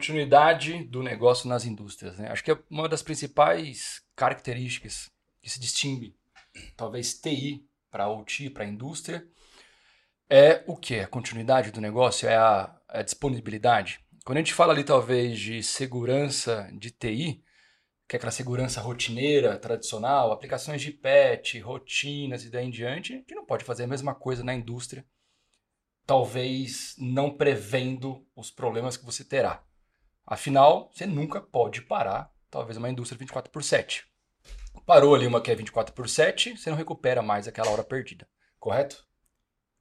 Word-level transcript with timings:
continuidade 0.00 0.84
do 0.84 1.02
negócio 1.02 1.46
nas 1.46 1.66
indústrias. 1.66 2.18
Né? 2.18 2.30
Acho 2.30 2.42
que 2.42 2.50
é 2.50 2.58
uma 2.70 2.88
das 2.88 3.02
principais 3.02 4.00
características 4.16 5.10
que 5.42 5.50
se 5.50 5.60
distingue, 5.60 6.16
talvez 6.74 7.20
TI 7.20 7.62
para 7.90 8.08
OT, 8.08 8.48
para 8.48 8.64
a 8.64 8.66
indústria, 8.66 9.26
é 10.28 10.64
o 10.66 10.74
que? 10.74 11.00
A 11.00 11.06
continuidade 11.06 11.70
do 11.70 11.82
negócio, 11.82 12.26
é 12.26 12.34
a, 12.34 12.74
a, 12.88 13.02
disponibilidade. 13.02 14.00
Quando 14.24 14.38
a 14.38 14.40
gente 14.40 14.54
fala 14.54 14.72
ali 14.72 14.84
talvez 14.84 15.38
de 15.38 15.62
segurança 15.62 16.70
de 16.72 16.90
TI, 16.90 17.44
que 18.08 18.16
é 18.16 18.18
aquela 18.18 18.32
segurança 18.32 18.80
rotineira, 18.80 19.58
tradicional, 19.58 20.32
aplicações 20.32 20.80
de 20.80 20.92
patch, 20.92 21.56
rotinas 21.60 22.42
e 22.44 22.50
daí 22.50 22.66
em 22.66 22.70
diante, 22.70 23.12
a 23.12 23.16
gente 23.16 23.34
não 23.34 23.44
pode 23.44 23.64
fazer 23.64 23.84
a 23.84 23.88
mesma 23.88 24.14
coisa 24.14 24.42
na 24.42 24.54
indústria, 24.54 25.04
talvez 26.06 26.94
não 26.96 27.36
prevendo 27.36 28.26
os 28.34 28.50
problemas 28.50 28.96
que 28.96 29.04
você 29.04 29.24
terá. 29.24 29.62
Afinal, 30.30 30.88
você 30.94 31.06
nunca 31.06 31.40
pode 31.40 31.82
parar, 31.82 32.32
talvez, 32.48 32.76
uma 32.76 32.88
indústria 32.88 33.18
24 33.18 33.50
por 33.50 33.64
7. 33.64 34.06
Parou 34.86 35.12
ali 35.12 35.26
uma 35.26 35.40
que 35.40 35.50
é 35.50 35.56
24 35.56 35.92
por 35.92 36.08
7, 36.08 36.56
você 36.56 36.70
não 36.70 36.76
recupera 36.76 37.20
mais 37.20 37.48
aquela 37.48 37.68
hora 37.68 37.82
perdida, 37.82 38.28
correto? 38.60 39.04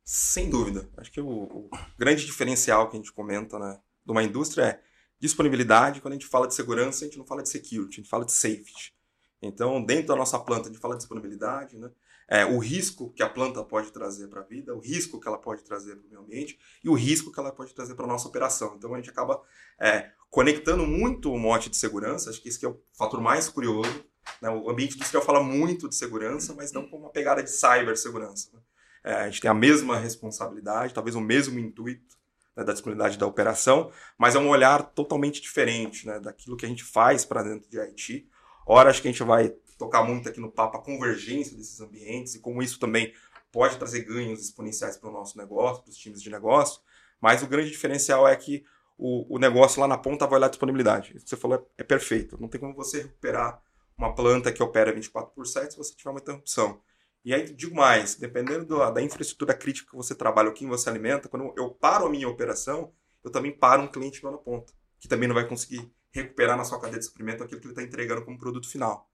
Sem 0.03 0.49
dúvida. 0.49 0.89
Acho 0.97 1.11
que 1.11 1.21
o, 1.21 1.43
o 1.43 1.69
grande 1.99 2.25
diferencial 2.25 2.89
que 2.89 2.97
a 2.97 2.99
gente 2.99 3.13
comenta 3.13 3.59
né, 3.59 3.79
de 4.03 4.11
uma 4.11 4.23
indústria 4.23 4.63
é 4.63 4.81
disponibilidade. 5.19 6.01
Quando 6.01 6.13
a 6.13 6.17
gente 6.17 6.25
fala 6.25 6.47
de 6.47 6.55
segurança, 6.55 7.05
a 7.05 7.07
gente 7.07 7.19
não 7.19 7.27
fala 7.27 7.43
de 7.43 7.49
security, 7.49 7.99
a 7.99 8.01
gente 8.01 8.09
fala 8.09 8.25
de 8.25 8.31
safety. 8.31 8.95
Então, 9.39 9.85
dentro 9.85 10.07
da 10.07 10.15
nossa 10.15 10.39
planta, 10.39 10.67
a 10.67 10.71
gente 10.71 10.81
fala 10.81 10.95
de 10.95 11.01
disponibilidade, 11.01 11.77
né? 11.77 11.91
É, 12.29 12.45
o 12.45 12.59
risco 12.59 13.11
que 13.11 13.23
a 13.23 13.29
planta 13.29 13.63
pode 13.63 13.91
trazer 13.91 14.27
para 14.27 14.41
a 14.41 14.43
vida, 14.43 14.75
o 14.75 14.79
risco 14.79 15.19
que 15.19 15.27
ela 15.27 15.37
pode 15.37 15.63
trazer 15.63 15.95
para 15.95 16.05
o 16.05 16.09
meio 16.09 16.21
ambiente 16.21 16.59
e 16.83 16.87
o 16.87 16.93
risco 16.93 17.31
que 17.31 17.39
ela 17.39 17.51
pode 17.51 17.73
trazer 17.73 17.95
para 17.95 18.05
a 18.05 18.07
nossa 18.07 18.27
operação. 18.27 18.75
Então, 18.77 18.93
a 18.93 18.97
gente 18.97 19.09
acaba 19.09 19.41
é, 19.79 20.11
conectando 20.29 20.85
muito 20.85 21.33
o 21.33 21.39
mote 21.39 21.69
de 21.69 21.77
segurança, 21.77 22.29
acho 22.29 22.39
que 22.39 22.47
esse 22.47 22.59
que 22.59 22.65
é 22.67 22.69
o 22.69 22.79
fator 22.93 23.19
mais 23.19 23.49
curioso. 23.49 24.05
Né? 24.41 24.49
O 24.49 24.69
ambiente 24.69 24.95
industrial 24.95 25.23
fala 25.23 25.41
muito 25.41 25.89
de 25.89 25.95
segurança, 25.95 26.53
mas 26.53 26.71
não 26.71 26.87
com 26.87 26.97
uma 26.97 27.09
pegada 27.09 27.41
de 27.41 27.49
cibersegurança. 27.49 28.51
Né? 28.53 28.59
É, 29.03 29.13
a 29.13 29.25
gente 29.25 29.41
tem 29.41 29.49
a 29.49 29.55
mesma 29.55 29.97
responsabilidade, 29.97 30.93
talvez 30.93 31.15
o 31.15 31.21
mesmo 31.21 31.57
intuito 31.57 32.15
né, 32.55 32.63
da 32.63 32.73
disponibilidade 32.73 33.17
da 33.17 33.25
operação, 33.25 33.91
mas 34.17 34.35
é 34.35 34.39
um 34.39 34.49
olhar 34.49 34.83
totalmente 34.83 35.41
diferente 35.41 36.05
né, 36.05 36.19
daquilo 36.19 36.55
que 36.55 36.65
a 36.65 36.69
gente 36.69 36.83
faz 36.83 37.25
para 37.25 37.41
dentro 37.41 37.67
de 37.69 37.79
IT. 37.79 38.29
Ora, 38.67 38.91
acho 38.91 39.01
que 39.01 39.07
a 39.07 39.11
gente 39.11 39.23
vai 39.23 39.55
tocar 39.79 40.03
muito 40.03 40.27
aqui 40.27 40.39
no 40.39 40.51
papo 40.51 40.77
a 40.77 40.81
convergência 40.81 41.57
desses 41.57 41.79
ambientes 41.79 42.35
e 42.35 42.39
como 42.39 42.61
isso 42.61 42.77
também 42.77 43.13
pode 43.51 43.77
trazer 43.77 44.01
ganhos 44.01 44.41
exponenciais 44.41 44.97
para 44.97 45.09
o 45.09 45.13
nosso 45.13 45.37
negócio, 45.37 45.81
para 45.81 45.89
os 45.89 45.97
times 45.97 46.21
de 46.21 46.29
negócio, 46.29 46.81
mas 47.19 47.41
o 47.41 47.47
grande 47.47 47.71
diferencial 47.71 48.27
é 48.27 48.35
que 48.35 48.63
o, 48.97 49.35
o 49.35 49.39
negócio 49.39 49.79
lá 49.79 49.87
na 49.87 49.97
ponta 49.97 50.27
vai 50.27 50.37
olhar 50.37 50.49
disponibilidade. 50.49 51.15
Isso 51.15 51.23
que 51.23 51.29
você 51.29 51.37
falou 51.37 51.57
é, 51.57 51.81
é, 51.81 51.83
perfeito. 51.83 52.37
Não 52.39 52.49
tem 52.49 52.59
como 52.59 52.75
você 52.75 53.03
recuperar 53.03 53.63
uma 53.97 54.13
planta 54.13 54.51
que 54.51 54.61
opera 54.61 54.93
24 54.93 55.33
por 55.33 55.47
7 55.47 55.71
se 55.71 55.77
você 55.77 55.95
tiver 55.95 56.11
uma 56.11 56.19
interrupção. 56.19 56.81
E 57.23 57.33
aí, 57.33 57.51
digo 57.53 57.75
mais, 57.75 58.15
dependendo 58.15 58.65
do, 58.65 58.91
da 58.91 59.01
infraestrutura 59.01 59.53
crítica 59.53 59.89
que 59.89 59.95
você 59.95 60.13
trabalha, 60.13 60.49
o 60.49 60.53
que 60.53 60.65
você 60.65 60.89
alimenta, 60.89 61.27
quando 61.29 61.53
eu 61.57 61.71
paro 61.71 62.05
a 62.05 62.09
minha 62.09 62.27
operação, 62.27 62.93
eu 63.23 63.31
também 63.31 63.51
paro 63.51 63.83
um 63.83 63.87
cliente 63.87 64.21
meu 64.23 64.31
na 64.31 64.37
ponta, 64.37 64.73
que 64.99 65.07
também 65.07 65.27
não 65.27 65.35
vai 65.35 65.47
conseguir 65.47 65.89
recuperar 66.11 66.57
na 66.57 66.63
sua 66.63 66.79
cadeia 66.79 66.99
de 66.99 67.05
suprimento 67.05 67.43
aquilo 67.43 67.59
que 67.59 67.67
ele 67.67 67.73
está 67.73 67.83
entregando 67.83 68.23
como 68.23 68.37
produto 68.37 68.69
final. 68.69 69.09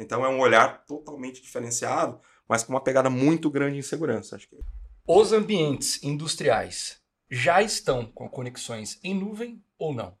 Então 0.00 0.24
é 0.24 0.28
um 0.28 0.40
olhar 0.40 0.84
totalmente 0.86 1.42
diferenciado, 1.42 2.18
mas 2.48 2.64
com 2.64 2.72
uma 2.72 2.82
pegada 2.82 3.10
muito 3.10 3.50
grande 3.50 3.78
em 3.78 3.82
segurança. 3.82 4.36
Acho 4.36 4.48
que... 4.48 4.58
Os 5.06 5.32
ambientes 5.32 6.02
industriais 6.02 7.00
já 7.30 7.62
estão 7.62 8.06
com 8.06 8.28
conexões 8.28 8.98
em 9.04 9.14
nuvem 9.14 9.62
ou 9.78 9.94
não? 9.94 10.16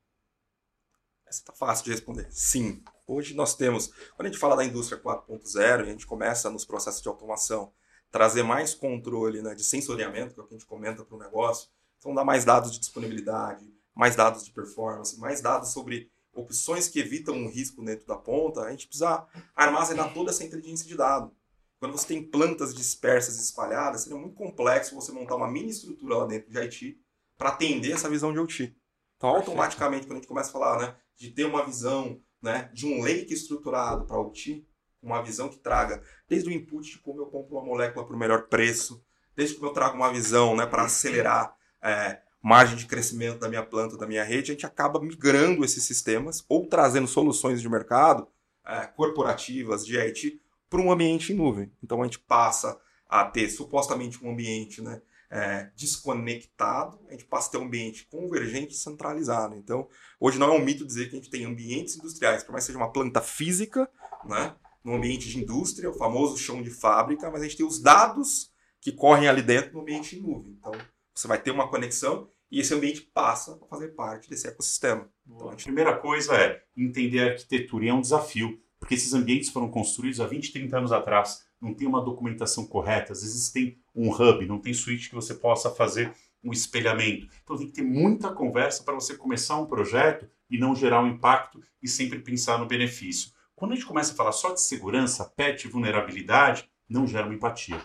Essa 1.26 1.40
está 1.40 1.52
fácil 1.52 1.84
de 1.84 1.92
responder. 1.92 2.26
Sim. 2.30 2.82
Hoje 3.06 3.34
nós 3.34 3.54
temos, 3.54 3.88
quando 4.16 4.26
a 4.26 4.30
gente 4.30 4.38
fala 4.38 4.56
da 4.56 4.64
indústria 4.64 5.00
4.0 5.00 5.80
e 5.80 5.82
a 5.82 5.84
gente 5.84 6.06
começa 6.06 6.50
nos 6.50 6.64
processos 6.64 7.00
de 7.00 7.08
automação 7.08 7.72
trazer 8.10 8.42
mais 8.42 8.74
controle 8.74 9.40
né, 9.40 9.54
de 9.54 9.64
sensoriamento, 9.64 10.34
que 10.34 10.40
é 10.40 10.42
o 10.42 10.46
que 10.46 10.54
a 10.54 10.58
gente 10.58 10.66
comenta 10.66 11.04
para 11.04 11.16
o 11.16 11.18
negócio, 11.18 11.68
então 11.98 12.14
dar 12.14 12.24
mais 12.24 12.44
dados 12.44 12.72
de 12.72 12.80
disponibilidade, 12.80 13.72
mais 13.94 14.16
dados 14.16 14.44
de 14.44 14.50
performance, 14.50 15.18
mais 15.18 15.40
dados 15.40 15.72
sobre 15.72 16.10
opções 16.32 16.88
que 16.88 17.00
evitam 17.00 17.34
um 17.34 17.48
risco 17.48 17.84
dentro 17.84 18.06
da 18.06 18.16
ponta, 18.16 18.62
a 18.62 18.70
gente 18.70 18.86
precisa 18.86 19.26
armazenar 19.54 20.12
toda 20.14 20.30
essa 20.30 20.44
inteligência 20.44 20.86
de 20.86 20.96
dado. 20.96 21.34
Quando 21.78 21.92
você 21.92 22.08
tem 22.08 22.22
plantas 22.22 22.74
dispersas 22.74 23.38
e 23.38 23.42
espalhadas, 23.42 24.02
seria 24.02 24.18
muito 24.18 24.34
complexo 24.34 24.94
você 24.94 25.10
montar 25.12 25.36
uma 25.36 25.50
mini 25.50 25.70
estrutura 25.70 26.16
lá 26.16 26.26
dentro 26.26 26.50
de 26.50 26.58
IT 26.58 27.00
para 27.38 27.48
atender 27.48 27.92
essa 27.92 28.08
visão 28.08 28.32
de 28.32 28.38
OT. 28.38 28.76
Então, 29.16 29.30
automaticamente, 29.30 30.06
quando 30.06 30.12
a 30.12 30.20
gente 30.20 30.28
começa 30.28 30.50
a 30.50 30.52
falar 30.52 30.78
né, 30.78 30.96
de 31.16 31.30
ter 31.30 31.46
uma 31.46 31.64
visão 31.64 32.20
né, 32.42 32.70
de 32.74 32.86
um 32.86 33.02
lake 33.02 33.32
estruturado 33.32 34.04
para 34.04 34.20
OT, 34.20 34.66
uma 35.02 35.22
visão 35.22 35.48
que 35.48 35.58
traga 35.58 36.02
desde 36.28 36.50
o 36.50 36.52
input 36.52 36.90
de 36.90 36.98
como 36.98 37.22
eu 37.22 37.26
compro 37.26 37.56
uma 37.56 37.64
molécula 37.64 38.06
para 38.06 38.14
o 38.14 38.18
melhor 38.18 38.48
preço, 38.48 39.02
desde 39.34 39.56
que 39.56 39.64
eu 39.64 39.72
trago 39.72 39.96
uma 39.96 40.12
visão 40.12 40.54
né, 40.54 40.66
para 40.66 40.84
acelerar 40.84 41.56
é, 41.82 42.20
margem 42.42 42.76
de 42.76 42.86
crescimento 42.86 43.38
da 43.38 43.48
minha 43.48 43.62
planta, 43.62 43.96
da 43.96 44.06
minha 44.06 44.24
rede, 44.24 44.50
a 44.50 44.54
gente 44.54 44.66
acaba 44.66 45.00
migrando 45.00 45.64
esses 45.64 45.84
sistemas 45.84 46.44
ou 46.48 46.66
trazendo 46.66 47.06
soluções 47.06 47.60
de 47.60 47.68
mercado 47.68 48.26
é, 48.66 48.86
corporativas 48.86 49.84
de 49.84 49.98
IT 49.98 50.40
para 50.68 50.80
um 50.80 50.90
ambiente 50.90 51.32
em 51.32 51.36
nuvem. 51.36 51.70
Então 51.82 52.00
a 52.00 52.04
gente 52.04 52.18
passa 52.18 52.80
a 53.08 53.24
ter 53.24 53.50
supostamente 53.50 54.24
um 54.24 54.30
ambiente 54.30 54.80
né, 54.80 55.02
é, 55.30 55.70
desconectado, 55.76 56.98
a 57.08 57.12
gente 57.12 57.24
passa 57.24 57.48
a 57.48 57.50
ter 57.52 57.58
um 57.58 57.66
ambiente 57.66 58.06
convergente 58.10 58.74
e 58.74 58.78
centralizado. 58.78 59.56
Então, 59.56 59.88
hoje 60.18 60.38
não 60.38 60.54
é 60.54 60.56
um 60.56 60.64
mito 60.64 60.86
dizer 60.86 61.08
que 61.08 61.16
a 61.16 61.18
gente 61.18 61.30
tem 61.30 61.44
ambientes 61.44 61.96
industriais, 61.96 62.42
por 62.42 62.52
mais 62.52 62.64
que 62.64 62.68
seja 62.68 62.78
uma 62.78 62.92
planta 62.92 63.20
física, 63.20 63.90
né, 64.24 64.54
no 64.82 64.94
ambiente 64.94 65.28
de 65.28 65.38
indústria, 65.38 65.90
o 65.90 65.94
famoso 65.94 66.36
chão 66.38 66.62
de 66.62 66.70
fábrica, 66.70 67.30
mas 67.30 67.42
a 67.42 67.44
gente 67.44 67.56
tem 67.56 67.66
os 67.66 67.80
dados 67.80 68.50
que 68.80 68.92
correm 68.92 69.28
ali 69.28 69.42
dentro 69.42 69.74
no 69.74 69.80
ambiente 69.80 70.16
em 70.16 70.22
nuvem. 70.22 70.56
Então, 70.58 70.72
você 71.14 71.28
vai 71.28 71.40
ter 71.40 71.50
uma 71.50 71.68
conexão 71.68 72.28
e 72.50 72.60
esse 72.60 72.74
ambiente 72.74 73.02
passa 73.02 73.58
a 73.62 73.66
fazer 73.66 73.88
parte 73.88 74.28
desse 74.28 74.48
ecossistema. 74.48 75.08
Então, 75.26 75.50
a 75.50 75.54
primeira 75.56 75.96
coisa 75.96 76.34
é 76.34 76.62
entender 76.76 77.20
a 77.20 77.32
arquitetura 77.32 77.84
e 77.84 77.88
é 77.88 77.94
um 77.94 78.00
desafio 78.00 78.60
porque 78.80 78.94
esses 78.94 79.12
ambientes 79.12 79.50
foram 79.50 79.70
construídos 79.70 80.20
há 80.20 80.26
20, 80.26 80.52
30 80.52 80.78
anos 80.78 80.90
atrás, 80.90 81.44
não 81.60 81.74
tem 81.74 81.86
uma 81.86 82.02
documentação 82.02 82.66
correta, 82.66 83.12
às 83.12 83.20
vezes 83.20 83.50
tem 83.50 83.78
um 83.94 84.10
hub, 84.10 84.46
não 84.46 84.58
tem 84.58 84.72
switch 84.72 85.10
que 85.10 85.14
você 85.14 85.34
possa 85.34 85.70
fazer 85.70 86.10
um 86.42 86.50
espelhamento. 86.50 87.28
Então 87.44 87.58
tem 87.58 87.66
que 87.66 87.74
ter 87.74 87.82
muita 87.82 88.32
conversa 88.32 88.82
para 88.82 88.94
você 88.94 89.14
começar 89.14 89.58
um 89.58 89.66
projeto 89.66 90.26
e 90.48 90.58
não 90.58 90.74
gerar 90.74 91.02
um 91.02 91.08
impacto 91.08 91.62
e 91.82 91.86
sempre 91.86 92.18
pensar 92.20 92.58
no 92.58 92.66
benefício. 92.66 93.30
Quando 93.54 93.72
a 93.72 93.74
gente 93.74 93.86
começa 93.86 94.14
a 94.14 94.16
falar 94.16 94.32
só 94.32 94.54
de 94.54 94.62
segurança, 94.62 95.26
PET 95.36 95.66
e 95.66 95.70
vulnerabilidade, 95.70 96.66
não 96.88 97.06
gera 97.06 97.26
uma 97.26 97.34
empatia. 97.34 97.78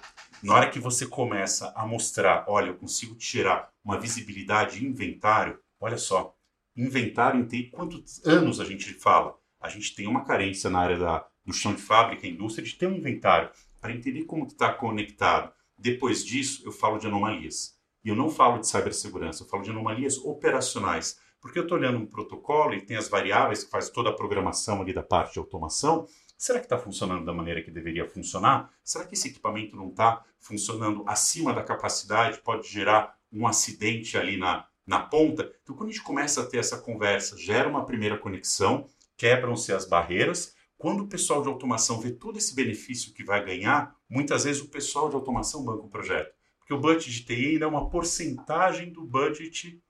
Na 0.44 0.54
hora 0.54 0.70
que 0.70 0.80
você 0.80 1.06
começa 1.06 1.72
a 1.76 1.86
mostrar, 1.86 2.46
olha, 2.48 2.68
eu 2.68 2.76
consigo 2.76 3.16
tirar 3.16 3.70
uma 3.84 4.00
visibilidade 4.00 4.86
inventário, 4.86 5.60
olha 5.80 5.98
só, 5.98 6.36
inventário 6.76 7.48
em 7.52 7.70
quantos 7.70 8.26
anos 8.26 8.60
a 8.60 8.66
gente 8.66 8.94
fala? 8.94 9.38
a 9.66 9.70
gente 9.70 9.96
tem 9.96 10.08
uma 10.08 10.24
carência 10.24 10.70
na 10.70 10.80
área 10.80 10.98
da, 10.98 11.26
do 11.44 11.52
chão 11.52 11.74
de 11.74 11.82
fábrica, 11.82 12.28
indústria, 12.28 12.66
de 12.66 12.76
ter 12.76 12.88
um 12.88 12.96
inventário 12.96 13.50
para 13.82 13.92
entender 13.92 14.26
como 14.26 14.46
está 14.46 14.72
conectado. 14.72 15.52
Depois 15.78 16.24
disso, 16.24 16.62
eu 16.66 16.72
falo 16.72 16.98
de 16.98 17.08
anomalias. 17.08 17.76
E 18.04 18.10
eu 18.10 18.16
não 18.16 18.30
falo 18.30 18.60
de 18.60 18.68
cibersegurança, 18.68 19.44
eu 19.44 19.48
falo 19.48 19.64
de 19.64 19.72
anomalias 19.72 20.18
operacionais. 20.20 21.20
Porque 21.42 21.60
eu 21.60 21.64
estou 21.64 21.78
olhando 21.78 21.98
um 21.98 22.06
protocolo 22.06 22.74
e 22.74 22.82
tem 22.82 22.96
as 22.96 23.08
variáveis 23.08 23.64
que 23.64 23.72
faz 23.72 23.90
toda 23.90 24.10
a 24.10 24.14
programação 24.14 24.82
ali 24.82 24.94
da 24.94 25.04
parte 25.04 25.34
de 25.34 25.40
automação. 25.40 26.08
Será 26.38 26.60
que 26.60 26.66
está 26.66 26.78
funcionando 26.78 27.26
da 27.26 27.34
maneira 27.34 27.62
que 27.62 27.72
deveria 27.72 28.08
funcionar? 28.08 28.72
Será 28.84 29.06
que 29.06 29.14
esse 29.14 29.30
equipamento 29.30 29.76
não 29.76 29.90
está 29.90 30.24
funcionando 30.40 31.04
acima 31.08 31.54
da 31.54 31.64
capacidade? 31.64 32.42
Pode 32.42 32.68
gerar 32.68 33.18
um 33.32 33.48
acidente 33.48 34.18
ali 34.18 34.38
na, 34.38 34.68
na 34.86 35.00
ponta? 35.00 35.52
Então, 35.64 35.76
quando 35.76 35.90
a 35.90 35.92
gente 35.92 36.04
começa 36.04 36.42
a 36.42 36.46
ter 36.46 36.58
essa 36.58 36.78
conversa, 36.78 37.38
gera 37.38 37.70
uma 37.70 37.86
primeira 37.86 38.18
conexão, 38.18 38.88
quebram-se 39.18 39.72
as 39.72 39.86
barreiras. 39.86 40.54
Quando 40.78 41.04
o 41.04 41.08
pessoal 41.08 41.42
de 41.42 41.48
automação 41.48 42.02
vê 42.02 42.12
todo 42.12 42.38
esse 42.38 42.54
benefício 42.54 43.14
que 43.14 43.24
vai 43.24 43.44
ganhar, 43.44 43.96
muitas 44.10 44.44
vezes 44.44 44.62
o 44.62 44.68
pessoal 44.68 45.10
de 45.10 45.16
automação 45.16 45.64
banca 45.64 45.84
o 45.84 45.90
projeto. 45.90 46.36
Porque 46.60 46.74
o 46.74 46.80
budget 46.80 47.12
de 47.12 47.24
TI 47.24 47.64
é 47.64 47.68
uma 47.68 47.90
porcentagem 47.90 48.92
do 48.92 49.06
budget. 49.06 49.82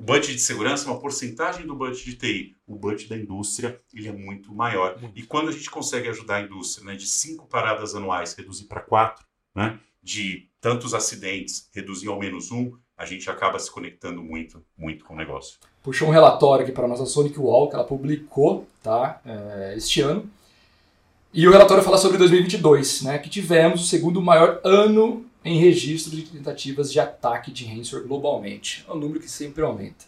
O 0.00 0.02
budget 0.02 0.34
de 0.34 0.40
segurança 0.40 0.88
é 0.88 0.90
uma 0.90 0.98
porcentagem 0.98 1.66
do 1.66 1.74
budget 1.74 2.06
de 2.06 2.16
TI. 2.16 2.56
O 2.66 2.74
budget 2.74 3.06
da 3.06 3.18
indústria 3.18 3.78
ele 3.92 4.08
é 4.08 4.12
muito 4.12 4.50
maior. 4.54 4.98
E 5.14 5.22
quando 5.22 5.50
a 5.50 5.52
gente 5.52 5.70
consegue 5.70 6.08
ajudar 6.08 6.36
a 6.36 6.40
indústria 6.40 6.86
né, 6.86 6.96
de 6.96 7.06
cinco 7.06 7.46
paradas 7.46 7.94
anuais, 7.94 8.32
reduzir 8.32 8.64
para 8.64 8.80
quatro, 8.80 9.22
né, 9.54 9.78
de 10.02 10.48
tantos 10.58 10.94
acidentes, 10.94 11.68
reduzir 11.74 12.08
ao 12.08 12.18
menos 12.18 12.50
um, 12.50 12.72
a 12.96 13.04
gente 13.04 13.28
acaba 13.28 13.58
se 13.58 13.70
conectando 13.70 14.22
muito, 14.22 14.64
muito 14.74 15.04
com 15.04 15.12
o 15.12 15.16
negócio. 15.18 15.58
Puxou 15.82 16.08
um 16.08 16.12
relatório 16.12 16.62
aqui 16.64 16.72
para 16.72 16.86
a 16.86 16.88
nossa 16.88 17.04
Sonic 17.04 17.38
Wall, 17.38 17.68
que 17.68 17.74
ela 17.74 17.84
publicou 17.84 18.66
tá, 18.82 19.20
é, 19.22 19.74
este 19.76 20.00
ano. 20.00 20.30
E 21.30 21.46
o 21.46 21.52
relatório 21.52 21.84
fala 21.84 21.98
sobre 21.98 22.16
2022, 22.16 23.02
né, 23.02 23.18
que 23.18 23.28
tivemos 23.28 23.82
o 23.82 23.84
segundo 23.84 24.22
maior 24.22 24.62
ano 24.64 25.26
em 25.44 25.58
registro 25.58 26.14
de 26.14 26.22
tentativas 26.22 26.92
de 26.92 27.00
ataque 27.00 27.50
de 27.50 27.64
ransomware 27.64 28.06
globalmente. 28.06 28.84
Um 28.88 28.96
número 28.96 29.20
que 29.20 29.30
sempre 29.30 29.62
aumenta. 29.62 30.04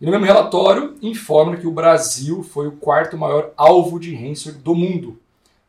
E 0.00 0.04
no 0.04 0.10
mesmo 0.10 0.26
relatório, 0.26 0.96
informa 1.00 1.56
que 1.56 1.66
o 1.66 1.72
Brasil 1.72 2.42
foi 2.42 2.66
o 2.66 2.72
quarto 2.72 3.16
maior 3.16 3.52
alvo 3.56 3.98
de 3.98 4.14
ransomware 4.14 4.60
do 4.60 4.74
mundo, 4.74 5.20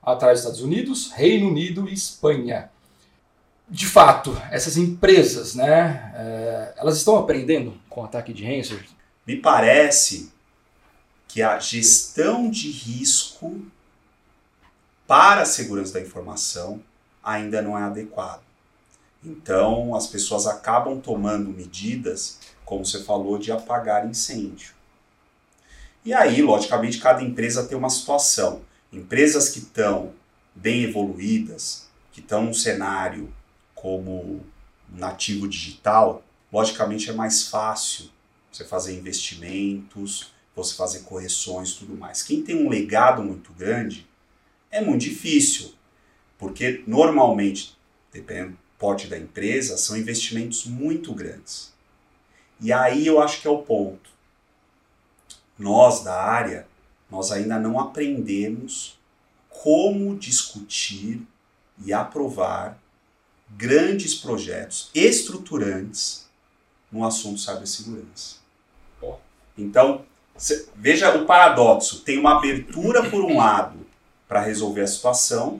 atrás 0.01 0.39
dos 0.39 0.41
Estados 0.41 0.61
Unidos, 0.61 1.11
Reino 1.11 1.47
Unido 1.47 1.87
e 1.87 1.93
Espanha. 1.93 2.69
De 3.67 3.85
fato, 3.85 4.39
essas 4.51 4.77
empresas, 4.77 5.55
né, 5.55 6.13
é, 6.15 6.73
elas 6.77 6.97
estão 6.97 7.17
aprendendo 7.17 7.73
com 7.89 8.01
o 8.01 8.03
ataque 8.03 8.33
de 8.33 8.43
ransomware? 8.43 8.87
Me 9.25 9.37
parece 9.37 10.31
que 11.27 11.41
a 11.41 11.57
gestão 11.57 12.49
de 12.49 12.69
risco 12.69 13.65
para 15.07 15.41
a 15.41 15.45
segurança 15.45 15.93
da 15.93 16.01
informação 16.01 16.81
ainda 17.23 17.61
não 17.61 17.77
é 17.77 17.83
adequada. 17.83 18.44
Então, 19.25 19.95
as 19.95 20.05
pessoas 20.05 20.45
acabam 20.45 21.01
tomando 21.01 21.49
medidas, 21.49 22.39
como 22.63 22.85
você 22.85 23.03
falou, 23.03 23.39
de 23.39 23.51
apagar 23.51 24.07
incêndio. 24.07 24.73
E 26.03 26.13
aí, 26.13 26.41
logicamente, 26.43 26.99
cada 26.99 27.23
empresa 27.23 27.65
tem 27.65 27.75
uma 27.75 27.89
situação. 27.89 28.61
Empresas 28.93 29.49
que 29.49 29.59
estão 29.59 30.13
bem 30.53 30.83
evoluídas, 30.83 31.87
que 32.11 32.19
estão 32.21 32.45
num 32.45 32.53
cenário 32.53 33.33
como 33.73 34.45
nativo 34.87 35.47
digital, 35.47 36.23
logicamente 36.53 37.09
é 37.09 37.13
mais 37.13 37.47
fácil 37.47 38.09
você 38.51 38.63
fazer 38.63 38.97
investimentos, 38.97 40.31
você 40.55 40.75
fazer 40.75 40.99
correções 40.99 41.73
tudo 41.73 41.97
mais. 41.97 42.23
Quem 42.23 42.41
tem 42.41 42.55
um 42.55 42.69
legado 42.69 43.21
muito 43.21 43.51
grande 43.53 44.07
é 44.71 44.81
muito 44.81 45.01
difícil, 45.01 45.73
porque 46.37 46.83
normalmente, 46.87 47.77
dependendo 48.11 48.51
do 48.51 48.57
porte 48.85 49.07
da 49.07 49.17
empresa, 49.17 49.77
são 49.77 49.97
investimentos 49.97 50.63
muito 50.63 51.11
grandes. 51.11 51.73
E 52.61 52.71
aí 52.71 53.07
eu 53.07 53.19
acho 53.19 53.41
que 53.41 53.47
é 53.47 53.49
o 53.49 53.63
ponto. 53.63 54.11
Nós 55.57 56.03
da 56.03 56.21
área, 56.21 56.67
nós 57.09 57.31
ainda 57.31 57.57
não 57.57 57.79
aprendemos 57.79 58.95
como 59.49 60.15
discutir 60.15 61.25
e 61.83 61.91
aprovar 61.91 62.77
grandes 63.49 64.13
projetos 64.13 64.91
estruturantes 64.93 66.27
no 66.91 67.03
assunto 67.03 67.39
cibersegurança. 67.39 68.35
Então, 69.57 70.05
veja 70.75 71.17
o 71.17 71.25
paradoxo: 71.25 72.01
tem 72.01 72.19
uma 72.19 72.37
abertura 72.37 73.09
por 73.09 73.23
um 73.23 73.37
lado 73.37 73.79
para 74.27 74.41
resolver 74.41 74.81
a 74.81 74.87
situação, 74.87 75.59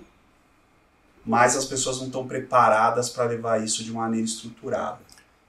mas 1.25 1.56
as 1.56 1.66
pessoas 1.66 1.98
não 1.98 2.07
estão 2.07 2.27
preparadas 2.27 3.10
para 3.10 3.25
levar 3.25 3.63
isso 3.63 3.83
de 3.83 3.92
maneira 3.92 4.25
estruturada. 4.25 5.00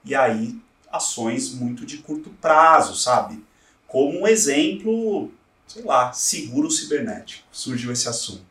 E 0.03 0.15
aí, 0.15 0.57
ações 0.91 1.53
muito 1.53 1.85
de 1.85 1.97
curto 1.99 2.29
prazo, 2.41 2.95
sabe? 2.95 3.43
Como 3.87 4.21
um 4.21 4.27
exemplo, 4.27 5.31
sei 5.67 5.83
lá, 5.83 6.11
seguro 6.11 6.71
cibernético. 6.71 7.43
Surgiu 7.51 7.91
esse 7.91 8.09
assunto. 8.09 8.45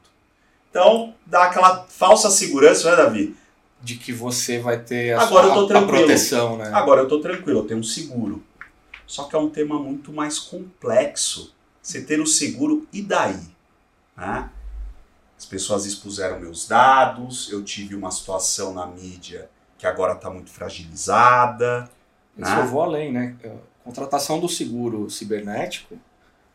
Então, 0.71 1.15
dá 1.25 1.45
aquela 1.45 1.87
falsa 1.89 2.31
segurança, 2.31 2.91
né, 2.91 2.97
Davi? 2.97 3.37
De 3.83 3.97
que 3.97 4.13
você 4.13 4.59
vai 4.59 4.79
ter 4.79 5.13
a, 5.13 5.23
Agora 5.23 5.49
sua, 5.49 5.57
eu 5.57 5.67
tô 5.67 5.77
a 5.77 5.83
proteção, 5.87 6.57
né? 6.57 6.71
Agora 6.73 7.03
eu 7.03 7.09
tô 7.09 7.21
tranquilo, 7.21 7.61
eu 7.61 7.67
tenho 7.67 7.81
um 7.81 7.85
seguro. 7.85 8.43
Só 9.07 9.25
que 9.25 9.37
é 9.37 9.39
um 9.39 9.49
tema 9.49 9.79
muito 9.79 10.13
mais 10.13 10.39
complexo. 10.39 11.55
Você 11.81 12.03
ter 12.03 12.21
o 12.21 12.27
seguro 12.27 12.87
e 12.93 13.01
daí? 13.01 13.41
Né? 14.17 14.51
As 15.39 15.45
pessoas 15.45 15.85
expuseram 15.85 16.41
meus 16.41 16.67
dados, 16.67 17.51
eu 17.51 17.63
tive 17.63 17.95
uma 17.95 18.11
situação 18.11 18.73
na 18.73 18.87
mídia 18.87 19.51
que 19.79 19.87
agora 19.87 20.15
está 20.15 20.31
muito 20.31 20.51
fragilizada. 20.51 21.91
Isso 22.37 22.51
né? 22.51 22.61
eu 22.61 22.67
vou 22.67 22.83
além, 22.83 23.13
né? 23.13 23.37
Contratação 23.85 24.41
do 24.41 24.49
seguro 24.49 25.09
cibernético, 25.11 25.99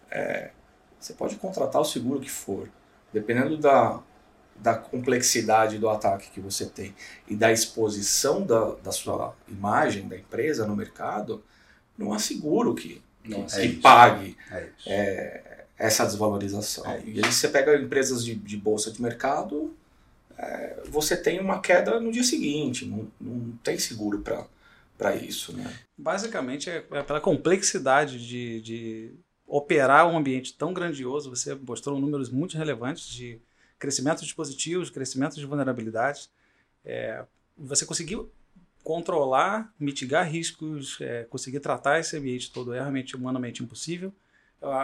é, 0.09 0.51
você 0.99 1.13
pode 1.13 1.35
contratar 1.35 1.81
o 1.81 1.85
seguro 1.85 2.19
que 2.19 2.29
for, 2.29 2.69
dependendo 3.13 3.57
da, 3.57 3.99
da 4.55 4.75
complexidade 4.75 5.77
do 5.77 5.89
ataque 5.89 6.29
que 6.29 6.39
você 6.39 6.65
tem 6.65 6.93
e 7.27 7.35
da 7.35 7.51
exposição 7.51 8.45
da, 8.45 8.75
da 8.83 8.91
sua 8.91 9.33
imagem 9.47 10.07
da 10.07 10.17
empresa 10.17 10.67
no 10.67 10.75
mercado, 10.75 11.43
não 11.97 12.13
há 12.13 12.19
seguro 12.19 12.75
que, 12.75 13.01
que 13.23 13.33
é 13.33 13.65
isso. 13.65 13.81
pague 13.81 14.37
É 14.51 14.63
isso. 14.65 14.89
é, 14.89 15.50
essa 15.81 16.05
desvalorização. 16.05 16.85
É 16.85 17.01
e 17.03 17.25
aí 17.25 17.33
você 17.33 17.47
pega 17.47 17.75
empresas 17.75 18.23
de, 18.23 18.35
de 18.35 18.55
bolsa 18.55 18.91
de 18.91 19.01
mercado, 19.01 19.75
é, 20.37 20.83
você 20.87 21.17
tem 21.17 21.39
uma 21.39 21.59
queda 21.59 21.99
no 21.99 22.11
dia 22.11 22.23
seguinte, 22.23 22.85
não, 22.85 23.07
não 23.19 23.57
tem 23.63 23.79
seguro 23.79 24.23
para 24.97 25.15
isso. 25.15 25.53
Né? 25.57 25.73
Basicamente 25.97 26.69
é, 26.69 26.85
é 26.91 27.01
pela 27.01 27.19
complexidade 27.19 28.25
de, 28.27 28.61
de 28.61 29.11
operar 29.47 30.07
um 30.07 30.15
ambiente 30.15 30.53
tão 30.53 30.71
grandioso. 30.71 31.31
Você 31.31 31.55
mostrou 31.55 31.99
números 31.99 32.29
muito 32.29 32.57
relevantes 32.57 33.07
de 33.07 33.41
crescimento 33.79 34.19
de 34.19 34.25
dispositivos, 34.25 34.91
crescimento 34.91 35.35
de 35.35 35.45
vulnerabilidades. 35.47 36.29
É, 36.85 37.25
você 37.57 37.87
conseguiu 37.87 38.31
controlar, 38.83 39.73
mitigar 39.79 40.29
riscos, 40.29 40.99
é, 41.01 41.23
conseguir 41.23 41.59
tratar 41.59 41.99
esse 41.99 42.15
ambiente 42.15 42.51
todo 42.51 42.71
é 42.71 42.79
realmente 42.79 43.15
humanamente 43.15 43.63
impossível. 43.63 44.13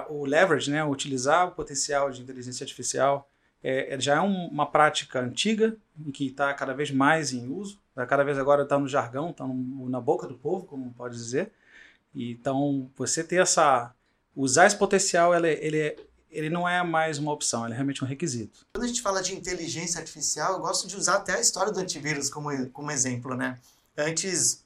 O 0.10 0.26
leverage, 0.26 0.72
né, 0.72 0.84
utilizar 0.84 1.48
o 1.48 1.52
potencial 1.52 2.10
de 2.10 2.22
inteligência 2.22 2.64
artificial, 2.64 3.30
é, 3.64 3.94
é- 3.94 4.00
já 4.00 4.16
é 4.16 4.22
um- 4.22 4.48
uma 4.48 4.66
prática 4.66 5.20
antiga, 5.20 5.76
em 6.00 6.12
que 6.12 6.28
está 6.28 6.54
cada 6.54 6.74
vez 6.74 6.90
mais 6.92 7.32
em 7.32 7.48
uso, 7.48 7.80
tá 7.94 8.06
cada 8.06 8.24
vez 8.24 8.38
agora 8.38 8.64
está 8.64 8.78
no 8.80 8.88
jargão, 8.88 9.30
está 9.30 9.46
na 9.48 10.02
boca 10.02 10.28
do 10.28 10.36
povo, 10.36 10.66
como 10.66 10.92
pode 10.94 11.16
dizer. 11.16 11.52
Então, 12.16 12.90
você 12.96 13.24
ter 13.24 13.42
essa. 13.42 13.94
Usar 14.36 14.68
esse 14.68 14.76
potencial, 14.76 15.34
ele, 15.34 15.50
ele, 15.50 15.98
ele 16.30 16.50
não 16.50 16.68
é 16.70 16.84
mais 16.84 17.18
uma 17.18 17.32
opção, 17.32 17.64
ele 17.66 17.74
é 17.74 17.76
realmente 17.76 18.04
um 18.04 18.08
requisito. 18.08 18.66
Quando 18.74 18.84
a 18.84 18.88
gente 18.88 19.02
fala 19.02 19.22
de 19.22 19.34
inteligência 19.36 20.00
artificial, 20.00 20.54
eu 20.54 20.60
gosto 20.60 20.88
de 20.88 20.96
usar 20.96 21.16
até 21.16 21.34
a 21.36 21.40
história 21.40 21.72
do 21.72 21.80
antivírus 21.80 22.30
como, 22.30 22.70
como 22.70 22.92
exemplo, 22.92 23.36
né? 23.36 23.58
Antes, 23.98 24.64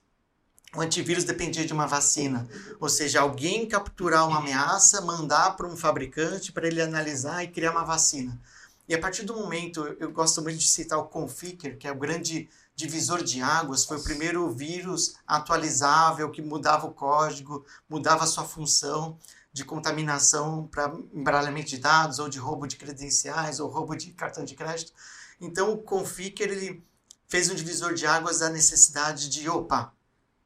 o 0.75 0.81
antivírus 0.81 1.25
dependia 1.25 1.65
de 1.65 1.73
uma 1.73 1.85
vacina, 1.85 2.47
ou 2.79 2.87
seja, 2.87 3.19
alguém 3.21 3.67
capturar 3.67 4.27
uma 4.27 4.39
ameaça, 4.39 5.01
mandar 5.01 5.57
para 5.57 5.67
um 5.67 5.75
fabricante 5.75 6.51
para 6.51 6.67
ele 6.67 6.81
analisar 6.81 7.43
e 7.43 7.49
criar 7.49 7.71
uma 7.71 7.83
vacina. 7.83 8.39
E 8.87 8.95
a 8.95 8.99
partir 8.99 9.23
do 9.23 9.35
momento, 9.35 9.85
eu- 9.99 10.11
gosto 10.11 10.41
muito 10.41 10.57
de 10.57 10.67
citar 10.67 10.97
o 10.99 11.05
Conficker, 11.05 11.77
que 11.77 11.87
é 11.87 11.91
o 11.91 11.97
grande 11.97 12.49
divisor 12.75 13.21
de 13.21 13.41
águas, 13.41 13.85
foi 13.85 13.97
o 13.97 14.03
primeiro 14.03 14.49
vírus 14.49 15.15
atualizável 15.27 16.31
que 16.31 16.41
mudava 16.41 16.87
o 16.87 16.93
código, 16.93 17.65
mudava 17.89 18.23
a 18.23 18.27
sua 18.27 18.45
função 18.45 19.17
de 19.53 19.65
contaminação 19.65 20.67
para 20.67 20.93
embaralhamento 21.13 21.69
de 21.69 21.77
dados, 21.77 22.17
ou 22.17 22.29
de 22.29 22.39
roubo 22.39 22.65
de 22.65 22.77
credenciais, 22.77 23.59
ou 23.59 23.69
roubo 23.69 23.95
de 23.95 24.11
cartão 24.11 24.45
de 24.45 24.55
crédito. 24.55 24.93
Então, 25.39 25.73
o 25.73 25.77
Conficker 25.77 26.49
ele 26.49 26.81
fez 27.27 27.49
um 27.49 27.55
divisor 27.55 27.93
de 27.93 28.05
águas 28.05 28.39
da 28.39 28.49
necessidade 28.49 29.29
de, 29.29 29.49
opa, 29.49 29.93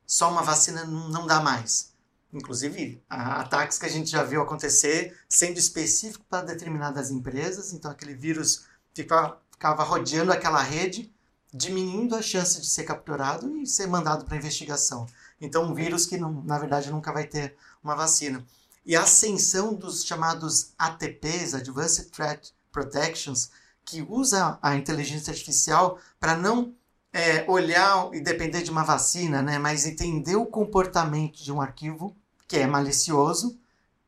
só 0.06 0.32
uma 0.32 0.42
vacina 0.44 0.84
não 0.86 1.26
dá 1.26 1.40
mais. 1.40 1.94
Inclusive, 2.34 3.02
a- 3.10 3.42
ataques 3.42 3.78
que 3.78 3.86
a 3.86 3.90
gente 3.90 4.10
já 4.10 4.24
viu 4.24 4.42
acontecer 4.42 5.18
sendo 5.30 5.58
específico 5.58 6.26
para 6.30 6.46
determinadas 6.46 7.10
empresas, 7.10 7.72
então 7.74 7.90
aquele 7.90 8.14
vírus 8.14 8.66
ficava, 8.94 9.40
ficava 9.52 9.84
rodeando 9.84 10.32
aquela 10.32 10.62
rede, 10.62 11.14
diminuindo 11.54 12.16
a 12.16 12.22
chance 12.22 12.60
de 12.60 12.68
ser 12.68 12.84
capturado 12.84 13.58
e 13.58 13.66
ser 13.66 13.88
mandado 13.88 14.26
para 14.26 14.36
investigação. 14.36 15.06
Então, 15.40 15.64
um 15.64 15.74
vírus 15.74 16.06
que, 16.06 16.18
não, 16.18 16.44
na 16.44 16.60
verdade, 16.60 16.92
nunca 16.92 17.14
vai 17.14 17.26
ter 17.26 17.56
uma 17.84 17.96
vacina. 17.96 18.46
E 18.86 18.96
a 18.96 19.04
ascensão 19.04 19.74
dos 19.74 20.04
chamados 20.04 20.74
ATPs, 20.78 21.54
Advanced 21.54 22.10
Threat 22.12 22.54
Protections, 22.72 23.50
que 23.86 24.02
usa 24.02 24.60
a 24.62 24.76
inteligência 24.76 25.32
artificial 25.32 26.00
para 26.20 26.36
não 26.36 26.74
é, 27.16 27.50
olhar 27.50 28.14
e 28.14 28.20
depender 28.20 28.62
de 28.62 28.70
uma 28.70 28.84
vacina, 28.84 29.42
né, 29.42 29.58
mas 29.58 29.86
entender 29.86 30.36
o 30.36 30.46
comportamento 30.46 31.42
de 31.42 31.50
um 31.50 31.62
arquivo 31.62 32.14
que 32.46 32.58
é 32.58 32.68
malicioso 32.68 33.58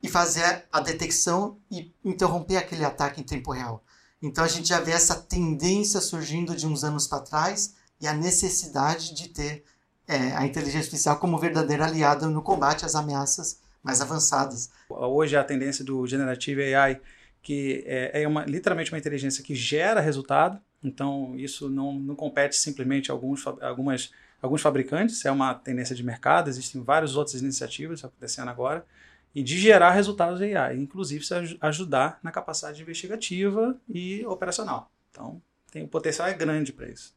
e 0.04 0.10
fazer 0.10 0.66
a 0.70 0.82
detecção 0.82 1.58
e 1.72 1.96
interromper 2.04 2.58
aquele 2.58 2.84
ataque 2.84 3.22
em 3.22 3.24
tempo 3.24 3.54
real. 3.54 3.82
Então 4.22 4.44
a 4.44 4.48
gente 4.50 4.68
já 4.68 4.82
vê 4.82 4.92
essa 4.92 5.16
tendência 5.16 6.02
surgindo 6.02 6.54
de 6.54 6.68
uns 6.68 6.84
anos 6.84 7.08
para 7.08 7.22
trás 7.22 7.76
e 8.02 8.06
a 8.06 8.14
necessidade 8.14 9.16
de 9.16 9.30
ter 9.30 9.64
é, 10.06 10.36
a 10.36 10.46
inteligência 10.46 10.80
artificial 10.80 11.18
como 11.18 11.40
verdadeira 11.40 11.86
aliada 11.86 12.28
no 12.28 12.42
combate 12.42 12.86
às 12.86 12.94
ameaças 12.94 13.62
mais 13.82 14.02
avançadas. 14.02 14.70
Hoje 14.90 15.38
a 15.38 15.46
tendência 15.46 15.86
do 15.86 16.06
Generative 16.06 16.76
AI, 16.76 17.00
que 17.42 17.86
é, 17.88 18.24
é 18.24 18.28
uma, 18.28 18.44
literalmente 18.44 18.92
uma 18.92 19.00
inteligência 19.00 19.42
que 19.42 19.56
gera 19.56 20.02
resultado, 20.02 20.60
então 20.88 21.36
isso 21.36 21.70
não, 21.70 21.94
não 21.94 22.15
compete 22.15 22.56
simplesmente 22.56 23.12
a 23.12 23.13
alguns, 23.13 23.46
algumas, 23.46 24.12
alguns 24.41 24.62
fabricantes, 24.62 25.24
é 25.25 25.32
uma 25.32 25.53
tendência 25.53 25.96
de 25.96 26.03
mercado, 26.03 26.50
existem 26.50 26.82
várias 26.84 27.15
outras 27.15 27.41
iniciativas 27.41 28.03
acontecendo 28.03 28.50
agora, 28.50 28.86
e 29.36 29.44
de 29.44 29.58
gerar 29.58 29.91
resultados 29.91 30.41
AI, 30.41 30.77
inclusive 30.77 31.24
se 31.24 31.34
aj- 31.34 31.58
ajudar 31.62 32.20
na 32.24 32.32
capacidade 32.32 32.82
investigativa 32.82 33.79
e 33.88 34.25
operacional. 34.25 34.91
Então, 35.12 35.41
tem, 35.72 35.84
o 35.84 35.88
potencial 35.88 36.27
é 36.27 36.34
grande 36.34 36.74
para 36.74 36.88
isso. 36.89 37.15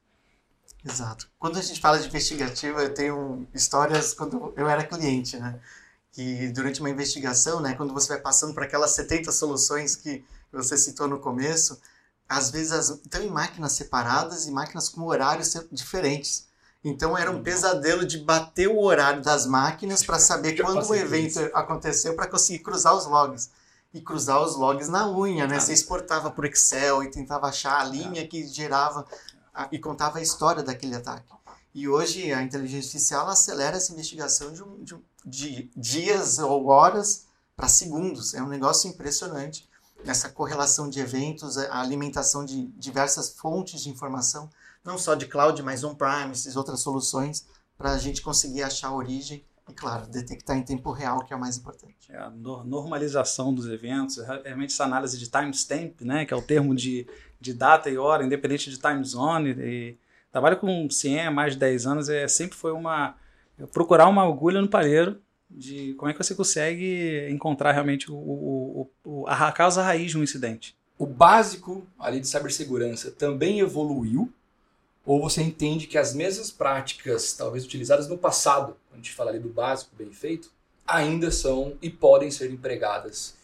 Exato. 0.85 1.31
Quando 1.39 1.59
a 1.59 1.63
gente 1.63 1.81
fala 1.81 1.99
de 1.99 2.07
investigativa, 2.09 2.83
eu 2.83 2.95
tenho 2.95 3.47
histórias 3.55 4.15
quando 4.15 4.53
eu 4.57 4.69
era 4.69 4.85
cliente, 4.85 5.39
né? 5.39 5.61
que 6.13 6.49
durante 6.49 6.81
uma 6.81 6.91
investigação, 6.91 7.61
né, 7.61 7.75
quando 7.75 7.95
você 7.95 8.09
vai 8.09 8.21
passando 8.21 8.53
por 8.53 8.63
aquelas 8.63 8.91
70 8.93 9.31
soluções 9.31 9.95
que 9.95 10.25
você 10.53 10.77
citou 10.77 11.07
no 11.07 11.21
começo, 11.21 11.81
às 12.31 12.51
vezes 12.51 12.73
as, 12.73 12.89
estão 12.91 13.21
em 13.23 13.29
máquinas 13.29 13.73
separadas 13.73 14.47
e 14.47 14.51
máquinas 14.53 14.89
com 14.89 15.03
horários 15.03 15.53
diferentes. 15.73 16.47
Então 16.83 17.19
era 17.19 17.31
um 17.31 17.43
pesadelo 17.43 18.07
de 18.07 18.19
bater 18.19 18.69
o 18.69 18.81
horário 18.81 19.21
das 19.23 19.45
máquinas 19.47 20.03
para 20.03 20.19
saber 20.19 20.55
Já 20.57 20.65
quando 20.65 20.89
o 20.89 20.95
evento 20.95 21.41
isso. 21.41 21.51
aconteceu 21.53 22.15
para 22.15 22.27
conseguir 22.29 22.61
cruzar 22.61 22.95
os 22.95 23.07
logs. 23.07 23.51
E 23.93 24.01
cruzar 24.01 24.41
os 24.41 24.55
logs 24.55 24.89
na 24.89 25.11
unha, 25.11 25.49
né? 25.49 25.59
Você 25.59 25.73
exportava 25.73 26.31
para 26.31 26.45
o 26.45 26.47
Excel 26.47 27.03
e 27.03 27.11
tentava 27.11 27.49
achar 27.49 27.81
a 27.81 27.85
linha 27.85 28.27
que 28.27 28.47
gerava 28.47 29.05
a- 29.53 29.69
e 29.73 29.79
contava 29.81 30.19
a 30.19 30.23
história 30.23 30.63
daquele 30.63 30.95
ataque. 30.95 31.27
E 31.75 31.89
hoje 31.89 32.33
a 32.33 32.41
inteligência 32.41 32.87
artificial 32.87 33.29
acelera 33.29 33.77
essa 33.77 33.93
investigação 33.93 34.53
de, 34.53 34.63
um- 34.63 34.83
de 34.85 34.95
um- 34.95 35.03
de 35.25 35.71
dias 35.77 36.39
ou 36.39 36.67
horas 36.69 37.27
para 37.57 37.69
segundos. 37.69 38.33
É 38.33 38.41
um 38.43 38.49
negócio 38.49 38.89
impressionante. 38.89 39.69
Essa 40.05 40.29
correlação 40.29 40.89
de 40.89 40.99
eventos, 41.01 41.59
a 41.59 41.81
alimentação 41.81 42.45
de 42.45 42.67
diversas 42.69 43.31
fontes 43.31 43.83
de 43.83 43.91
informação, 43.91 44.49
não 44.85 44.97
só 44.97 45.15
de 45.15 45.27
cloud, 45.27 45.63
mas 45.63 45.85
on-premises, 45.85 46.57
outras 46.57 46.81
soluções, 46.81 47.47
para 47.77 47.93
a 47.93 47.99
gente 47.99 48.23
conseguir 48.23 48.63
achar 48.63 48.89
a 48.89 48.95
origem 48.95 49.45
e, 49.69 49.73
claro, 49.73 50.07
detectar 50.09 50.57
em 50.57 50.63
tempo 50.63 50.91
real, 50.91 51.25
que 51.25 51.33
é 51.33 51.37
o 51.37 51.41
mais 51.41 51.57
importante. 51.57 51.95
É 52.11 52.17
a 52.17 52.31
no- 52.31 52.65
normalização 52.65 53.55
dos 53.55 53.67
eventos, 53.67 54.17
realmente 54.43 54.73
essa 54.73 54.85
análise 54.85 55.19
de 55.19 55.31
timestamp, 55.31 56.01
né, 56.01 56.25
que 56.25 56.35
é 56.35 56.37
o 56.37 56.43
termo 56.43 56.75
de, 56.75 57.07
de 57.41 57.53
data 57.55 57.89
e 57.89 57.97
hora, 57.97 58.25
independente 58.25 58.71
de 58.71 58.79
time 58.79 59.05
zone. 59.05 59.51
E 59.51 59.99
trabalho 60.33 60.57
com 60.59 60.89
CIEM 60.91 61.27
há 61.27 61.31
mais 61.31 61.53
de 61.53 61.59
10 61.61 61.87
anos, 61.87 62.09
é, 62.09 62.27
sempre 62.27 62.57
foi 62.57 62.73
uma 62.73 63.15
procurar 63.73 64.09
uma 64.09 64.27
agulha 64.27 64.61
no 64.61 64.69
palheiro 64.69 65.21
de 65.51 65.95
como 65.95 66.11
é 66.11 66.15
que 66.15 66.23
você 66.23 66.35
consegue 66.35 67.29
encontrar 67.31 67.73
realmente 67.73 68.11
o, 68.11 68.15
o, 68.15 68.91
o- 69.05 69.27
a 69.27 69.51
causa 69.53 69.83
raiz 69.83 70.11
de 70.11 70.19
um 70.19 70.23
incidente. 70.23 70.75
O 70.99 71.07
básico 71.07 71.87
ali 71.99 72.21
de 72.21 72.29
cibersegurança 72.29 73.11
também 73.11 73.61
evoluiu? 73.61 74.33
Ou 75.05 75.21
você 75.21 75.43
entende 75.43 75.87
que 75.87 75.97
as 75.99 76.15
mesmas 76.15 76.51
práticas, 76.51 77.33
talvez 77.33 77.65
utilizadas 77.65 78.07
no 78.07 78.19
passado, 78.19 78.77
quando 78.89 78.95
a 78.95 78.97
gente 78.97 79.13
fala 79.13 79.31
ali 79.31 79.39
do 79.41 79.49
básico 79.49 79.91
bem 79.97 80.13
feito, 80.13 80.53
ainda 80.87 81.31
são 81.31 81.77
e 81.81 81.89
podem 81.89 82.31
ser 82.31 82.51
empregadas 82.51 83.35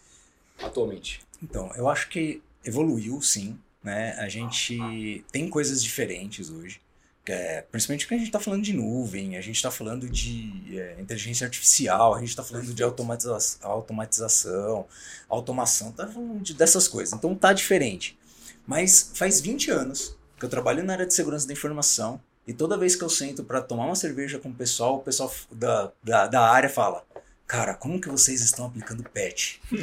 atualmente? 0.62 1.20
Então, 1.42 1.70
eu 1.74 1.88
acho 1.88 2.08
que 2.08 2.42
evoluiu 2.64 3.20
sim, 3.22 3.58
né? 3.82 4.12
A 4.18 4.28
gente 4.28 5.24
tem 5.32 5.48
coisas 5.48 5.82
diferentes 5.82 6.50
hoje, 6.50 6.80
é, 7.28 7.62
principalmente 7.70 8.04
porque 8.04 8.14
a 8.14 8.18
gente 8.18 8.28
está 8.28 8.40
falando 8.40 8.62
de 8.62 8.72
nuvem, 8.72 9.36
a 9.36 9.40
gente 9.40 9.56
está 9.56 9.70
falando 9.70 10.08
de 10.08 10.78
é, 10.78 10.96
inteligência 11.00 11.44
artificial, 11.44 12.14
a 12.14 12.20
gente 12.20 12.30
está 12.30 12.42
falando 12.42 12.72
de 12.72 12.82
automatiza 12.82 13.36
automatização, 13.62 14.86
automação, 15.28 15.92
tá 15.92 16.06
falando 16.06 16.40
de, 16.42 16.54
dessas 16.54 16.86
coisas. 16.86 17.12
Então 17.12 17.34
tá 17.34 17.52
diferente. 17.52 18.18
Mas 18.66 19.10
faz 19.14 19.40
20 19.40 19.70
anos 19.70 20.16
que 20.38 20.44
eu 20.44 20.48
trabalho 20.48 20.84
na 20.84 20.92
área 20.92 21.06
de 21.06 21.14
segurança 21.14 21.46
da 21.46 21.52
informação 21.52 22.20
e 22.46 22.52
toda 22.52 22.78
vez 22.78 22.94
que 22.94 23.02
eu 23.02 23.08
sento 23.08 23.42
para 23.42 23.60
tomar 23.60 23.86
uma 23.86 23.96
cerveja 23.96 24.38
com 24.38 24.50
o 24.50 24.54
pessoal, 24.54 24.96
o 24.96 25.00
pessoal 25.00 25.32
da, 25.50 25.92
da, 26.02 26.26
da 26.28 26.40
área 26.48 26.68
fala: 26.68 27.04
Cara, 27.46 27.74
como 27.74 28.00
que 28.00 28.08
vocês 28.08 28.40
estão 28.40 28.66
aplicando 28.66 29.02
patch? 29.02 29.56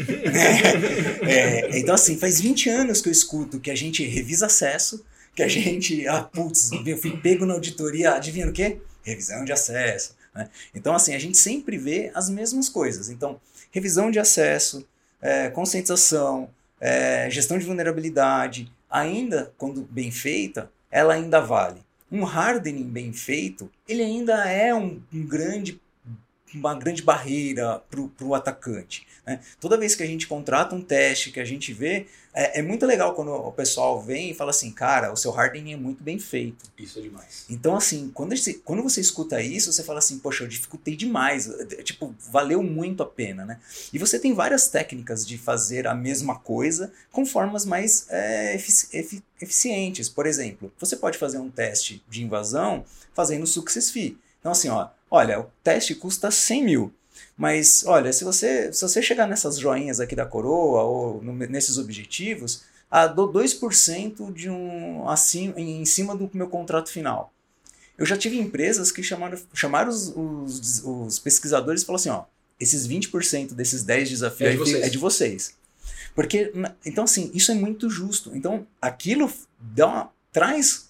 É, 1.25 1.79
então, 1.79 1.95
assim, 1.95 2.17
faz 2.17 2.39
20 2.41 2.69
anos 2.69 3.01
que 3.01 3.07
eu 3.07 3.12
escuto 3.12 3.59
que 3.59 3.71
a 3.71 3.75
gente 3.75 4.03
revisa 4.05 4.47
acesso, 4.47 5.05
que 5.36 5.44
a 5.44 5.48
gente. 5.48 6.08
Ah, 6.08 6.24
putz, 6.24 6.72
eu 6.86 6.98
fui 6.98 7.18
pego 7.18 7.46
na 7.46 7.54
auditoria, 7.54 8.13
adivinha 8.13 8.48
o 8.48 8.54
quê? 8.54 8.80
Revisão 9.04 9.44
de 9.44 9.52
acesso. 9.52 10.16
né? 10.34 10.50
Então, 10.74 10.94
assim, 10.94 11.13
a 11.13 11.20
gente 11.20 11.38
sempre 11.38 11.78
vê 11.78 12.12
as 12.13 12.30
mesmas 12.30 12.70
coisas. 12.70 13.10
Então, 13.10 13.40
revisão 13.72 14.12
de 14.12 14.20
acesso, 14.20 14.88
é, 15.22 15.50
conscientização, 15.50 16.50
é, 16.80 17.30
gestão 17.30 17.58
de 17.58 17.66
vulnerabilidade, 17.66 18.72
ainda, 18.90 19.52
quando 19.58 19.88
bem 19.90 20.12
feita, 20.12 20.72
ela 20.92 21.16
ainda 21.16 21.40
vale. 21.40 21.82
Um 22.12 22.25
hardening 22.25 22.84
bem 22.84 23.12
feito, 23.12 23.72
ele 23.88 24.04
ainda 24.04 24.48
é 24.48 24.74
um, 24.75 25.02
um 25.12 25.25
grande 25.25 25.82
uma 26.57 26.75
grande 26.75 27.01
barreira 27.01 27.81
para 27.89 28.25
o 28.25 28.36
atacante. 28.36 29.05
Né? 29.25 29.39
Toda 29.60 29.77
vez 29.77 29.95
que 29.95 30.03
a 30.03 30.07
gente 30.07 30.27
contrata 30.27 30.75
um 30.75 30.81
teste, 30.81 31.31
que 31.31 31.39
a 31.39 31.45
gente 31.45 31.74
vê, 31.74 32.07
é, 32.33 32.60
é, 32.60 32.62
muito 32.63 32.86
legal 32.86 33.13
quando 33.13 33.31
o 33.31 33.51
pessoal 33.51 34.01
vem 34.01 34.31
e 34.31 34.33
fala 34.33 34.50
assim, 34.50 34.72
cara, 34.72 35.13
o 35.13 35.15
seu 35.15 35.38
hardening 35.38 35.74
é 35.74 35.77
muito 35.77 36.03
bem 36.03 36.17
feito. 36.17 36.65
Isso 36.77 36.98
é 36.98 37.01
demais. 37.03 37.45
Então, 37.50 37.75
assim, 37.75 38.10
quando, 38.13 38.33
esse, 38.33 38.55
quando 38.55 38.81
você 38.81 39.00
escuta 39.00 39.39
isso, 39.41 39.72
você 39.72 39.83
fala 39.83 40.00
assim, 40.00 40.17
poxa, 40.17 40.43
eu 40.43 40.48
dificultei 40.48 40.95
demais. 40.95 41.50
Tipo, 41.83 42.13
valeu 42.31 42.63
muito 42.63 43.03
a 43.03 43.05
pena, 43.05 43.45
né? 43.45 43.60
E 43.93 44.00
você 44.00 44.17
tem 44.17 44.33
várias 44.33 44.67
técnicas 44.67 45.25
de 45.25 45.38
fazer 45.38 45.88
a 45.88 45.93
mesma 45.93 46.39
coisa 46.39 46.91
com 47.12 47.25
formas 47.25 47.65
mais 47.65 48.07
é, 48.10 48.55
efici 48.55 49.24
eficientes. 49.39 50.07
Por 50.07 50.25
exemplo, 50.25 50.72
você 50.79 50.95
pode 50.95 51.17
fazer 51.17 51.38
um 51.38 51.50
teste 51.50 52.03
de 52.10 52.24
invasão 52.24 52.86
fazendo 53.13 53.45
success 53.45 53.91
fee. 53.91 54.17
Então, 54.39 54.51
assim, 54.51 54.69
ó, 54.69 54.88
olha, 55.13 55.41
o 55.41 55.46
teste 55.63 55.93
custa 55.93 56.32
100 56.32 56.63
mil. 56.63 56.93
Mas, 57.38 57.84
olha, 57.86 58.12
se 58.12 58.24
você, 58.24 58.74
se 58.74 58.82
você 58.82 59.00
chegar 59.00 59.27
nessas 59.27 59.60
joinhas 59.60 60.00
aqui 60.00 60.15
da 60.15 60.25
coroa 60.25 60.82
ou 60.82 61.22
no, 61.22 61.34
nesses 61.34 61.77
objetivos, 61.77 62.63
ah, 62.89 63.05
dou 63.05 63.32
2% 63.32 64.34
de 64.34 64.50
um, 64.50 65.08
assim, 65.08 65.53
em 65.55 65.86
cima 65.86 66.15
do 66.15 66.29
meu 66.34 66.48
contrato 66.48 66.89
final. 66.89 67.32
Eu 67.96 68.08
já 68.08 68.17
tive 68.17 68.39
empresas 68.39 68.91
que 68.91 69.03
chamaram, 69.03 69.38
chamaram 69.53 69.89
os, 69.89 70.08
os, 70.15 70.84
os 70.84 71.20
pesquisadores 71.20 71.84
e 71.84 71.86
falaram 71.86 72.00
assim, 72.00 72.10
ó, 72.10 72.24
esses 72.60 72.88
20% 72.88 73.53
desses 73.53 73.84
10 73.84 74.10
desafios 74.10 74.50
É 74.50 74.51
de 74.53 74.58
vocês. 74.58 74.84
é 74.84 74.89
de 74.89 74.98
vocês. 74.98 75.55
Porque, 76.15 76.51
então 76.84 77.03
assim, 77.03 77.29
isso 77.36 77.51
é 77.51 77.55
muito 77.55 77.88
justo. 77.88 78.36
Então, 78.36 78.65
aquilo 78.82 79.32
dá 79.60 79.88
uma, 79.88 80.12
traz, 80.32 80.89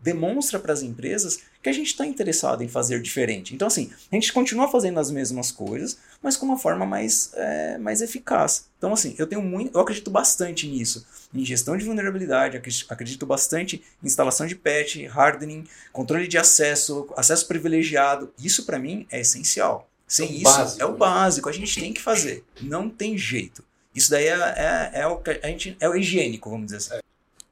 demonstra 0.00 0.58
para 0.60 0.72
as 0.72 0.82
empresas 0.82 1.40
que 1.66 1.70
a 1.70 1.72
gente 1.72 1.88
está 1.88 2.06
interessado 2.06 2.62
em 2.62 2.68
fazer 2.68 3.02
diferente. 3.02 3.52
Então, 3.52 3.66
assim, 3.66 3.90
a 4.12 4.14
gente 4.14 4.32
continua 4.32 4.68
fazendo 4.68 5.00
as 5.00 5.10
mesmas 5.10 5.50
coisas, 5.50 5.98
mas 6.22 6.36
com 6.36 6.46
uma 6.46 6.56
forma 6.56 6.86
mais, 6.86 7.32
é, 7.34 7.76
mais 7.76 8.00
eficaz. 8.00 8.68
Então, 8.78 8.92
assim, 8.92 9.16
eu 9.18 9.26
tenho 9.26 9.42
muito, 9.42 9.76
eu 9.76 9.80
acredito 9.80 10.08
bastante 10.08 10.68
nisso, 10.68 11.04
em 11.34 11.44
gestão 11.44 11.76
de 11.76 11.84
vulnerabilidade, 11.84 12.56
acredito 12.88 13.26
bastante 13.26 13.82
em 14.00 14.06
instalação 14.06 14.46
de 14.46 14.54
patch, 14.54 15.06
hardening, 15.12 15.64
controle 15.92 16.28
de 16.28 16.38
acesso, 16.38 17.08
acesso 17.16 17.48
privilegiado. 17.48 18.32
Isso 18.38 18.64
para 18.64 18.78
mim 18.78 19.04
é 19.10 19.20
essencial. 19.20 19.90
Sem 20.06 20.28
É 20.28 20.32
isso 20.34 20.44
básico, 20.44 20.82
é 20.82 20.86
o 20.86 20.92
né? 20.92 20.98
básico, 20.98 21.48
a 21.48 21.52
gente 21.52 21.80
tem 21.80 21.92
que 21.92 22.00
fazer. 22.00 22.44
Não 22.60 22.88
tem 22.88 23.18
jeito. 23.18 23.64
Isso 23.92 24.08
daí 24.08 24.28
é, 24.28 24.34
é, 24.36 24.90
é 25.00 25.06
o 25.08 25.16
que 25.16 25.30
a 25.42 25.48
gente 25.48 25.76
é 25.80 25.88
o 25.88 25.96
higiênico, 25.96 26.48
vamos 26.48 26.66
dizer 26.66 26.76
assim. 26.76 27.05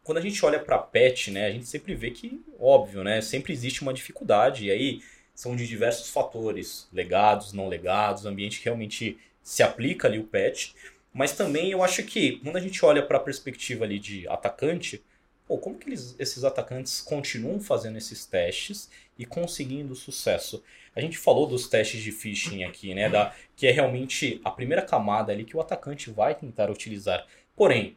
Quando 0.04 0.18
a 0.18 0.20
gente 0.20 0.44
olha 0.44 0.60
para 0.60 0.78
PET, 0.78 1.30
né, 1.30 1.46
a 1.46 1.50
gente 1.50 1.66
sempre 1.66 1.94
vê 1.94 2.10
que, 2.10 2.44
óbvio, 2.60 3.02
né, 3.02 3.22
sempre 3.22 3.54
existe 3.54 3.80
uma 3.80 3.94
dificuldade, 3.94 4.66
e 4.66 4.70
aí 4.70 5.02
são 5.34 5.56
de 5.56 5.66
diversos 5.66 6.10
fatores, 6.10 6.86
legados, 6.92 7.54
não 7.54 7.66
legados, 7.66 8.26
ambiente 8.26 8.58
que 8.58 8.66
realmente 8.66 9.18
se 9.42 9.62
aplica 9.62 10.06
ali 10.06 10.18
o 10.18 10.24
PET, 10.24 10.74
mas 11.12 11.32
também 11.32 11.70
eu 11.70 11.82
acho 11.82 12.02
que 12.02 12.38
quando 12.40 12.56
a 12.56 12.60
gente 12.60 12.84
olha 12.84 13.02
para 13.02 13.16
a 13.16 13.20
perspectiva 13.20 13.84
ali 13.84 13.98
de 13.98 14.28
atacante, 14.28 15.02
pô, 15.48 15.56
como 15.56 15.78
que 15.78 15.88
eles, 15.88 16.14
esses 16.18 16.44
atacantes 16.44 17.00
continuam 17.00 17.58
fazendo 17.58 17.96
esses 17.96 18.26
testes 18.26 18.90
e 19.18 19.24
conseguindo 19.24 19.94
sucesso? 19.94 20.62
A 20.94 21.00
gente 21.00 21.16
falou 21.16 21.46
dos 21.46 21.66
testes 21.66 22.02
de 22.02 22.12
phishing 22.12 22.64
aqui, 22.64 22.94
né, 22.94 23.08
da, 23.08 23.34
que 23.56 23.66
é 23.66 23.70
realmente 23.70 24.40
a 24.44 24.50
primeira 24.50 24.82
camada 24.82 25.32
ali 25.32 25.44
que 25.44 25.56
o 25.56 25.60
atacante 25.60 26.10
vai 26.10 26.34
tentar 26.34 26.70
utilizar. 26.70 27.26
Porém, 27.56 27.96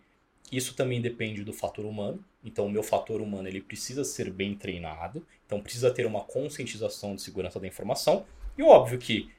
isso 0.51 0.75
também 0.75 1.01
depende 1.01 1.43
do 1.43 1.51
fator 1.51 1.85
humano. 1.85 2.23
Então, 2.43 2.65
o 2.65 2.69
meu 2.69 2.83
fator 2.83 3.21
humano 3.21 3.47
ele 3.47 3.61
precisa 3.61 4.03
ser 4.03 4.29
bem 4.29 4.55
treinado. 4.55 5.25
Então, 5.45 5.61
precisa 5.61 5.91
ter 5.91 6.05
uma 6.05 6.21
conscientização 6.21 7.15
de 7.15 7.21
segurança 7.21 7.59
da 7.59 7.67
informação. 7.67 8.25
E 8.57 8.63
óbvio 8.63 8.97
que 8.97 9.29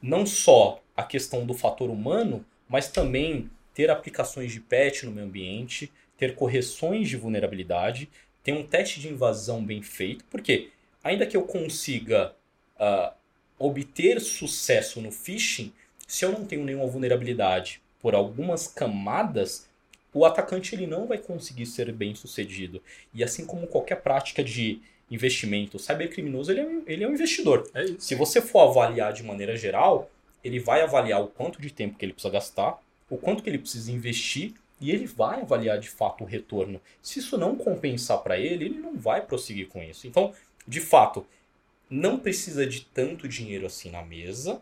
não 0.00 0.26
só 0.26 0.82
a 0.96 1.02
questão 1.02 1.46
do 1.46 1.54
fator 1.54 1.90
humano, 1.90 2.44
mas 2.68 2.88
também 2.88 3.50
ter 3.72 3.90
aplicações 3.90 4.52
de 4.52 4.60
patch 4.60 5.04
no 5.04 5.12
meu 5.12 5.24
ambiente, 5.24 5.90
ter 6.16 6.34
correções 6.34 7.08
de 7.08 7.16
vulnerabilidade, 7.16 8.10
ter 8.42 8.52
um 8.52 8.66
teste 8.66 9.00
de 9.00 9.08
invasão 9.08 9.64
bem 9.64 9.82
feito, 9.82 10.24
porque 10.30 10.70
ainda 11.02 11.26
que 11.26 11.36
eu 11.36 11.42
consiga 11.42 12.34
uh, 12.78 13.12
obter 13.58 14.20
sucesso 14.20 15.00
no 15.00 15.10
phishing, 15.10 15.72
se 16.06 16.24
eu 16.24 16.32
não 16.32 16.44
tenho 16.44 16.64
nenhuma 16.64 16.86
vulnerabilidade 16.86 17.80
por 18.00 18.14
algumas 18.14 18.66
camadas, 18.66 19.67
o 20.12 20.24
atacante 20.24 20.74
ele 20.74 20.86
não 20.86 21.06
vai 21.06 21.18
conseguir 21.18 21.66
ser 21.66 21.92
bem 21.92 22.14
sucedido. 22.14 22.82
E 23.12 23.22
assim 23.22 23.44
como 23.44 23.66
qualquer 23.66 23.96
prática 24.02 24.42
de 24.42 24.80
investimento, 25.10 25.76
o 25.76 25.80
cybercriminoso 25.80 26.50
ele 26.52 26.60
é, 26.60 26.66
um- 26.66 26.82
ele 26.86 27.04
é 27.04 27.08
um 27.08 27.12
investidor. 27.12 27.68
É. 27.74 27.86
Se 27.98 28.14
você 28.14 28.40
for 28.42 28.60
avaliar 28.68 29.12
de 29.12 29.22
maneira 29.22 29.56
geral, 29.56 30.10
ele 30.44 30.60
vai 30.60 30.82
avaliar 30.82 31.22
o 31.22 31.28
quanto 31.28 31.60
de 31.60 31.70
tempo 31.70 31.98
que 31.98 32.04
ele 32.04 32.12
precisa 32.12 32.32
gastar, 32.32 32.78
o 33.08 33.16
quanto 33.16 33.42
que 33.42 33.48
ele 33.48 33.58
precisa 33.58 33.90
investir 33.90 34.52
e 34.80 34.90
ele 34.90 35.06
vai 35.06 35.40
avaliar 35.40 35.78
de 35.78 35.88
fato 35.88 36.22
o 36.22 36.26
retorno. 36.26 36.80
Se 37.02 37.18
isso 37.18 37.36
não 37.36 37.56
compensar 37.56 38.18
para 38.18 38.38
ele, 38.38 38.66
ele 38.66 38.78
não 38.78 38.96
vai 38.96 39.22
prosseguir 39.22 39.66
com 39.68 39.82
isso. 39.82 40.06
Então, 40.06 40.32
de 40.66 40.80
fato, 40.80 41.26
não 41.90 42.18
precisa 42.18 42.66
de 42.66 42.82
tanto 42.84 43.26
dinheiro 43.26 43.66
assim 43.66 43.90
na 43.90 44.02
mesa. 44.02 44.60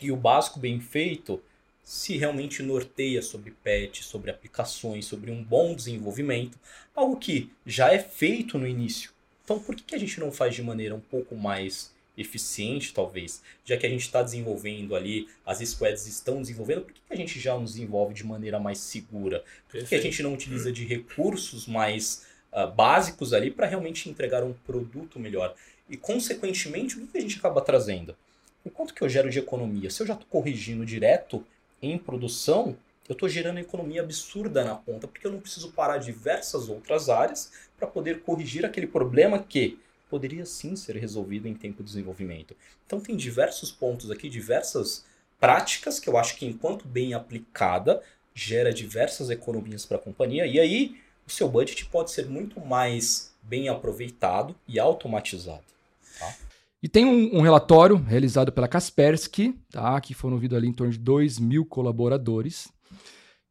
E 0.00 0.10
o 0.10 0.16
básico 0.16 0.58
bem 0.58 0.80
feito 0.80 1.42
se 1.82 2.16
realmente 2.16 2.62
norteia 2.62 3.20
sobre 3.20 3.50
patch, 3.50 4.02
sobre 4.02 4.30
aplicações, 4.30 5.04
sobre 5.04 5.30
um 5.30 5.42
bom 5.42 5.74
desenvolvimento, 5.74 6.58
algo 6.94 7.16
que 7.16 7.50
já 7.66 7.92
é 7.92 7.98
feito 7.98 8.58
no 8.58 8.66
início. 8.66 9.10
Então, 9.44 9.58
por 9.58 9.74
que, 9.74 9.94
a 9.94 9.98
gente 9.98 10.20
não 10.20 10.30
faz 10.30 10.54
de 10.54 10.62
maneira 10.62 10.94
um 10.94 11.00
pouco 11.00 11.34
mais 11.34 11.92
eficiente, 12.16 12.94
talvez? 12.94 13.42
Já 13.64 13.76
que 13.76 13.86
a 13.86 13.88
gente 13.88 14.02
está 14.02 14.22
desenvolvendo 14.22 14.94
ali, 14.94 15.28
as 15.44 15.58
squads 15.58 16.06
estão 16.06 16.40
desenvolvendo, 16.40 16.82
por 16.82 16.92
que, 16.92 17.00
a 17.10 17.16
gente 17.16 17.40
já 17.40 17.54
não 17.54 17.64
desenvolve 17.64 18.14
de 18.14 18.24
maneira 18.24 18.60
mais 18.60 18.78
segura? 18.78 19.44
Por 19.68 19.84
que, 19.84 19.94
a 19.94 20.00
gente 20.00 20.22
não 20.22 20.32
utiliza 20.32 20.70
de 20.70 20.84
recursos 20.84 21.66
mais 21.66 22.26
uh, 22.52 22.70
básicos 22.70 23.32
ali 23.32 23.50
para 23.50 23.66
realmente 23.66 24.08
entregar 24.08 24.44
um 24.44 24.52
produto 24.52 25.18
melhor? 25.18 25.54
E, 25.90 25.96
consequentemente, 25.96 26.96
o 26.96 27.00
que, 27.00 27.06
que 27.08 27.18
a 27.18 27.20
gente 27.22 27.38
acaba 27.38 27.60
trazendo? 27.60 28.16
O 28.64 28.70
quanto 28.70 28.94
que 28.94 29.02
eu 29.02 29.08
gero 29.08 29.28
de 29.28 29.40
economia? 29.40 29.90
Se 29.90 30.02
eu 30.02 30.06
já 30.06 30.14
estou 30.14 30.28
corrigindo 30.28 30.86
direto 30.86 31.44
em 31.82 31.98
produção, 31.98 32.76
eu 33.08 33.14
estou 33.14 33.28
gerando 33.28 33.58
economia 33.58 34.00
absurda 34.00 34.64
na 34.64 34.76
ponta, 34.76 35.08
porque 35.08 35.26
eu 35.26 35.32
não 35.32 35.40
preciso 35.40 35.72
parar 35.72 35.98
diversas 35.98 36.68
outras 36.68 37.08
áreas 37.08 37.52
para 37.76 37.88
poder 37.88 38.20
corrigir 38.20 38.64
aquele 38.64 38.86
problema 38.86 39.38
que 39.38 39.78
poderia 40.08 40.46
sim 40.46 40.76
ser 40.76 40.96
resolvido 40.96 41.48
em 41.48 41.54
tempo 41.54 41.82
de 41.82 41.88
desenvolvimento. 41.88 42.54
Então 42.86 43.00
tem 43.00 43.16
diversos 43.16 43.72
pontos 43.72 44.10
aqui, 44.10 44.28
diversas 44.28 45.04
práticas 45.40 45.98
que 45.98 46.08
eu 46.08 46.16
acho 46.16 46.36
que 46.36 46.46
enquanto 46.46 46.86
bem 46.86 47.14
aplicada 47.14 48.00
gera 48.34 48.72
diversas 48.72 49.30
economias 49.30 49.84
para 49.84 49.96
a 49.96 50.00
companhia 50.00 50.46
e 50.46 50.60
aí 50.60 51.00
o 51.26 51.30
seu 51.30 51.48
budget 51.48 51.84
pode 51.86 52.10
ser 52.10 52.26
muito 52.26 52.60
mais 52.60 53.32
bem 53.42 53.68
aproveitado 53.68 54.54
e 54.68 54.78
automatizado. 54.78 55.64
Tá? 56.18 56.34
E 56.82 56.88
tem 56.88 57.04
um, 57.04 57.38
um, 57.38 57.40
relatório 57.42 57.96
realizado 57.96 58.50
pela 58.50 58.66
Kaspersky, 58.66 59.52
tá, 59.70 60.00
que 60.00 60.14
foram 60.14 60.34
ouvidos 60.34 60.58
ali 60.58 60.66
em 60.66 60.72
torno 60.72 60.92
de 60.92 60.98
2 60.98 61.38
mil 61.38 61.64
colaboradores, 61.64 62.72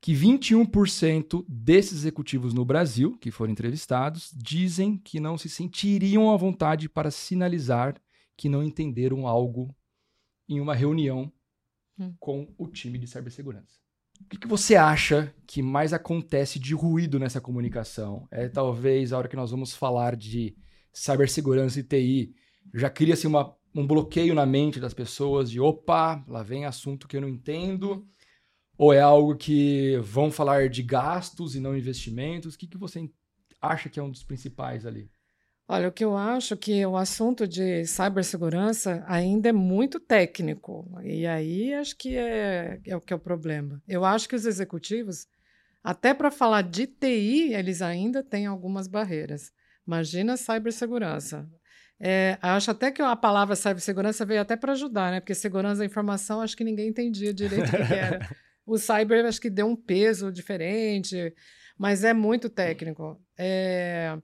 que 0.02 0.14
21% 0.14 1.46
desses 1.48 2.00
executivos 2.00 2.54
no 2.54 2.66
Brasil, 2.66 3.18
que 3.20 3.32
foram 3.32 3.54
entrevistados, 3.54 4.32
dizem 4.36 4.98
que 4.98 5.20
não 5.20 5.38
se 5.38 5.48
sentiriam 5.48 6.30
à 6.30 6.36
vontade 6.36 6.90
para 6.90 7.10
sinalizar 7.10 7.96
que 8.36 8.50
não 8.50 8.64
entenderam 8.64 9.28
algo 9.28 9.74
em 10.50 10.60
uma 10.60 10.76
reunião 10.76 11.32
hum. 11.98 12.14
com 12.20 12.54
o 12.58 12.68
time 12.68 12.98
de 12.98 13.08
cibersegurança. 13.08 13.80
O 14.20 14.26
que, 14.26 14.38
que 14.38 14.48
você 14.48 14.76
acha 14.76 15.34
que 15.48 15.62
mais 15.62 15.94
acontece 15.94 16.60
de 16.60 16.74
ruído 16.74 17.18
nessa 17.18 17.40
comunicação? 17.40 18.28
É 18.30 18.50
talvez 18.50 19.14
a 19.14 19.18
hora 19.18 19.28
que 19.28 19.36
nós 19.36 19.52
vamos 19.52 19.74
falar 19.74 20.16
de 20.16 20.56
cibersegurança 20.92 21.80
e 21.80 21.84
TI 21.84 22.36
já 22.74 22.90
cria-se 22.90 23.28
um 23.28 23.88
bloqueio 23.88 24.34
na 24.34 24.46
mente 24.46 24.80
das 24.80 24.94
pessoas 24.94 25.50
de 25.50 25.60
opa, 25.60 26.24
lá 26.28 26.44
vem 26.44 26.66
assunto 26.66 27.08
que 27.08 27.18
eu 27.18 27.22
não 27.22 27.30
entendo. 27.30 28.08
Ou 28.78 28.94
é 28.94 29.00
algo 29.00 29.36
que 29.36 29.98
vão 29.98 30.32
falar 30.32 30.70
de 30.70 30.82
gastos 30.82 31.56
e 31.56 31.60
não 31.60 31.78
investimentos? 31.78 32.56
O 32.56 32.58
que, 32.58 32.68
que 32.68 32.78
você 32.78 33.08
acha 33.62 33.90
que 33.90 34.00
é 34.00 34.04
um 34.04 34.10
dos 34.10 34.24
principais 34.24 34.86
ali? 34.86 35.12
Olha, 35.68 35.88
o 35.88 35.92
que 35.92 36.04
eu 36.04 36.18
acho 36.18 36.58
que 36.58 36.86
o 36.86 36.98
assunto 36.98 37.48
de 37.48 37.86
cibersegurança 37.86 39.06
ainda 39.08 39.50
é 39.50 39.54
muito 39.54 40.00
técnico. 40.00 40.86
E 41.02 41.26
aí 41.26 41.74
acho 41.74 41.96
que 41.96 42.18
é, 42.18 42.82
é 42.86 42.96
o 42.96 43.00
que 43.00 43.14
é 43.14 43.16
o 43.16 43.20
problema. 43.20 43.82
Eu 43.88 44.04
acho 44.04 44.28
que 44.28 44.36
os 44.36 44.46
executivos, 44.46 45.28
até 45.82 46.14
para 46.14 46.30
falar 46.30 46.64
de 46.64 46.88
TI, 46.88 47.54
eles 47.54 47.82
ainda 47.82 48.22
têm 48.22 48.48
algumas 48.48 48.88
barreiras. 48.88 49.52
Imagina 49.88 50.36
cibersegurança. 50.36 51.50
É, 52.04 52.38
acho 52.42 52.72
até 52.72 52.92
que 52.92 53.02
a 53.02 53.16
palavra 53.16 53.56
cibersegurança 53.56 54.26
veio 54.26 54.42
até 54.42 54.56
para 54.56 54.72
ajudar, 54.72 55.12
né? 55.12 55.20
Porque 55.20 55.36
segurança 55.36 55.80
da 55.80 55.86
informação 55.86 56.42
acho 56.42 56.58
que 56.58 56.64
ninguém 56.64 56.90
entendia 56.90 57.34
direito 57.34 57.68
o 57.68 57.88
que 57.88 57.94
era. 57.94 58.20
O 58.64 58.78
cyber 58.78 59.26
acho 59.26 59.42
que 59.42 59.50
deu 59.50 59.66
um 59.68 59.76
peso 59.76 60.32
diferente, 60.32 61.34
mas 61.78 62.04
é 62.04 62.14
muito 62.14 62.48
técnico. 62.48 63.20
É, 63.38 64.16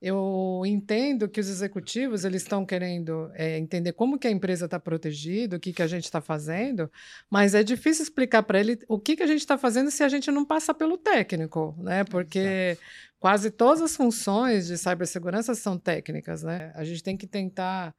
eu 0.00 0.62
entendo 0.66 1.28
que 1.28 1.40
os 1.40 1.48
executivos 1.48 2.24
eles 2.24 2.42
estão 2.42 2.66
querendo 2.66 3.30
é, 3.34 3.58
entender 3.58 3.92
como 3.92 4.18
que 4.18 4.26
a 4.26 4.30
empresa 4.30 4.66
está 4.66 4.78
protegida, 4.78 5.56
o 5.56 5.60
que, 5.60 5.72
que 5.72 5.82
a 5.82 5.86
gente 5.86 6.04
está 6.04 6.20
fazendo, 6.20 6.90
mas 7.30 7.54
é 7.54 7.62
difícil 7.62 8.02
explicar 8.02 8.42
para 8.42 8.60
ele 8.60 8.78
o 8.88 8.98
que, 8.98 9.16
que 9.16 9.22
a 9.22 9.26
gente 9.26 9.40
está 9.40 9.56
fazendo 9.56 9.90
se 9.90 10.02
a 10.02 10.08
gente 10.08 10.30
não 10.30 10.44
passa 10.44 10.74
pelo 10.74 10.98
técnico, 10.98 11.74
né? 11.78 12.04
Porque 12.04 12.38
Exato. 12.38 12.86
quase 13.18 13.50
todas 13.50 13.80
as 13.80 13.96
funções 13.96 14.66
de 14.66 14.76
cibersegurança 14.76 15.54
são 15.54 15.78
técnicas, 15.78 16.42
né? 16.42 16.72
A 16.74 16.84
gente 16.84 17.02
tem 17.02 17.16
que 17.16 17.26
tentar 17.26 17.94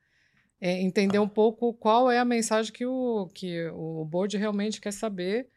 é, 0.61 0.79
entender 0.81 1.19
um 1.19 1.27
pouco 1.27 1.73
qual 1.73 2.11
é 2.11 2.19
a 2.19 2.25
mensagem 2.25 2.71
que 2.71 2.85
o, 2.85 3.27
que 3.33 3.67
o 3.73 4.05
board 4.05 4.37
realmente 4.37 4.79
quer 4.79 4.93
saber 4.93 5.47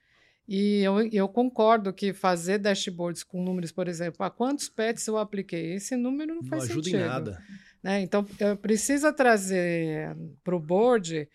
e 0.48 0.82
eu, 0.82 1.00
eu, 1.12 1.28
concordo 1.28 1.92
que 1.92 2.12
fazer 2.12 2.58
dashboards 2.58 3.22
com 3.22 3.42
números, 3.42 3.70
por 3.70 3.86
exemplo, 3.86 4.24
a 4.24 4.30
quantos 4.30 4.68
pets 4.68 5.06
eu 5.06 5.16
apliquei, 5.16 5.74
esse 5.74 5.94
número 5.96 6.34
não, 6.34 6.42
não 6.42 6.48
faz 6.48 6.64
ajuda 6.64 6.84
sentido. 6.84 7.00
Em 7.00 7.06
nada. 7.06 7.42
Né? 7.82 8.00
Então, 8.02 8.26
precisa 8.60 9.12
trazer 9.12 10.16
para 10.42 10.56
o 10.56 10.60
board 10.60 11.28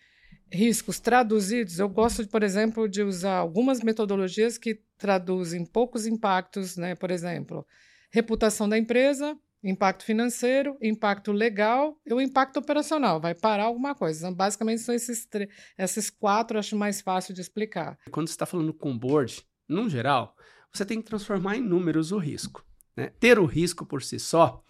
riscos 0.52 1.00
traduzidos. 1.00 1.78
Eu 1.78 1.88
gosto, 1.88 2.26
por 2.28 2.42
exemplo, 2.42 2.88
de 2.88 3.02
usar 3.02 3.36
algumas 3.36 3.80
metodologias 3.80 4.58
que 4.58 4.80
traduzem 4.98 5.64
poucos 5.64 6.06
impactos, 6.06 6.76
né? 6.76 6.94
por 6.94 7.10
exemplo, 7.10 7.66
reputação 8.10 8.68
da 8.68 8.78
empresa, 8.78 9.36
impacto 9.68 10.04
financeiro, 10.04 10.76
impacto 10.80 11.32
legal 11.32 11.98
e 12.06 12.14
o 12.14 12.20
impacto 12.20 12.58
operacional. 12.58 13.20
Vai 13.20 13.34
parar 13.34 13.64
alguma 13.64 13.94
coisa. 13.94 14.20
Então, 14.20 14.34
basicamente, 14.34 14.82
são 14.82 14.94
esses, 14.94 15.28
esses 15.76 16.10
quatro, 16.10 16.58
acho 16.58 16.76
mais 16.76 17.00
fácil 17.00 17.34
de 17.34 17.40
explicar. 17.40 17.98
Quando 18.10 18.28
você 18.28 18.34
está 18.34 18.46
falando 18.46 18.72
com 18.72 18.92
o 18.92 18.98
board, 18.98 19.44
no 19.68 19.88
geral, 19.88 20.34
você 20.72 20.84
tem 20.84 21.00
que 21.00 21.06
transformar 21.06 21.56
em 21.56 21.60
números 21.60 22.12
o 22.12 22.18
risco. 22.18 22.64
Né? 22.96 23.10
Ter 23.20 23.38
o 23.38 23.44
risco 23.44 23.84
por 23.84 24.02
si 24.02 24.18
só 24.18 24.62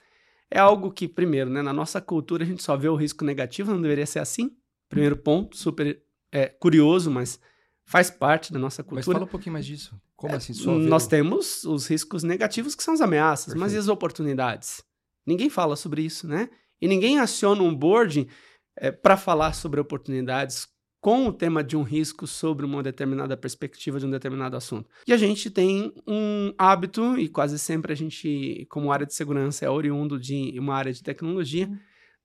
é 0.50 0.58
algo 0.58 0.90
que, 0.90 1.08
primeiro, 1.08 1.50
né, 1.50 1.62
na 1.62 1.72
nossa 1.72 2.00
cultura, 2.00 2.44
a 2.44 2.46
gente 2.46 2.62
só 2.62 2.76
vê 2.76 2.88
o 2.88 2.96
risco 2.96 3.24
negativo, 3.24 3.72
não 3.72 3.82
deveria 3.82 4.06
ser 4.06 4.20
assim. 4.20 4.56
Primeiro 4.88 5.16
ponto, 5.16 5.56
super 5.56 6.00
é, 6.30 6.46
curioso, 6.46 7.10
mas 7.10 7.40
faz 7.84 8.10
parte 8.10 8.52
da 8.52 8.58
nossa 8.58 8.82
cultura. 8.82 9.04
Mas 9.06 9.12
fala 9.12 9.24
um 9.24 9.28
pouquinho 9.28 9.52
mais 9.52 9.66
disso. 9.66 10.00
Como 10.16 10.32
é, 10.32 10.36
assim? 10.36 10.52
Nós 10.88 11.06
temos 11.06 11.64
os 11.64 11.86
riscos 11.86 12.22
negativos, 12.22 12.74
que 12.74 12.82
são 12.82 12.94
as 12.94 13.00
ameaças, 13.00 13.46
Perfeito. 13.46 13.60
mas 13.60 13.72
e 13.74 13.76
as 13.76 13.88
oportunidades? 13.88 14.82
Ninguém 15.26 15.50
fala 15.50 15.76
sobre 15.76 16.02
isso, 16.02 16.28
né? 16.28 16.48
E 16.80 16.86
ninguém 16.86 17.18
aciona 17.18 17.62
um 17.62 17.74
board 17.74 18.28
é, 18.76 18.90
para 18.90 19.16
falar 19.16 19.52
sobre 19.54 19.80
oportunidades 19.80 20.68
com 21.00 21.28
o 21.28 21.32
tema 21.32 21.62
de 21.62 21.76
um 21.76 21.82
risco 21.82 22.26
sobre 22.26 22.66
uma 22.66 22.82
determinada 22.82 23.36
perspectiva 23.36 24.00
de 24.00 24.06
um 24.06 24.10
determinado 24.10 24.56
assunto. 24.56 24.90
E 25.06 25.12
a 25.12 25.16
gente 25.16 25.50
tem 25.50 25.92
um 26.06 26.52
hábito, 26.58 27.16
e 27.18 27.28
quase 27.28 27.58
sempre 27.58 27.92
a 27.92 27.94
gente, 27.94 28.66
como 28.68 28.90
área 28.90 29.06
de 29.06 29.14
segurança, 29.14 29.64
é 29.64 29.70
oriundo 29.70 30.18
de 30.18 30.58
uma 30.58 30.74
área 30.74 30.92
de 30.92 31.02
tecnologia, 31.02 31.68
uhum. 31.68 31.78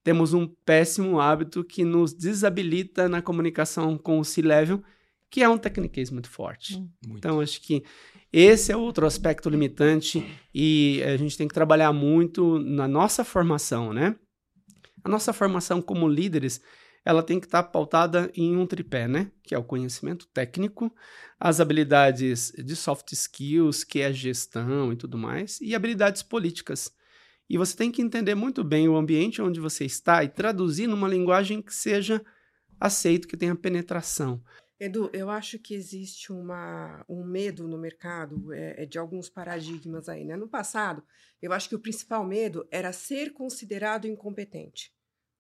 temos 0.04 0.34
um 0.34 0.48
péssimo 0.48 1.20
hábito 1.20 1.64
que 1.64 1.84
nos 1.84 2.14
desabilita 2.14 3.08
na 3.08 3.22
comunicação 3.22 3.98
com 3.98 4.20
o 4.20 4.26
C-Level, 4.26 4.84
que 5.30 5.44
é 5.44 5.48
um 5.48 5.58
techniquez 5.58 6.10
muito 6.10 6.30
forte. 6.30 6.78
Hum. 6.78 6.90
Muito. 7.06 7.18
Então, 7.20 7.40
acho 7.40 7.62
que 7.62 7.84
esse 8.32 8.72
é 8.72 8.78
outro 8.78 9.06
aspecto 9.06 9.50
limitante 9.50 10.26
e 10.54 11.02
a 11.04 11.18
gente 11.18 11.38
tem 11.38 11.48
que 11.48 11.54
trabalhar 11.54 11.92
muito 11.92 12.60
na 12.60 12.88
nossa 12.88 13.26
formação, 13.26 13.92
né? 13.92 14.16
A 15.04 15.10
nossa 15.10 15.34
formação 15.34 15.82
como 15.82 16.08
líderes, 16.08 16.62
ela 17.04 17.24
tem 17.24 17.40
que 17.40 17.48
estar 17.48 17.64
pautada 17.64 18.32
em 18.34 18.56
um 18.56 18.66
tripé, 18.66 19.08
né? 19.08 19.32
Que 19.44 19.54
é 19.54 19.58
o 19.58 19.64
conhecimento 19.64 20.28
técnico, 20.34 20.94
as 21.40 21.60
habilidades 21.60 22.54
de 22.58 22.76
soft 22.76 23.12
skills, 23.12 23.84
que 23.84 24.00
é 24.00 24.14
gestão 24.14 24.94
e 24.94 24.96
tudo 24.96 25.18
mais, 25.18 25.60
e 25.60 25.76
habilidades 25.76 26.24
políticas. 26.24 26.92
E 27.50 27.58
você 27.58 27.76
tem 27.76 27.92
que 27.92 28.02
entender 28.02 28.36
muito 28.36 28.64
bem 28.64 28.88
o 28.88 28.96
ambiente 28.96 29.42
onde 29.42 29.60
você 29.60 29.84
está 29.84 30.24
e 30.24 30.30
traduzir 30.30 30.88
numa 30.88 31.08
linguagem 31.08 31.62
que 31.62 31.76
seja 31.76 32.24
aceito, 32.80 33.28
que 33.28 33.36
tenha 33.36 33.56
penetração. 33.56 34.42
Edu, 34.82 35.12
eu 35.14 35.30
acho 35.30 35.60
que 35.60 35.76
existe 35.76 36.32
uma, 36.32 37.06
um 37.08 37.24
medo 37.24 37.68
no 37.68 37.78
mercado 37.78 38.52
é, 38.52 38.82
é, 38.82 38.86
de 38.88 38.98
alguns 38.98 39.30
paradigmas 39.30 40.10
aí, 40.10 40.26
né? 40.26 40.36
No 40.36 40.48
passado, 40.48 41.04
eu 41.40 41.54
acho 41.54 41.70
que 41.70 41.76
o 41.76 41.80
principal 41.80 42.26
medo 42.26 42.68
era 42.72 42.92
ser 42.92 43.32
considerado 43.32 44.08
incompetente, 44.08 44.92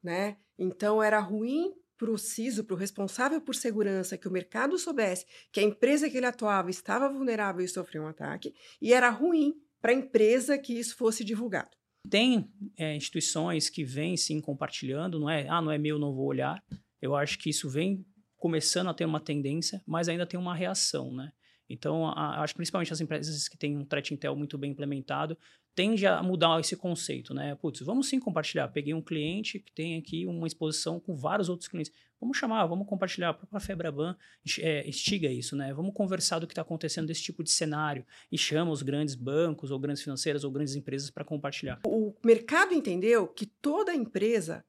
né? 0.04 0.38
Então, 0.60 1.02
era 1.02 1.20
ruim 1.20 1.74
para 1.98 2.12
o 2.12 2.20
CISO, 2.20 2.64
para 2.64 2.76
o 2.76 2.78
responsável 2.78 3.42
por 3.42 3.56
segurança, 3.56 4.16
que 4.16 4.28
o 4.28 4.32
mercado 4.32 4.78
soubesse 4.78 5.26
que 5.52 5.60
a 5.60 5.64
empresa 5.64 6.08
que 6.08 6.18
ele 6.18 6.28
atuava 6.28 6.70
estava 6.70 7.10
vulnerável 7.10 7.66
e 7.66 7.68
sofreu 7.68 8.04
um 8.04 8.08
ataque, 8.08 8.54
e 8.80 8.94
era 8.94 9.10
ruim 9.10 9.56
para 9.82 9.92
a 9.92 9.96
empresa 9.96 10.56
que 10.56 10.78
isso 10.78 10.96
fosse 10.96 11.24
divulgado. 11.24 11.76
Tem 12.08 12.48
é, 12.78 12.96
instituições 12.96 13.72
que 13.72 13.84
vêm 13.84 14.16
sim 14.16 14.40
compartilhando, 14.40 15.20
não 15.20 15.28
é? 15.28 15.48
Ah, 15.50 15.64
não 15.64 15.72
é 15.72 15.80
meu, 15.80 15.98
não 15.98 16.14
vou 16.14 16.28
olhar. 16.28 16.64
Eu 17.02 17.16
acho 17.16 17.40
que 17.40 17.50
isso 17.50 17.68
vem 17.68 18.06
começando 18.42 18.88
a 18.88 18.94
ter 18.94 19.06
uma 19.06 19.20
tendência, 19.20 19.82
mas 19.86 20.10
ainda 20.10 20.26
tem 20.26 20.38
uma 20.38 20.56
reação, 20.56 21.14
né? 21.14 21.32
Então, 21.70 22.08
a, 22.08 22.42
acho 22.42 22.54
que 22.54 22.58
principalmente 22.58 22.92
as 22.92 23.00
empresas 23.00 23.48
que 23.48 23.56
têm 23.56 23.78
um 23.78 23.86
threat 23.86 24.14
intel 24.14 24.36
muito 24.36 24.58
bem 24.58 24.72
implementado, 24.72 25.38
tende 25.76 26.08
a 26.08 26.22
mudar 26.24 26.60
esse 26.60 26.76
conceito, 26.76 27.36
né? 27.36 27.54
Putz, 27.56 27.82
vamos 27.82 28.10
sim 28.10 28.20
compartilhar. 28.20 28.68
Peguei 28.70 28.96
um 28.96 29.02
cliente 29.02 29.60
que 29.60 29.72
tem 29.72 29.96
aqui 29.96 30.26
uma 30.26 30.48
exposição 30.48 31.00
com 31.00 31.16
vários 31.16 31.50
outros 31.50 31.70
clientes. 31.70 31.94
Vamos 32.20 32.36
chamar, 32.36 32.66
vamos 32.66 32.88
compartilhar. 32.88 33.30
A 33.30 33.34
própria 33.36 33.60
Febraban 33.60 34.18
é, 34.60 34.90
instiga 34.90 35.30
isso, 35.30 35.56
né? 35.56 35.72
Vamos 35.72 35.94
conversar 35.94 36.40
do 36.40 36.48
que 36.48 36.54
está 36.54 36.64
acontecendo 36.64 37.06
desse 37.06 37.22
tipo 37.22 37.44
de 37.44 37.52
cenário 37.52 38.04
e 38.32 38.40
chama 38.40 38.72
os 38.72 38.82
grandes 38.82 39.14
bancos 39.14 39.70
ou 39.70 39.80
grandes 39.80 40.02
financeiras 40.02 40.44
ou 40.44 40.52
grandes 40.52 40.76
empresas 40.76 41.12
para 41.12 41.24
compartilhar. 41.24 41.80
O 41.86 42.16
mercado 42.26 42.74
entendeu 42.74 43.28
que 43.28 43.46
toda 43.46 43.94
empresa 43.94 44.66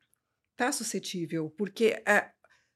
está 0.52 0.70
suscetível, 0.70 1.50
porque 1.56 2.02
é 2.06 2.30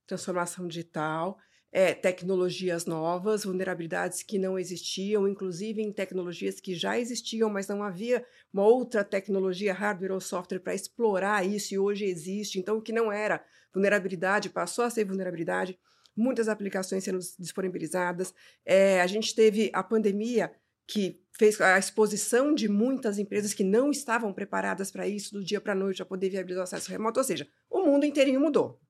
transformação 0.06 0.66
digital, 0.66 1.38
é, 1.72 1.92
tecnologias 1.92 2.86
novas, 2.86 3.44
vulnerabilidades 3.44 4.22
que 4.22 4.38
não 4.38 4.58
existiam, 4.58 5.28
inclusive 5.28 5.82
em 5.82 5.92
tecnologias 5.92 6.60
que 6.60 6.74
já 6.74 6.98
existiam, 6.98 7.50
mas 7.50 7.68
não 7.68 7.82
havia 7.82 8.24
uma 8.50 8.64
outra 8.64 9.04
tecnologia, 9.04 9.74
hardware 9.74 10.12
ou 10.12 10.20
software, 10.20 10.60
para 10.60 10.74
explorar 10.74 11.46
isso 11.46 11.74
e 11.74 11.78
hoje 11.78 12.06
existe. 12.06 12.58
Então, 12.58 12.78
o 12.78 12.82
que 12.82 12.92
não 12.92 13.12
era 13.12 13.44
vulnerabilidade 13.74 14.48
passou 14.48 14.86
a 14.86 14.90
ser 14.90 15.04
vulnerabilidade. 15.04 15.78
Muitas 16.16 16.48
aplicações 16.48 17.04
sendo 17.04 17.18
disponibilizadas. 17.38 18.32
É, 18.64 19.02
a 19.02 19.06
gente 19.06 19.34
teve 19.34 19.70
a 19.74 19.82
pandemia 19.82 20.50
que 20.88 21.20
fez 21.36 21.60
a 21.60 21.78
exposição 21.78 22.54
de 22.54 22.68
muitas 22.68 23.18
empresas 23.18 23.52
que 23.52 23.64
não 23.64 23.90
estavam 23.90 24.32
preparadas 24.32 24.90
para 24.90 25.06
isso 25.06 25.34
do 25.34 25.44
dia 25.44 25.60
para 25.60 25.72
a 25.72 25.76
noite, 25.76 25.98
para 25.98 26.06
poder 26.06 26.30
viabilizar 26.30 26.62
o 26.62 26.64
acesso 26.64 26.90
remoto. 26.90 27.20
Ou 27.20 27.24
seja, 27.24 27.46
o 27.68 27.82
mundo 27.82 28.06
inteirinho 28.06 28.40
mudou 28.40 28.80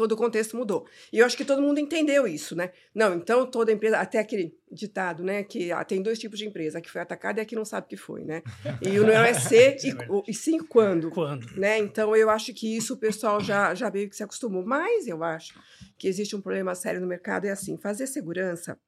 todo 0.00 0.12
o 0.12 0.16
contexto 0.16 0.56
mudou. 0.56 0.86
E 1.12 1.18
eu 1.18 1.26
acho 1.26 1.36
que 1.36 1.44
todo 1.44 1.60
mundo 1.60 1.78
entendeu 1.78 2.26
isso, 2.26 2.56
né? 2.56 2.70
Não, 2.94 3.14
então 3.14 3.44
toda 3.44 3.70
empresa, 3.70 3.98
até 3.98 4.18
aquele 4.18 4.56
ditado, 4.72 5.22
né, 5.22 5.42
que 5.42 5.70
ah, 5.70 5.84
tem 5.84 6.00
dois 6.00 6.18
tipos 6.18 6.38
de 6.38 6.46
empresa, 6.46 6.78
a 6.78 6.80
que 6.80 6.90
foi 6.90 7.02
atacada 7.02 7.38
e 7.38 7.42
a 7.42 7.44
que 7.44 7.54
não 7.54 7.66
sabe 7.66 7.84
o 7.84 7.88
que 7.90 7.98
foi, 7.98 8.24
né? 8.24 8.42
E 8.80 8.98
o 8.98 9.06
não 9.06 9.12
é 9.12 9.34
ser 9.34 9.76
e, 9.84 9.92
o, 10.08 10.24
e 10.26 10.32
sim 10.32 10.58
quando. 10.58 11.10
Quando. 11.10 11.46
Né? 11.54 11.78
Então 11.78 12.16
eu 12.16 12.30
acho 12.30 12.54
que 12.54 12.74
isso 12.74 12.94
o 12.94 12.96
pessoal 12.96 13.40
já, 13.42 13.74
já 13.74 13.90
meio 13.90 14.08
que 14.08 14.16
se 14.16 14.22
acostumou. 14.22 14.64
Mas 14.64 15.06
eu 15.06 15.22
acho 15.22 15.60
que 15.98 16.08
existe 16.08 16.34
um 16.34 16.40
problema 16.40 16.74
sério 16.74 16.98
no 16.98 17.06
mercado, 17.06 17.44
é 17.44 17.50
assim, 17.50 17.76
fazer 17.76 18.06
segurança 18.06 18.78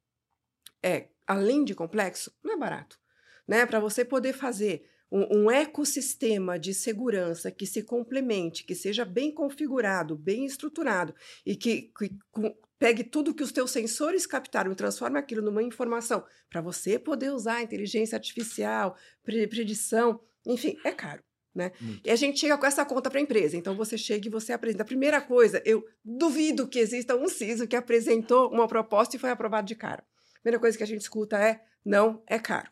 é, 0.82 1.08
além 1.26 1.62
de 1.62 1.74
complexo, 1.74 2.32
não 2.42 2.54
é 2.54 2.56
barato. 2.56 2.98
Né? 3.46 3.66
Para 3.66 3.80
você 3.80 4.02
poder 4.02 4.32
fazer 4.32 4.88
um, 5.12 5.42
um, 5.42 5.50
ecossistema 5.50 6.58
de 6.58 6.72
segurança 6.72 7.50
que 7.50 7.66
se 7.66 7.82
complemente, 7.82 8.64
que 8.64 8.74
seja 8.74 9.04
bem 9.04 9.30
configurado, 9.30 10.16
bem 10.16 10.46
estruturado 10.46 11.14
e 11.44 11.54
que, 11.54 11.92
que 11.98 12.16
com, 12.30 12.56
pegue 12.78 13.04
tudo 13.04 13.34
que 13.34 13.42
os 13.42 13.52
teus 13.52 13.70
sensores 13.70 14.26
captaram 14.26 14.72
e 14.72 14.74
transforme 14.74 15.18
aquilo 15.18 15.42
numa 15.42 15.62
informação 15.62 16.24
para 16.48 16.62
você 16.62 16.98
poder 16.98 17.30
usar 17.30 17.62
inteligência 17.62 18.16
artificial, 18.16 18.96
predição, 19.22 20.18
enfim, 20.46 20.78
é 20.82 20.90
caro. 20.90 21.22
Né? 21.54 21.70
E 22.02 22.10
a 22.10 22.16
gente 22.16 22.40
chega 22.40 22.56
com 22.56 22.64
essa 22.64 22.82
conta 22.82 23.10
para 23.10 23.18
a 23.18 23.22
empresa. 23.22 23.58
Então 23.58 23.76
você 23.76 23.98
chega 23.98 24.26
e 24.26 24.30
você 24.30 24.54
apresenta. 24.54 24.82
A 24.82 24.86
primeira 24.86 25.20
coisa, 25.20 25.62
eu 25.66 25.84
duvido 26.02 26.66
que 26.66 26.78
exista 26.78 27.14
um 27.14 27.28
CISO 27.28 27.68
que 27.68 27.76
apresentou 27.76 28.50
uma 28.50 28.66
proposta 28.66 29.14
e 29.14 29.18
foi 29.18 29.28
aprovado 29.28 29.66
de 29.66 29.74
cara. 29.74 30.02
A 30.36 30.40
primeira 30.40 30.58
coisa 30.58 30.78
que 30.78 30.82
a 30.82 30.86
gente 30.86 31.02
escuta 31.02 31.36
é: 31.38 31.60
não, 31.84 32.22
é 32.26 32.38
caro. 32.38 32.71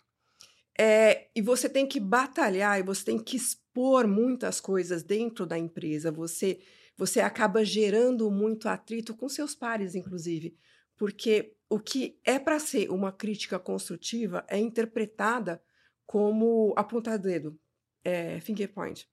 É, 0.78 1.28
e 1.34 1.42
você 1.42 1.68
tem 1.68 1.86
que 1.86 2.00
batalhar 2.00 2.78
e 2.78 2.82
você 2.82 3.04
tem 3.04 3.18
que 3.18 3.36
expor 3.36 4.06
muitas 4.06 4.60
coisas 4.60 5.02
dentro 5.02 5.44
da 5.46 5.58
empresa. 5.58 6.10
Você, 6.10 6.60
você 6.96 7.20
acaba 7.20 7.64
gerando 7.64 8.30
muito 8.30 8.68
atrito 8.68 9.14
com 9.14 9.28
seus 9.28 9.54
pares, 9.54 9.94
inclusive, 9.94 10.56
porque 10.96 11.54
o 11.68 11.78
que 11.78 12.18
é 12.24 12.38
para 12.38 12.58
ser 12.58 12.90
uma 12.90 13.12
crítica 13.12 13.58
construtiva 13.58 14.44
é 14.48 14.58
interpretada 14.58 15.62
como 16.06 16.74
apontar 16.76 17.18
dedo, 17.18 17.58
é, 18.04 18.40
finger 18.40 18.72
point. 18.72 19.08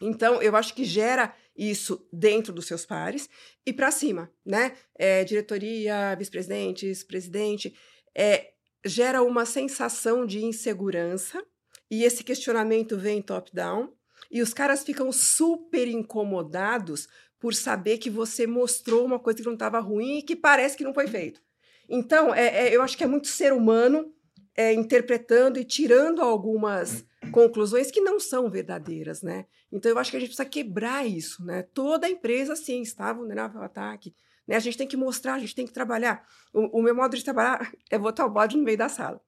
Então, 0.00 0.40
eu 0.40 0.56
acho 0.56 0.74
que 0.74 0.84
gera 0.84 1.34
isso 1.54 2.08
dentro 2.10 2.52
dos 2.52 2.66
seus 2.66 2.86
pares 2.86 3.28
e 3.66 3.72
para 3.72 3.90
cima, 3.90 4.32
né? 4.46 4.74
É, 4.96 5.24
diretoria, 5.24 6.14
vice-presidentes, 6.14 7.04
presidente. 7.04 7.74
É, 8.16 8.54
gera 8.84 9.22
uma 9.22 9.44
sensação 9.44 10.24
de 10.24 10.44
insegurança 10.44 11.42
e 11.90 12.04
esse 12.04 12.22
questionamento 12.24 12.96
vem 12.96 13.20
top-down 13.20 13.92
e 14.30 14.40
os 14.40 14.54
caras 14.54 14.82
ficam 14.82 15.10
super 15.10 15.88
incomodados 15.88 17.08
por 17.38 17.54
saber 17.54 17.98
que 17.98 18.10
você 18.10 18.46
mostrou 18.46 19.04
uma 19.04 19.18
coisa 19.18 19.38
que 19.38 19.46
não 19.46 19.54
estava 19.54 19.80
ruim 19.80 20.18
e 20.18 20.22
que 20.22 20.36
parece 20.36 20.76
que 20.76 20.84
não 20.84 20.94
foi 20.94 21.08
feito. 21.08 21.40
Então, 21.88 22.32
é, 22.34 22.68
é, 22.68 22.76
eu 22.76 22.82
acho 22.82 22.96
que 22.96 23.02
é 23.02 23.06
muito 23.06 23.26
ser 23.26 23.52
humano 23.52 24.12
é, 24.54 24.72
interpretando 24.72 25.58
e 25.58 25.64
tirando 25.64 26.20
algumas 26.20 27.04
conclusões 27.32 27.90
que 27.90 28.00
não 28.00 28.20
são 28.20 28.50
verdadeiras, 28.50 29.22
né? 29.22 29.46
Então, 29.72 29.90
eu 29.90 29.98
acho 29.98 30.10
que 30.10 30.16
a 30.16 30.20
gente 30.20 30.28
precisa 30.28 30.48
quebrar 30.48 31.06
isso, 31.06 31.44
né? 31.44 31.62
Toda 31.74 32.08
empresa, 32.08 32.54
sim, 32.54 32.82
está 32.82 33.12
vulnerável 33.12 33.58
ao 33.58 33.66
ataque. 33.66 34.14
Né? 34.46 34.56
A 34.56 34.60
gente 34.60 34.76
tem 34.76 34.86
que 34.86 34.96
mostrar, 34.96 35.34
a 35.34 35.38
gente 35.38 35.54
tem 35.54 35.66
que 35.66 35.72
trabalhar. 35.72 36.26
O, 36.52 36.80
o 36.80 36.82
meu 36.82 36.94
modo 36.94 37.16
de 37.16 37.24
trabalhar 37.24 37.70
é 37.90 37.98
botar 37.98 38.26
o 38.26 38.30
bode 38.30 38.56
no 38.56 38.62
meio 38.62 38.78
da 38.78 38.88
sala. 38.88 39.20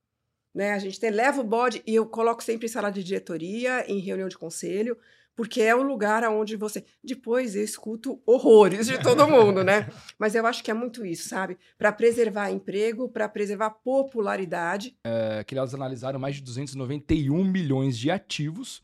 Né? 0.54 0.72
A 0.72 0.78
gente 0.78 1.00
tem, 1.00 1.10
leva 1.10 1.40
o 1.40 1.44
bode 1.44 1.82
e 1.86 1.94
eu 1.94 2.06
coloco 2.06 2.42
sempre 2.42 2.66
em 2.66 2.68
sala 2.68 2.90
de 2.90 3.02
diretoria, 3.02 3.84
em 3.90 3.98
reunião 3.98 4.28
de 4.28 4.36
conselho, 4.36 4.98
porque 5.34 5.62
é 5.62 5.74
o 5.74 5.82
lugar 5.82 6.22
onde 6.24 6.56
você. 6.56 6.84
Depois 7.02 7.56
eu 7.56 7.64
escuto 7.64 8.20
horrores 8.26 8.86
de 8.86 9.02
todo 9.02 9.26
mundo, 9.26 9.64
né? 9.64 9.88
Mas 10.18 10.34
eu 10.34 10.46
acho 10.46 10.62
que 10.62 10.70
é 10.70 10.74
muito 10.74 11.06
isso, 11.06 11.28
sabe? 11.28 11.56
Para 11.78 11.90
preservar 11.90 12.50
emprego, 12.50 13.08
para 13.08 13.28
preservar 13.28 13.70
popularidade. 13.70 14.94
É, 15.04 15.42
que 15.44 15.56
elas 15.56 15.74
analisaram 15.74 16.18
mais 16.18 16.36
de 16.36 16.42
291 16.42 17.44
milhões 17.44 17.96
de 17.96 18.10
ativos. 18.10 18.82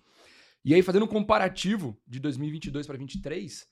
E 0.64 0.74
aí, 0.74 0.82
fazendo 0.82 1.04
um 1.04 1.08
comparativo 1.08 1.96
de 2.06 2.18
2022 2.18 2.86
para 2.86 2.96
2023, 2.96 3.68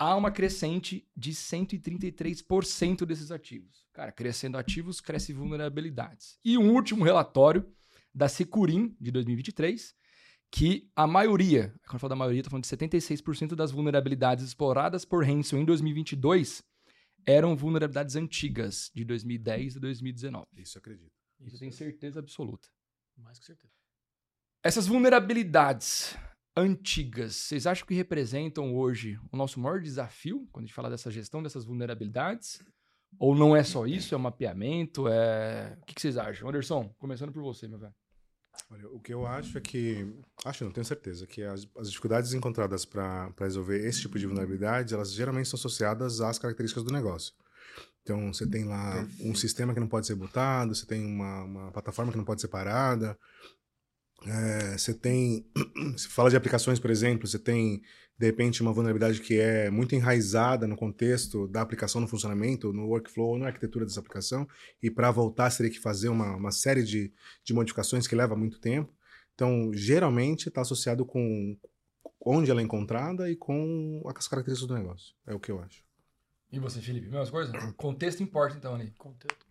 há 0.00 0.16
uma 0.16 0.30
crescente 0.30 1.06
de 1.14 1.32
133% 1.32 3.04
desses 3.04 3.30
ativos. 3.30 3.86
Cara, 3.92 4.10
crescendo 4.10 4.56
ativos, 4.56 4.98
cresce 4.98 5.34
vulnerabilidades. 5.34 6.38
E 6.42 6.56
um 6.56 6.72
último 6.72 7.04
relatório 7.04 7.70
da 8.14 8.26
Securim, 8.26 8.96
de 8.98 9.10
2023, 9.10 9.94
que 10.50 10.90
a 10.96 11.06
maioria, 11.06 11.74
quando 11.84 11.94
eu 11.94 11.98
falo 12.00 12.08
da 12.08 12.16
maioria, 12.16 12.40
estou 12.40 12.50
falando 12.50 12.64
de 12.64 12.70
76% 12.70 13.54
das 13.54 13.70
vulnerabilidades 13.70 14.42
exploradas 14.42 15.04
por 15.04 15.22
Hanson 15.22 15.58
em 15.58 15.64
2022 15.66 16.64
eram 17.26 17.54
vulnerabilidades 17.54 18.16
antigas, 18.16 18.90
de 18.94 19.04
2010 19.04 19.76
e 19.76 19.80
2019. 19.80 20.46
Isso 20.56 20.78
eu 20.78 20.80
acredito. 20.80 21.12
Isso 21.38 21.56
eu 21.56 21.60
tenho 21.60 21.72
certeza 21.72 22.18
absoluta. 22.18 22.66
Mais 23.18 23.38
que 23.38 23.44
certeza. 23.44 23.74
Essas 24.64 24.86
vulnerabilidades 24.86 26.16
antigas, 26.56 27.34
vocês 27.36 27.66
acham 27.66 27.86
que 27.86 27.94
representam 27.94 28.74
hoje 28.74 29.18
o 29.32 29.36
nosso 29.36 29.60
maior 29.60 29.80
desafio 29.80 30.48
quando 30.52 30.64
a 30.64 30.66
gente 30.66 30.74
fala 30.74 30.90
dessa 30.90 31.10
gestão 31.10 31.42
dessas 31.42 31.64
vulnerabilidades? 31.64 32.60
Ou 33.18 33.34
não 33.34 33.56
é 33.56 33.64
só 33.64 33.86
isso, 33.86 34.14
é 34.14 34.18
um 34.18 34.20
mapeamento? 34.20 35.08
É... 35.08 35.76
O 35.80 35.84
que, 35.84 35.94
que 35.94 36.00
vocês 36.00 36.16
acham? 36.16 36.48
Anderson, 36.48 36.94
começando 36.98 37.32
por 37.32 37.42
você, 37.42 37.66
meu 37.66 37.78
velho. 37.78 37.94
Olha, 38.70 38.88
o 38.88 39.00
que 39.00 39.12
eu 39.12 39.26
acho 39.26 39.58
é 39.58 39.60
que, 39.60 40.06
acho 40.44 40.64
não 40.64 40.70
tenho 40.70 40.84
certeza, 40.84 41.26
que 41.26 41.42
as, 41.42 41.66
as 41.76 41.88
dificuldades 41.88 42.34
encontradas 42.34 42.84
para 42.84 43.32
resolver 43.38 43.84
esse 43.84 44.02
tipo 44.02 44.18
de 44.18 44.26
vulnerabilidade, 44.26 44.94
elas 44.94 45.12
geralmente 45.12 45.48
são 45.48 45.56
associadas 45.56 46.20
às 46.20 46.38
características 46.38 46.84
do 46.84 46.92
negócio. 46.92 47.32
Então, 48.02 48.32
você 48.32 48.46
tem 48.46 48.64
lá 48.64 49.06
um 49.20 49.34
sistema 49.34 49.74
que 49.74 49.80
não 49.80 49.88
pode 49.88 50.06
ser 50.06 50.14
botado, 50.14 50.74
você 50.74 50.86
tem 50.86 51.04
uma, 51.04 51.42
uma 51.42 51.72
plataforma 51.72 52.10
que 52.10 52.18
não 52.18 52.24
pode 52.24 52.40
ser 52.40 52.48
parada, 52.48 53.18
é, 54.26 54.76
você 54.76 54.92
tem, 54.92 55.46
se 55.96 56.08
fala 56.08 56.30
de 56.30 56.36
aplicações, 56.36 56.78
por 56.78 56.90
exemplo, 56.90 57.26
você 57.26 57.38
tem 57.38 57.82
de 58.18 58.26
repente 58.26 58.60
uma 58.60 58.72
vulnerabilidade 58.72 59.20
que 59.20 59.38
é 59.38 59.70
muito 59.70 59.94
enraizada 59.94 60.66
no 60.66 60.76
contexto 60.76 61.48
da 61.48 61.62
aplicação 61.62 62.02
no 62.02 62.06
funcionamento, 62.06 62.70
no 62.70 62.86
workflow, 62.86 63.38
na 63.38 63.46
arquitetura 63.46 63.86
dessa 63.86 63.98
aplicação, 63.98 64.46
e 64.82 64.90
para 64.90 65.10
voltar 65.10 65.50
você 65.50 65.58
teria 65.58 65.72
que 65.72 65.80
fazer 65.80 66.10
uma, 66.10 66.36
uma 66.36 66.50
série 66.50 66.82
de, 66.82 67.10
de 67.42 67.54
modificações 67.54 68.06
que 68.06 68.14
leva 68.14 68.36
muito 68.36 68.60
tempo. 68.60 68.92
Então, 69.34 69.72
geralmente 69.72 70.48
está 70.48 70.60
associado 70.60 71.06
com 71.06 71.56
onde 72.20 72.50
ela 72.50 72.60
é 72.60 72.64
encontrada 72.64 73.30
e 73.30 73.36
com 73.36 74.02
as 74.14 74.28
características 74.28 74.68
do 74.68 74.74
negócio. 74.74 75.14
É 75.26 75.34
o 75.34 75.40
que 75.40 75.50
eu 75.50 75.58
acho. 75.58 75.82
E 76.52 76.58
você, 76.58 76.78
Felipe? 76.82 77.08
Mesma 77.08 77.30
coisa? 77.30 77.52
Contexto 77.72 78.22
importa, 78.22 78.54
então, 78.54 78.74
ali. 78.74 78.92
Contexto 78.98 79.46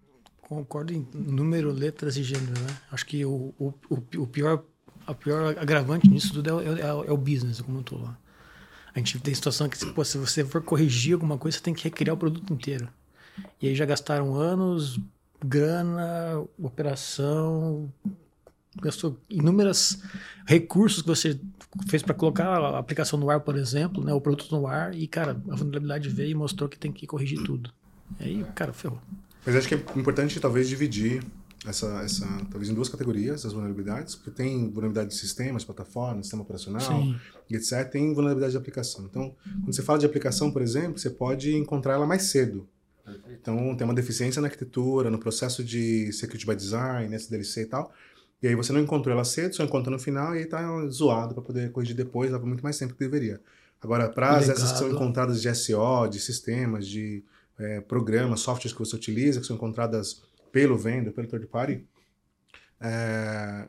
concordo 0.50 0.92
em 0.92 1.08
número, 1.14 1.72
letras 1.72 2.18
e 2.18 2.24
gênero, 2.24 2.60
né? 2.60 2.78
Acho 2.92 3.06
que 3.06 3.24
o, 3.24 3.54
o, 3.60 3.74
o 4.18 4.28
pior, 4.28 4.64
a 5.06 5.14
pior 5.14 5.56
agravante 5.60 6.10
nisso 6.10 6.34
tudo 6.34 6.60
é, 6.60 6.66
é, 6.66 6.88
é 6.88 7.12
o 7.12 7.18
business, 7.18 7.62
como 7.62 7.78
eu 7.78 7.84
tô 7.84 8.00
lá. 8.00 8.18
A 8.94 8.98
gente 8.98 9.20
tem 9.20 9.34
situação 9.34 9.70
que, 9.70 9.86
pô, 9.94 10.04
se 10.04 10.18
você 10.18 10.44
for 10.44 10.64
corrigir 10.64 11.14
alguma 11.14 11.38
coisa, 11.38 11.58
você 11.58 11.64
tem 11.64 11.74
que 11.74 11.84
recriar 11.84 12.16
o 12.16 12.18
produto 12.18 12.52
inteiro. 12.52 12.90
E 13.62 13.68
aí 13.68 13.76
já 13.76 13.86
gastaram 13.86 14.34
anos, 14.34 15.00
grana, 15.40 16.44
operação, 16.58 17.94
gastou 18.82 19.20
inúmeros 19.30 20.02
recursos 20.48 21.04
que 21.04 21.08
você 21.08 21.40
fez 21.88 22.02
para 22.02 22.16
colocar 22.16 22.48
a 22.48 22.80
aplicação 22.80 23.20
no 23.20 23.30
ar, 23.30 23.42
por 23.42 23.56
exemplo, 23.56 24.04
né, 24.04 24.12
o 24.12 24.20
produto 24.20 24.52
no 24.52 24.66
ar, 24.66 24.96
e, 24.96 25.08
cara, 25.08 25.32
a 25.32 25.56
vulnerabilidade 25.56 26.10
veio 26.10 26.32
e 26.32 26.36
mostrou 26.36 26.68
que 26.68 26.80
tem 26.80 26.92
que 26.92 27.06
corrigir 27.06 27.44
tudo. 27.44 27.72
E 28.20 28.24
aí, 28.24 28.46
cara, 28.56 28.74
ferrou. 28.74 29.00
Mas 29.46 29.56
acho 29.56 29.68
que 29.68 29.76
é 29.76 29.84
importante 29.96 30.40
talvez 30.40 30.68
dividir 30.68 31.24
essa, 31.66 32.02
essa, 32.04 32.26
talvez 32.50 32.70
em 32.70 32.74
duas 32.74 32.88
categorias 32.88 33.46
as 33.46 33.54
vulnerabilidades, 33.54 34.16
porque 34.16 34.32
tem 34.32 34.70
vulnerabilidade 34.70 35.10
de 35.10 35.16
sistemas, 35.16 35.64
plataformas, 35.64 36.26
sistema 36.26 36.44
operacional, 36.44 36.82
Sim. 36.82 37.20
e 37.50 37.56
etc. 37.56 37.90
Tem 37.90 38.14
vulnerabilidade 38.14 38.52
de 38.52 38.58
aplicação. 38.58 39.06
Então, 39.06 39.36
quando 39.62 39.74
você 39.74 39.82
fala 39.82 40.00
de 40.00 40.06
aplicação, 40.06 40.52
por 40.52 40.62
exemplo, 40.62 40.98
você 40.98 41.10
pode 41.10 41.56
encontrar 41.56 41.94
ela 41.94 42.06
mais 42.06 42.24
cedo. 42.24 42.68
Então, 43.30 43.76
tem 43.76 43.86
uma 43.86 43.94
deficiência 43.94 44.42
na 44.42 44.48
arquitetura, 44.48 45.10
no 45.10 45.18
processo 45.18 45.64
de 45.64 46.14
security 46.14 46.46
by 46.46 46.56
design, 46.56 47.14
SDLC 47.16 47.62
e 47.62 47.66
tal. 47.66 47.92
E 48.42 48.48
aí 48.48 48.56
você 48.56 48.72
não 48.72 48.80
encontrou 48.80 49.14
ela 49.14 49.26
cedo, 49.26 49.56
só 49.56 49.64
encontra 49.64 49.92
no 49.92 50.00
final 50.00 50.36
e 50.36 50.40
aí 50.40 50.46
tá 50.46 50.88
zoado 50.88 51.34
para 51.34 51.44
poder 51.44 51.72
corrigir 51.72 51.96
depois, 51.96 52.32
leva 52.32 52.46
muito 52.46 52.64
mais 52.64 52.78
tempo 52.78 52.94
que 52.94 53.00
deveria. 53.00 53.42
Agora, 53.82 54.10
para 54.10 54.38
as 54.38 54.48
essas 54.48 54.72
que 54.74 54.78
são 54.78 54.90
encontradas 54.90 55.42
de 55.42 55.54
SO, 55.54 56.08
de 56.10 56.20
sistemas, 56.20 56.88
de 56.88 57.24
eh, 57.60 57.82
programas, 57.82 58.40
softwares 58.40 58.74
que 58.74 58.80
você 58.80 58.96
utiliza, 58.96 59.40
que 59.40 59.46
são 59.46 59.56
encontradas 59.56 60.24
pelo 60.52 60.78
vendor, 60.78 61.14
pelo 61.14 61.28
third 61.28 61.48
party, 61.48 61.86
é, 62.80 63.68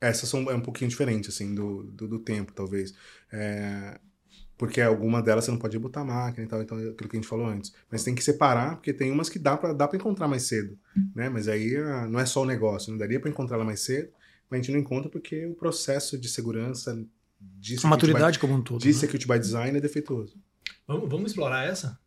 essas 0.00 0.28
são 0.28 0.48
é 0.50 0.54
um 0.54 0.60
pouquinho 0.60 0.88
diferente 0.88 1.28
assim 1.28 1.54
do, 1.54 1.82
do, 1.82 2.06
do 2.06 2.18
tempo 2.20 2.52
talvez 2.52 2.94
É, 3.32 3.98
porque 4.56 4.80
alguma 4.80 5.22
delas 5.22 5.44
você 5.44 5.50
não 5.50 5.58
pode 5.58 5.78
botar 5.78 6.02
a 6.02 6.04
máquina 6.04 6.46
e 6.46 6.48
tal 6.48 6.62
então 6.62 6.78
é 6.78 6.90
aquilo 6.90 7.08
que 7.08 7.16
a 7.16 7.20
gente 7.20 7.28
falou 7.28 7.46
antes 7.46 7.72
mas 7.90 8.04
tem 8.04 8.14
que 8.14 8.22
separar 8.22 8.76
porque 8.76 8.92
tem 8.92 9.10
umas 9.10 9.28
que 9.28 9.38
dá 9.38 9.56
para 9.56 9.72
dá 9.72 9.88
para 9.88 9.96
encontrar 9.96 10.28
mais 10.28 10.44
cedo 10.44 10.78
né 11.14 11.28
mas 11.28 11.48
aí 11.48 11.76
ah, 11.76 12.06
não 12.06 12.20
é 12.20 12.26
só 12.26 12.42
o 12.42 12.46
negócio 12.46 12.92
não 12.92 12.98
daria 12.98 13.18
para 13.18 13.28
encontrar 13.28 13.56
ela 13.56 13.64
mais 13.64 13.80
cedo 13.80 14.10
mas 14.48 14.60
a 14.60 14.62
gente 14.62 14.72
não 14.72 14.80
encontra 14.80 15.10
porque 15.10 15.46
o 15.46 15.54
processo 15.54 16.16
de 16.16 16.28
segurança 16.28 17.04
de 17.40 17.84
maturidade 17.84 18.38
by, 18.38 18.40
como 18.40 18.54
um 18.54 18.62
todo. 18.62 18.80
de 18.80 18.88
né? 18.88 18.94
security 18.94 19.26
by 19.26 19.38
design 19.38 19.76
é 19.76 19.80
defeituoso 19.80 20.40
Vamos, 20.86 21.10
vamos 21.10 21.30
explorar 21.32 21.66
essa? 21.66 21.98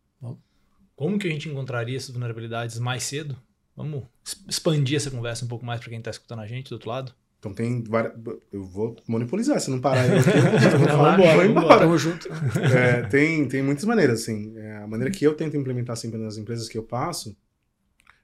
Como 1.02 1.18
que 1.18 1.28
a 1.28 1.32
gente 1.32 1.50
encontraria 1.50 1.98
essas 1.98 2.12
vulnerabilidades 2.12 2.78
mais 2.78 3.02
cedo? 3.02 3.36
Vamos 3.76 4.04
expandir 4.48 4.98
essa 4.98 5.10
conversa 5.10 5.44
um 5.44 5.48
pouco 5.48 5.66
mais 5.66 5.80
para 5.80 5.90
quem 5.90 5.98
está 5.98 6.12
escutando 6.12 6.42
a 6.42 6.46
gente 6.46 6.70
do 6.70 6.74
outro 6.74 6.92
lado? 6.92 7.12
Então 7.40 7.52
tem 7.56 7.84
várias. 7.84 8.14
Eu 8.54 8.64
vou 8.64 8.96
monopolizar, 9.08 9.60
se 9.60 9.72
não 9.72 9.82
parar 9.82 10.08
eu 10.08 10.20
aqui, 10.20 10.30
eu 10.30 10.78
vou, 10.78 11.02
lá, 11.02 11.18
vou 11.18 11.26
vamos 11.26 11.46
embora. 11.46 11.48
embora. 11.48 11.80
Tamo 11.80 11.98
junto. 11.98 12.30
É, 12.72 13.02
tem, 13.10 13.48
tem 13.48 13.64
muitas 13.64 13.84
maneiras, 13.84 14.22
assim. 14.22 14.56
É, 14.56 14.78
a 14.78 14.86
maneira 14.86 15.12
que 15.12 15.26
eu 15.26 15.34
tento 15.34 15.58
implementar 15.58 15.98
sempre 15.98 16.20
nas 16.20 16.38
empresas 16.38 16.70
que 16.70 16.78
eu 16.78 16.84
passo 16.84 17.36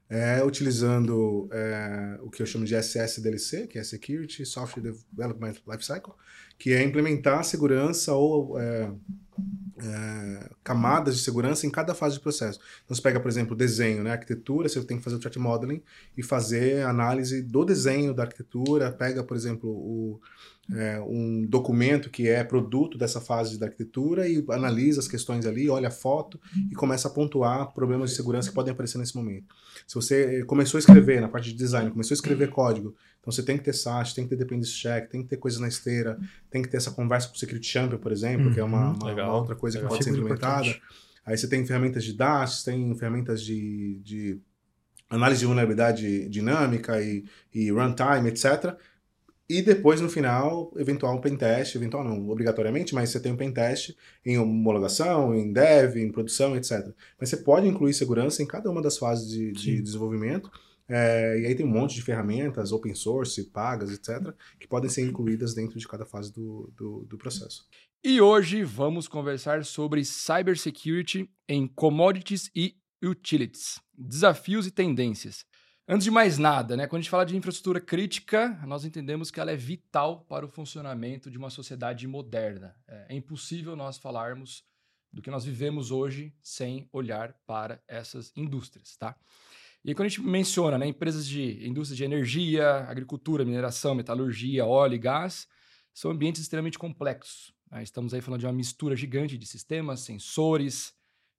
é 0.08 0.44
utilizando 0.44 1.50
é, 1.52 2.20
o 2.22 2.30
que 2.30 2.44
eu 2.44 2.46
chamo 2.46 2.64
de 2.64 2.76
SSDLC, 2.76 3.66
que 3.66 3.80
é 3.80 3.84
Security 3.84 4.46
Software 4.46 4.84
Development 5.12 5.56
Lifecycle, 5.68 6.14
que 6.60 6.74
é 6.74 6.84
implementar 6.84 7.44
segurança 7.44 8.14
ou 8.14 8.56
é, 9.80 10.50
camadas 10.64 11.18
de 11.18 11.24
segurança 11.24 11.66
em 11.68 11.70
cada 11.70 11.94
fase 11.94 12.16
do 12.16 12.22
processo. 12.22 12.60
Então, 12.84 12.96
você 12.96 13.02
pega, 13.02 13.20
por 13.20 13.30
exemplo, 13.30 13.56
desenho, 13.56 14.04
né? 14.04 14.12
arquitetura, 14.12 14.68
você 14.68 14.82
tem 14.84 14.98
que 14.98 15.04
fazer 15.04 15.16
o 15.16 15.20
threat 15.20 15.38
modeling 15.38 15.82
e 16.18 16.24
fazer 16.24 16.84
análise 16.86 17.42
do 17.42 17.64
desenho 17.64 18.14
da 18.14 18.24
arquitetura. 18.24 18.92
Pega, 18.92 19.24
por 19.24 19.38
exemplo, 19.38 19.70
o, 19.70 20.20
é, 20.74 21.00
um 21.02 21.46
documento 21.46 22.10
que 22.10 22.28
é 22.28 22.44
produto 22.44 22.98
dessa 22.98 23.22
fase 23.22 23.58
da 23.58 23.68
arquitetura 23.68 24.28
e 24.28 24.44
analisa 24.50 25.00
as 25.00 25.08
questões 25.08 25.46
ali, 25.46 25.70
olha 25.70 25.88
a 25.88 25.92
foto 25.92 26.40
e 26.72 26.76
começa 26.76 27.08
a 27.08 27.12
pontuar 27.12 27.74
problemas 27.74 28.10
de 28.10 28.16
segurança 28.18 28.50
que 28.50 28.56
podem 28.56 28.74
aparecer 28.74 28.98
nesse 28.98 29.16
momento. 29.16 29.56
Se 29.88 29.96
você 29.96 30.44
começou 30.46 30.78
a 30.78 30.80
escrever 30.80 31.22
na 31.22 31.28
parte 31.30 31.50
de 31.52 31.56
design, 31.56 31.90
começou 31.92 32.14
a 32.14 32.18
escrever 32.18 32.50
código, 32.50 32.96
então 33.22 33.32
você 33.32 33.42
tem 33.44 33.58
que 33.58 33.64
ter 33.64 33.74
SAT, 33.74 34.14
tem 34.14 34.26
que 34.26 34.30
ter 34.32 34.36
dependency 34.38 34.74
check, 34.74 35.10
tem 35.10 35.22
que 35.24 35.30
ter 35.30 35.38
coisas 35.38 35.60
na 35.60 35.68
esteira, 35.68 36.20
tem 36.50 36.62
que 36.62 36.68
ter 36.68 36.78
essa 36.78 36.92
conversa 36.92 37.30
com 37.30 37.36
o 37.36 37.38
security 37.38 37.68
champion, 37.68 37.98
por 37.98 38.12
exemplo, 38.12 38.52
que 38.54 38.60
é 38.60 38.64
uma, 38.64 38.90
Uhum, 38.92 38.96
uma- 38.98 39.08
legal, 39.08 39.30
uma 39.30 39.38
outra 39.40 39.56
coisa 39.56 39.78
legal. 39.78 39.90
que 39.92 39.96
pode 39.98 40.04
ser 40.04 40.12
implementada. 40.18 40.68
importante. 40.68 40.84
Aí 41.26 41.38
você 41.38 41.48
tem 41.48 41.66
ferramentas 41.66 42.04
de 42.04 42.14
DASH, 42.14 42.64
tem 42.64 42.96
ferramentas 42.96 43.42
de, 43.42 44.00
de 44.04 44.40
análise 45.10 45.40
de 45.42 45.46
vulnerabilidade 45.46 46.28
dinâmica 46.30 47.02
e, 47.02 47.24
e 47.54 47.70
runtime, 47.72 48.30
etc. 48.30 48.76
E 49.50 49.62
depois, 49.62 50.02
no 50.02 50.10
final, 50.10 50.74
eventual 50.76 51.22
pentest, 51.22 51.76
eventual 51.76 52.04
não, 52.04 52.30
obrigatoriamente, 52.30 52.94
mas 52.94 53.10
você 53.10 53.20
tem 53.20 53.32
um 53.32 53.38
pentest 53.38 53.96
em 54.26 54.38
homologação, 54.38 55.34
em 55.34 55.54
dev, 55.54 55.96
em 55.96 56.12
produção, 56.12 56.56
etc. 56.56 56.94
Mas 57.18 57.30
você 57.30 57.38
pode 57.38 57.66
incluir 57.66 57.94
segurança 57.94 58.44
em 58.44 58.46
cada 58.46 58.70
uma 58.70 58.82
das 58.82 58.98
fases 58.98 59.30
de, 59.30 59.54
de 59.54 59.82
desenvolvimento. 59.82 60.52
é, 60.90 61.40
e 61.40 61.46
aí 61.46 61.56
tem 61.56 61.66
um 61.66 61.70
monte 61.70 61.96
de 61.96 62.02
ferramentas, 62.02 62.74
open 62.74 62.94
source, 62.94 63.42
pagas, 63.46 63.92
etc., 63.92 64.34
que 64.60 64.68
podem 64.68 64.90
ser 64.90 65.04
incluídas 65.04 65.54
dentro 65.54 65.80
de 65.80 65.88
cada 65.88 66.06
fase 66.06 66.34
do, 66.34 66.70
do, 66.76 67.06
do 67.06 67.18
processo. 67.18 67.66
E 68.04 68.20
hoje 68.20 68.64
vamos 68.64 69.08
conversar 69.08 69.64
sobre 69.66 70.04
cybersecurity 70.04 71.30
em 71.48 71.68
commodities 71.68 72.50
e 72.56 72.76
utilities, 73.04 73.80
desafios 73.98 74.68
e 74.68 74.72
tendências. 74.72 75.46
Antes 75.90 76.04
de 76.04 76.12
mais 76.12 76.38
nada, 76.38 76.76
né, 76.76 76.86
quando 76.86 77.00
a 77.00 77.02
gente 77.04 77.10
fala 77.10 77.26
de 77.26 77.38
infraestrutura 77.38 77.80
crítica, 77.80 78.50
nós 78.68 78.84
entendemos 78.84 79.32
que 79.32 79.40
ela 79.40 79.52
é 79.52 79.56
vital 79.56 80.26
para 80.28 80.46
o 80.46 80.50
funcionamento 80.50 81.32
de 81.32 81.38
uma 81.38 81.50
sociedade 81.50 82.06
moderna. 82.06 82.76
É, 82.86 83.06
é 83.14 83.16
impossível 83.16 83.74
nós 83.74 83.98
falarmos 83.98 84.66
do 85.14 85.22
que 85.22 85.32
nós 85.32 85.46
vivemos 85.46 85.90
hoje 85.90 86.36
sem 86.42 86.90
olhar 86.92 87.34
para 87.46 87.82
essas 87.88 88.34
indústrias, 88.36 88.98
tá? 88.98 89.16
E 89.86 89.96
quando 89.96 90.08
a 90.08 90.10
gente 90.10 90.22
menciona 90.22 90.78
né, 90.78 90.86
empresas 90.88 91.26
de 91.26 91.66
indústrias 91.66 91.96
de 91.96 92.04
energia, 92.04 92.70
agricultura, 92.90 93.46
mineração, 93.46 93.96
metalurgia, 93.96 94.66
óleo 94.66 94.96
e 94.96 95.00
gás, 95.00 95.48
são 95.94 96.12
ambientes 96.12 96.42
extremamente 96.42 96.78
complexos. 96.78 97.54
né? 97.72 97.82
Estamos 97.82 98.14
aí 98.14 98.20
falando 98.20 98.42
de 98.42 98.46
uma 98.46 98.52
mistura 98.52 98.94
gigante 98.94 99.38
de 99.38 99.46
sistemas, 99.46 100.02
sensores, 100.02 100.94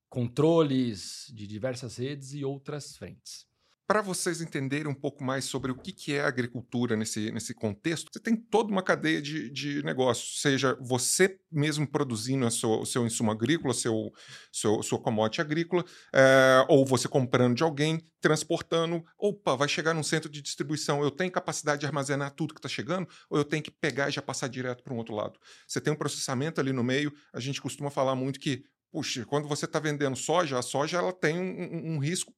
controles 0.08 1.30
de 1.34 1.46
diversas 1.46 1.98
redes 1.98 2.32
e 2.32 2.42
outras 2.42 2.96
frentes. 2.96 3.47
Para 3.88 4.03
vocês 4.03 4.42
entenderem 4.42 4.87
um 4.87 4.94
pouco 4.94 5.24
mais 5.24 5.46
sobre 5.46 5.72
o 5.72 5.74
que, 5.74 5.94
que 5.94 6.12
é 6.12 6.20
agricultura 6.22 6.94
nesse, 6.94 7.33
nesse 7.33 7.55
contexto, 7.55 8.11
você 8.12 8.20
tem 8.20 8.37
toda 8.37 8.70
uma 8.70 8.83
cadeia 8.83 9.22
de, 9.22 9.48
de 9.48 9.83
negócios, 9.83 10.42
seja 10.42 10.77
você 10.79 11.40
mesmo 11.51 11.87
produzindo 11.90 12.51
sua- 12.51 12.81
o 12.81 12.85
seu 12.85 13.07
insumo 13.07 13.31
agrícola, 13.31 13.72
seu, 13.72 14.12
seu, 14.53 14.83
sua 14.83 15.01
commodity 15.01 15.40
agrícola, 15.40 15.83
é, 16.14 16.66
ou 16.68 16.85
você 16.85 17.09
comprando 17.09 17.55
de 17.57 17.62
alguém, 17.62 17.98
transportando. 18.20 19.03
Opa, 19.18 19.57
vai 19.57 19.66
chegar 19.68 19.94
num 19.94 20.03
centro 20.03 20.29
de 20.31 20.42
distribuição, 20.42 21.03
eu 21.03 21.11
tenho 21.11 21.33
capacidade 21.33 21.81
de 21.81 21.87
armazenar 21.87 22.33
tudo 22.33 22.53
que 22.53 22.59
está 22.59 22.68
chegando, 22.68 23.09
ou 23.31 23.38
eu 23.38 23.44
tenho 23.44 23.62
que 23.62 23.70
pegar 23.70 24.11
e 24.11 24.12
já 24.12 24.20
passar 24.20 24.48
direto 24.48 24.85
para 24.85 24.92
um 24.92 24.98
outro 24.98 25.14
lado? 25.14 25.40
Você 25.66 25.81
tem 25.81 25.94
um 25.94 25.96
processamento 25.96 26.61
ali 26.61 26.74
no 26.74 26.85
meio, 26.85 27.11
a 27.33 27.40
gente 27.40 27.59
costuma 27.62 27.88
falar 27.90 28.14
muito 28.14 28.38
que, 28.38 28.64
puxa, 28.92 29.24
quando 29.24 29.48
você 29.48 29.64
está 29.64 29.81
vendendo 29.81 30.14
soja, 30.16 30.59
a 30.59 30.62
soja 30.62 30.98
ela 30.98 31.12
tem 31.12 31.38
um- 31.38 31.92
um- 31.92 31.94
um 31.94 31.98
risco 31.98 32.35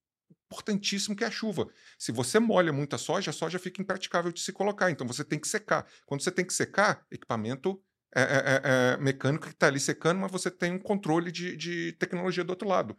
importantíssimo 0.51 1.15
que 1.15 1.23
é 1.23 1.29
a 1.29 1.31
chuva. 1.31 1.69
Se 1.97 2.11
você 2.11 2.41
molha 2.41 2.73
muito 2.73 2.95
a 2.97 2.99
soja, 2.99 3.31
a 3.31 3.35
soja 3.35 3.59
fica 3.59 3.81
impraticável 3.81 4.33
de 4.33 4.41
se 4.41 4.53
colocar. 4.53 4.91
Então 4.91 5.07
você 5.07 5.25
tem 5.25 5.39
que 5.39 5.47
secar. 5.47 5.87
Quando 6.05 6.23
você 6.23 6.31
tem 6.33 6.45
que 6.45 6.53
secar, 6.53 7.07
equipamento 7.11 7.81
é, 8.15 8.23
é, 8.23 8.25
é, 8.25 8.95
é, 8.95 8.97
mecânico 8.97 9.47
que 9.47 9.53
está 9.53 9.69
ali 9.69 9.79
secando, 9.79 10.19
mas 10.19 10.33
você 10.33 10.51
tem 10.51 10.73
um 10.73 10.79
controle 10.79 11.31
de, 11.31 11.57
de 11.57 11.93
tecnologia 11.93 12.43
do 12.43 12.51
outro 12.51 12.69
lado. 12.69 12.97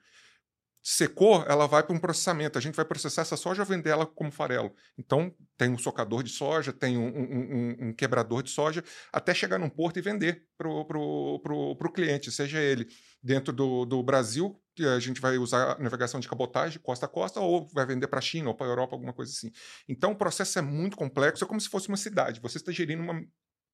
Secou, 0.84 1.44
ela 1.48 1.68
vai 1.68 1.84
para 1.84 1.96
um 1.96 2.00
processamento. 2.00 2.58
A 2.58 2.62
gente 2.62 2.76
vai 2.76 2.86
processar 2.86 3.22
essa 3.22 3.38
soja 3.38 3.62
e 3.62 3.66
vender 3.66 3.92
ela 3.92 4.06
como 4.06 4.32
farelo. 4.32 4.74
Então, 4.98 5.32
tem 5.58 5.70
um 5.70 5.78
socador 5.78 6.24
de 6.24 6.32
soja, 6.32 6.74
tem 6.74 6.98
um, 6.98 7.08
um- 7.08 7.56
um- 7.84 7.90
um 7.90 7.94
quebrador 7.94 8.42
de 8.42 8.50
soja, 8.50 8.84
até 9.12 9.34
chegar 9.34 9.60
num 9.60 9.70
porto 9.70 9.98
e 9.98 10.02
vender 10.02 10.44
para 10.58 10.68
o 10.70 11.94
cliente, 11.94 12.32
seja 12.32 12.60
ele 12.60 12.88
dentro 13.22 13.54
do, 13.54 13.86
do 13.86 14.02
Brasil, 14.02 14.60
que 14.76 14.86
a 14.86 15.00
gente 15.00 15.20
vai 15.20 15.38
usar 15.38 15.80
navegação 15.80 16.20
de 16.20 16.28
cabotagem, 16.28 16.80
costa 16.80 17.06
a 17.06 17.10
costa, 17.10 17.40
ou 17.40 17.68
vai 17.74 17.86
vender 17.86 18.08
para 18.08 18.20
a 18.20 18.22
China 18.22 18.50
ou 18.50 18.56
para 18.56 18.68
a 18.68 18.70
Europa, 18.70 18.96
alguma 18.96 19.14
coisa 19.14 19.32
assim. 19.32 19.52
Então, 19.88 20.12
o 20.12 20.16
processo 20.16 20.58
é 20.60 20.62
muito 20.62 20.96
complexo, 20.96 21.44
é 21.44 21.48
como 21.48 21.60
se 21.60 21.70
fosse 21.70 21.88
uma 21.88 21.98
cidade. 21.98 22.40
Você 22.42 22.58
está 22.58 22.72
gerindo 22.72 23.04
uma 23.04 23.22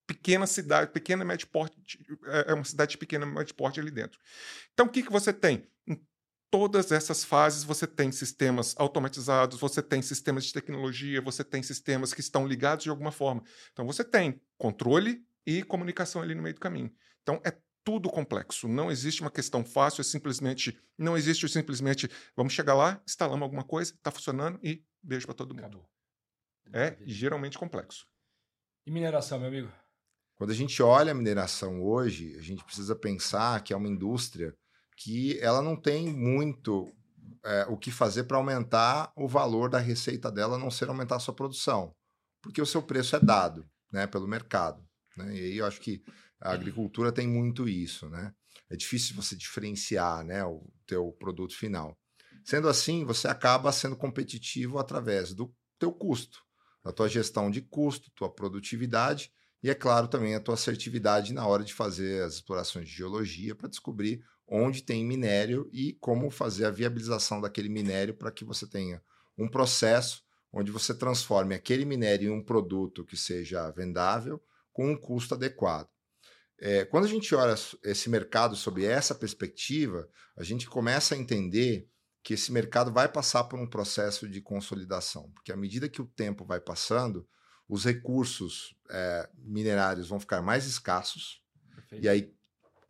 pequena 0.07 0.47
cidade, 0.47 0.91
pequena 0.91 1.25
médio 1.25 1.47
porte, 1.47 1.77
é 2.27 2.51
é 2.51 2.53
uma 2.53 2.63
cidade 2.63 2.91
de 2.91 2.97
pequena 2.97 3.25
médio 3.25 3.53
porte 3.55 3.79
ali 3.79 3.91
dentro. 3.91 4.19
Então, 4.73 4.85
o 4.85 4.89
que, 4.89 5.03
que 5.03 5.11
você 5.11 5.33
tem? 5.33 5.67
Em 5.85 6.01
todas 6.49 6.91
essas 6.91 7.23
fases, 7.23 7.63
você 7.63 7.85
tem 7.85 8.11
sistemas 8.11 8.73
automatizados, 8.77 9.59
você 9.59 9.83
tem 9.83 10.01
sistemas 10.01 10.45
de 10.45 10.53
tecnologia, 10.53 11.21
você 11.21 11.43
tem 11.43 11.61
sistemas 11.61 12.13
que 12.13 12.21
estão 12.21 12.47
ligados 12.47 12.83
de 12.83 12.89
alguma 12.89 13.11
forma. 13.11 13.43
Então, 13.73 13.85
você 13.85 14.03
tem 14.03 14.41
controle 14.57 15.21
e 15.45 15.61
comunicação 15.63 16.21
ali 16.21 16.33
no 16.33 16.41
meio 16.41 16.55
do 16.55 16.61
caminho. 16.61 16.91
Então, 17.21 17.41
é 17.45 17.51
tudo 17.87 18.09
complexo. 18.09 18.67
Não 18.67 18.91
existe 18.91 19.21
uma 19.21 19.31
questão 19.31 19.63
fácil, 19.63 20.01
é 20.01 20.03
simplesmente. 20.03 20.77
Não 20.97 21.15
existe 21.15 21.47
simplesmente. 21.47 22.09
Vamos 22.35 22.51
chegar 22.51 22.73
lá, 22.73 23.01
instalamos 23.07 23.43
alguma 23.43 23.63
coisa, 23.63 23.93
está 23.93 24.11
funcionando 24.11 24.59
e 24.61 24.83
beijo 25.01 25.25
para 25.25 25.33
todo 25.33 25.55
mundo. 25.55 25.81
É 26.73 26.97
geralmente 27.05 27.57
complexo. 27.57 28.05
E 28.85 28.91
mineração, 28.91 29.39
meu 29.39 29.47
amigo? 29.47 29.71
Quando 30.35 30.49
a 30.49 30.53
gente 30.53 30.83
olha 30.83 31.13
a 31.13 31.15
mineração 31.15 31.81
hoje, 31.81 32.35
a 32.37 32.41
gente 32.41 32.61
precisa 32.61 32.93
pensar 32.93 33.63
que 33.63 33.71
é 33.71 33.77
uma 33.77 33.87
indústria 33.87 34.53
que 34.97 35.39
ela 35.39 35.61
não 35.61 35.77
tem 35.77 36.11
muito 36.11 36.93
é, 37.45 37.67
o 37.69 37.77
que 37.77 37.89
fazer 37.89 38.25
para 38.25 38.35
aumentar 38.35 39.13
o 39.15 39.29
valor 39.29 39.69
da 39.69 39.79
receita 39.79 40.29
dela, 40.29 40.57
a 40.57 40.59
não 40.59 40.69
ser 40.69 40.89
aumentar 40.89 41.15
a 41.15 41.19
sua 41.19 41.33
produção, 41.33 41.95
porque 42.41 42.61
o 42.61 42.65
seu 42.65 42.83
preço 42.83 43.15
é 43.15 43.19
dado 43.21 43.65
né, 43.93 44.05
pelo 44.05 44.27
mercado. 44.27 44.85
Né? 45.15 45.37
E 45.37 45.39
aí 45.39 45.57
eu 45.57 45.65
acho 45.65 45.79
que 45.79 46.03
a 46.39 46.51
agricultura 46.51 47.11
tem 47.11 47.27
muito 47.27 47.67
isso. 47.67 48.09
Né? 48.09 48.33
É 48.69 48.75
difícil 48.75 49.15
você 49.15 49.35
diferenciar 49.35 50.23
né, 50.23 50.43
o 50.43 50.63
teu 50.85 51.11
produto 51.13 51.55
final. 51.55 51.97
Sendo 52.43 52.69
assim, 52.69 53.03
você 53.03 53.27
acaba 53.27 53.71
sendo 53.71 53.95
competitivo 53.95 54.79
através 54.79 55.33
do 55.33 55.53
teu 55.77 55.91
custo, 55.91 56.39
a 56.83 56.91
tua 56.91 57.09
gestão 57.09 57.51
de 57.51 57.61
custo, 57.61 58.11
tua 58.15 58.33
produtividade 58.33 59.31
e, 59.61 59.69
é 59.69 59.75
claro, 59.75 60.07
também 60.07 60.35
a 60.35 60.39
tua 60.39 60.53
assertividade 60.53 61.33
na 61.33 61.45
hora 61.45 61.63
de 61.63 61.73
fazer 61.73 62.23
as 62.23 62.35
explorações 62.35 62.87
de 62.87 62.95
geologia 62.95 63.55
para 63.55 63.67
descobrir 63.67 64.23
onde 64.47 64.83
tem 64.83 65.03
minério 65.03 65.69
e 65.73 65.93
como 65.99 66.29
fazer 66.29 66.65
a 66.65 66.71
viabilização 66.71 67.41
daquele 67.41 67.67
minério 67.67 68.13
para 68.13 68.31
que 68.31 68.45
você 68.45 68.65
tenha 68.65 69.01
um 69.37 69.49
processo 69.49 70.23
onde 70.53 70.71
você 70.71 70.93
transforme 70.93 71.53
aquele 71.53 71.83
minério 71.83 72.29
em 72.29 72.33
um 72.33 72.43
produto 72.43 73.03
que 73.03 73.17
seja 73.17 73.69
vendável 73.71 74.41
com 74.71 74.91
um 74.91 74.95
custo 74.95 75.33
adequado. 75.33 75.89
É, 76.59 76.85
quando 76.85 77.05
a 77.05 77.07
gente 77.07 77.33
olha 77.35 77.55
esse 77.83 78.09
mercado 78.09 78.55
sob 78.55 78.83
essa 78.83 79.13
perspectiva, 79.13 80.09
a 80.35 80.43
gente 80.43 80.67
começa 80.67 81.13
a 81.13 81.17
entender 81.17 81.87
que 82.23 82.33
esse 82.33 82.51
mercado 82.51 82.91
vai 82.91 83.07
passar 83.07 83.43
por 83.45 83.59
um 83.59 83.69
processo 83.69 84.27
de 84.27 84.41
consolidação, 84.41 85.31
porque 85.33 85.51
à 85.51 85.55
medida 85.55 85.87
que 85.87 86.01
o 86.01 86.07
tempo 86.07 86.43
vai 86.43 86.59
passando, 86.59 87.27
os 87.69 87.85
recursos 87.85 88.75
é, 88.89 89.29
minerários 89.35 90.09
vão 90.09 90.19
ficar 90.19 90.41
mais 90.41 90.65
escassos, 90.65 91.41
Perfeito. 91.75 92.03
e 92.03 92.09
aí, 92.09 92.33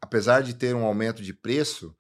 apesar 0.02 0.42
de 0.42 0.54
ter 0.54 0.74
um 0.74 0.86
aumento 0.86 1.22
de 1.22 1.34
preço, 1.34 1.96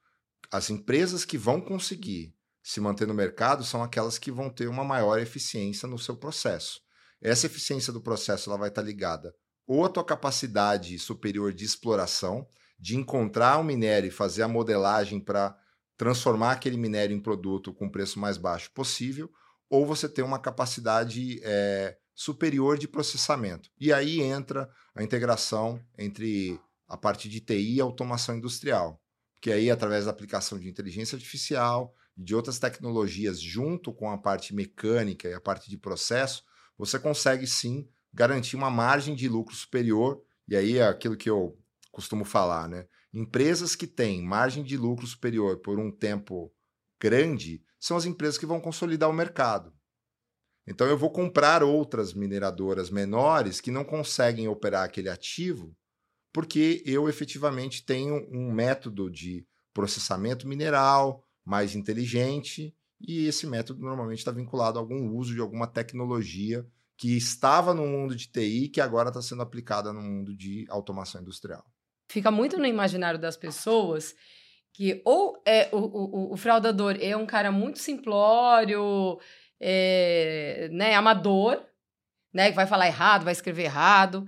as 0.49 0.69
empresas 0.69 1.25
que 1.25 1.37
vão 1.37 1.59
conseguir 1.59 2.33
se 2.63 2.79
manter 2.79 3.07
no 3.07 3.13
mercado 3.13 3.63
são 3.63 3.83
aquelas 3.83 4.17
que 4.17 4.31
vão 4.31 4.49
ter 4.49 4.67
uma 4.67 4.83
maior 4.83 5.19
eficiência 5.19 5.87
no 5.87 5.99
seu 5.99 6.15
processo. 6.15 6.81
Essa 7.21 7.45
eficiência 7.45 7.91
do 7.91 8.01
processo 8.01 8.49
ela 8.49 8.59
vai 8.59 8.69
estar 8.69 8.81
ligada 8.81 9.33
ou 9.67 9.83
à 9.83 9.89
tua 9.89 10.03
capacidade 10.03 10.97
superior 10.97 11.53
de 11.53 11.65
exploração, 11.65 12.47
de 12.79 12.95
encontrar 12.95 13.59
um 13.59 13.63
minério 13.63 14.07
e 14.07 14.11
fazer 14.11 14.43
a 14.43 14.47
modelagem 14.47 15.19
para 15.19 15.55
transformar 15.97 16.53
aquele 16.53 16.77
minério 16.77 17.15
em 17.15 17.19
produto 17.19 17.73
com 17.73 17.89
preço 17.89 18.19
mais 18.19 18.37
baixo 18.37 18.71
possível, 18.71 19.29
ou 19.69 19.85
você 19.85 20.07
tem 20.07 20.23
uma 20.23 20.39
capacidade 20.39 21.41
é, 21.43 21.97
superior 22.15 22.77
de 22.77 22.87
processamento. 22.87 23.69
E 23.79 23.91
aí 23.91 24.21
entra 24.21 24.69
a 24.95 25.03
integração 25.03 25.79
entre 25.97 26.59
a 26.87 26.95
parte 26.95 27.27
de 27.27 27.41
TI 27.41 27.75
e 27.75 27.81
automação 27.81 28.37
industrial, 28.37 29.01
que 29.41 29.51
aí 29.51 29.69
através 29.69 30.05
da 30.05 30.11
aplicação 30.11 30.57
de 30.57 30.69
inteligência 30.69 31.15
artificial 31.15 31.93
de 32.15 32.33
outras 32.33 32.57
tecnologias 32.57 33.39
junto 33.39 33.93
com 33.93 34.09
a 34.09 34.17
parte 34.17 34.55
mecânica 34.55 35.27
e 35.27 35.33
a 35.33 35.41
parte 35.41 35.69
de 35.69 35.77
processo, 35.77 36.43
você 36.77 36.97
consegue 36.97 37.45
sim 37.45 37.87
garantir 38.17 38.55
uma 38.55 38.71
margem 38.71 39.13
de 39.13 39.29
lucro 39.29 39.55
superior, 39.55 40.19
e 40.47 40.55
aí 40.55 40.79
é 40.79 40.87
aquilo 40.87 41.15
que 41.15 41.29
eu 41.29 41.55
costumo 41.91 42.25
falar, 42.25 42.67
né? 42.67 42.87
Empresas 43.13 43.75
que 43.75 43.85
têm 43.85 44.23
margem 44.23 44.63
de 44.63 44.75
lucro 44.75 45.05
superior 45.05 45.59
por 45.59 45.77
um 45.77 45.91
tempo 45.91 46.51
grande 46.99 47.61
são 47.79 47.95
as 47.95 48.05
empresas 48.05 48.39
que 48.39 48.45
vão 48.45 48.59
consolidar 48.59 49.07
o 49.07 49.13
mercado. 49.13 49.71
Então 50.65 50.87
eu 50.87 50.97
vou 50.97 51.11
comprar 51.11 51.61
outras 51.61 52.11
mineradoras 52.11 52.89
menores 52.89 53.61
que 53.61 53.69
não 53.69 53.85
conseguem 53.85 54.47
operar 54.47 54.83
aquele 54.83 55.09
ativo, 55.09 55.77
porque 56.33 56.81
eu 56.87 57.07
efetivamente 57.07 57.85
tenho 57.85 58.27
um 58.31 58.51
método 58.51 59.11
de 59.11 59.45
processamento 59.71 60.47
mineral 60.47 61.23
mais 61.45 61.75
inteligente 61.75 62.75
e 62.99 63.27
esse 63.27 63.45
método 63.45 63.79
normalmente 63.79 64.19
está 64.19 64.31
vinculado 64.31 64.79
a 64.79 64.81
algum 64.81 65.15
uso 65.15 65.35
de 65.35 65.39
alguma 65.39 65.67
tecnologia 65.67 66.67
que 66.97 67.15
estava 67.15 67.73
no 67.73 67.85
mundo 67.85 68.15
de 68.15 68.27
TI 68.27 68.69
que 68.69 68.81
agora 68.81 69.09
está 69.09 69.21
sendo 69.21 69.43
aplicada 69.43 69.93
no 69.93 70.01
mundo 70.01 70.35
de 70.35 70.65
automação 70.69 71.21
industrial. 71.21 71.63
Fica 72.09 72.31
muito 72.31 72.57
no 72.57 72.65
imaginário 72.65 73.19
das 73.19 73.37
pessoas 73.37 74.15
que 74.73 75.01
ou 75.05 75.41
é 75.45 75.69
o, 75.71 75.77
o, 75.77 76.33
o 76.33 76.37
fraudador 76.37 76.97
é 76.99 77.15
um 77.15 77.25
cara 77.25 77.51
muito 77.51 77.79
simplório, 77.79 79.19
é, 79.59 80.69
né, 80.71 80.95
amador, 80.95 81.63
né, 82.33 82.49
que 82.49 82.55
vai 82.55 82.67
falar 82.67 82.87
errado, 82.87 83.23
vai 83.23 83.33
escrever 83.33 83.63
errado, 83.63 84.25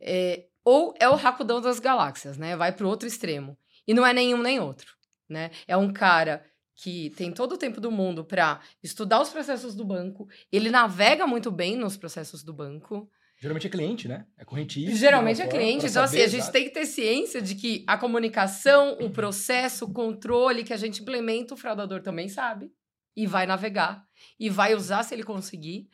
é, 0.00 0.46
ou 0.64 0.94
é 0.98 1.08
o 1.08 1.14
racudão 1.14 1.60
das 1.60 1.78
galáxias, 1.78 2.38
né, 2.38 2.56
vai 2.56 2.72
para 2.72 2.86
o 2.86 2.88
outro 2.88 3.06
extremo. 3.06 3.58
E 3.86 3.92
não 3.92 4.06
é 4.06 4.14
nenhum 4.14 4.40
nem 4.40 4.58
outro, 4.58 4.94
né? 5.28 5.50
É 5.68 5.76
um 5.76 5.92
cara 5.92 6.42
que 6.74 7.10
tem 7.10 7.32
todo 7.32 7.52
o 7.52 7.58
tempo 7.58 7.80
do 7.80 7.90
mundo 7.90 8.24
para 8.24 8.60
estudar 8.82 9.20
os 9.20 9.30
processos 9.30 9.74
do 9.74 9.84
banco, 9.84 10.28
ele 10.50 10.70
navega 10.70 11.26
muito 11.26 11.50
bem 11.50 11.76
nos 11.76 11.96
processos 11.96 12.42
do 12.42 12.52
banco. 12.52 13.08
Geralmente 13.40 13.66
é 13.66 13.70
cliente, 13.70 14.08
né? 14.08 14.26
É 14.38 14.44
correntista. 14.44 14.96
Geralmente 14.96 15.42
é 15.42 15.46
cliente. 15.46 15.86
Então, 15.86 16.02
assim, 16.02 16.20
a 16.20 16.26
gente 16.26 16.50
tem 16.50 16.64
que 16.64 16.70
ter 16.70 16.86
ciência 16.86 17.42
de 17.42 17.54
que 17.54 17.84
a 17.86 17.98
comunicação, 17.98 18.96
o 19.00 19.10
processo, 19.10 19.84
o 19.84 19.92
controle 19.92 20.64
que 20.64 20.72
a 20.72 20.76
gente 20.76 21.02
implementa, 21.02 21.54
o 21.54 21.56
fraudador 21.56 22.00
também 22.00 22.28
sabe. 22.28 22.70
E 23.16 23.26
vai 23.26 23.46
navegar. 23.46 24.04
E 24.40 24.48
vai 24.48 24.74
usar 24.74 25.02
se 25.02 25.14
ele 25.14 25.22
conseguir. 25.22 25.88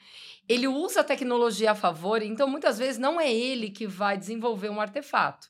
Ele 0.49 0.69
usa 0.69 1.01
a 1.01 1.05
tecnologia 1.05 1.73
a 1.73 1.75
favor, 1.75 2.23
então 2.23 2.49
muitas 2.49 2.79
vezes 2.79 2.99
não 2.99 3.21
é 3.21 3.33
ele 3.33 3.71
que 3.71 3.87
vai 3.87 4.17
desenvolver 4.17 4.69
um 4.69 4.81
artefato. 4.81 5.49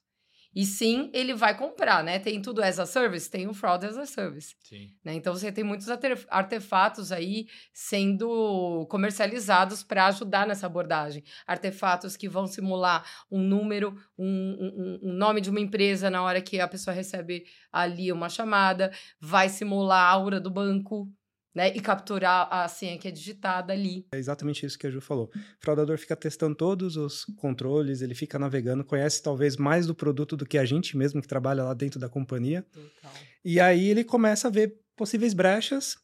E 0.54 0.64
sim, 0.64 1.10
ele 1.12 1.32
vai 1.32 1.56
comprar, 1.56 2.02
né? 2.02 2.18
Tem 2.18 2.42
tudo 2.42 2.60
as 2.60 2.78
a 2.80 2.86
service, 2.86 3.30
tem 3.30 3.46
o 3.46 3.54
fraud 3.54 3.86
as 3.86 3.96
a 3.96 4.04
service. 4.04 4.56
Sim. 4.60 4.92
Né? 5.04 5.14
Então 5.14 5.32
você 5.32 5.52
tem 5.52 5.62
muitos 5.62 5.86
artefatos 6.28 7.12
aí 7.12 7.46
sendo 7.72 8.84
comercializados 8.90 9.84
para 9.84 10.06
ajudar 10.06 10.46
nessa 10.46 10.66
abordagem. 10.66 11.22
Artefatos 11.46 12.16
que 12.16 12.28
vão 12.28 12.48
simular 12.48 13.04
um 13.30 13.40
número, 13.40 13.96
um, 14.18 14.26
um, 14.26 15.10
um, 15.10 15.12
nome 15.12 15.40
de 15.40 15.50
uma 15.50 15.60
empresa 15.60 16.10
na 16.10 16.22
hora 16.22 16.40
que 16.40 16.58
a 16.58 16.66
pessoa 16.66 16.92
recebe 16.92 17.44
ali 17.72 18.10
uma 18.10 18.28
chamada, 18.28 18.90
vai 19.20 19.48
simular 19.48 20.02
a 20.02 20.10
aura 20.10 20.40
do 20.40 20.50
banco, 20.50 21.08
né, 21.54 21.74
e 21.74 21.80
capturar 21.80 22.48
a 22.50 22.68
senha 22.68 22.98
que 22.98 23.08
é 23.08 23.10
digitada 23.10 23.72
ali. 23.72 24.06
É 24.12 24.18
exatamente 24.18 24.64
isso 24.64 24.78
que 24.78 24.86
a 24.86 24.90
Ju 24.90 25.00
falou. 25.00 25.30
O 25.34 25.60
fraudador 25.60 25.98
fica 25.98 26.14
testando 26.14 26.54
todos 26.54 26.96
os 26.96 27.24
controles, 27.36 28.02
ele 28.02 28.14
fica 28.14 28.38
navegando, 28.38 28.84
conhece 28.84 29.22
talvez 29.22 29.56
mais 29.56 29.86
do 29.86 29.94
produto 29.94 30.36
do 30.36 30.46
que 30.46 30.58
a 30.58 30.64
gente 30.64 30.96
mesmo 30.96 31.20
que 31.20 31.28
trabalha 31.28 31.64
lá 31.64 31.74
dentro 31.74 31.98
da 31.98 32.08
companhia. 32.08 32.64
Total. 32.72 33.12
E 33.44 33.58
aí 33.58 33.88
ele 33.88 34.04
começa 34.04 34.48
a 34.48 34.50
ver 34.50 34.78
possíveis 34.94 35.34
brechas 35.34 35.96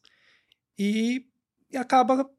e, 0.77 1.25
e 1.71 1.77
acaba 1.77 2.29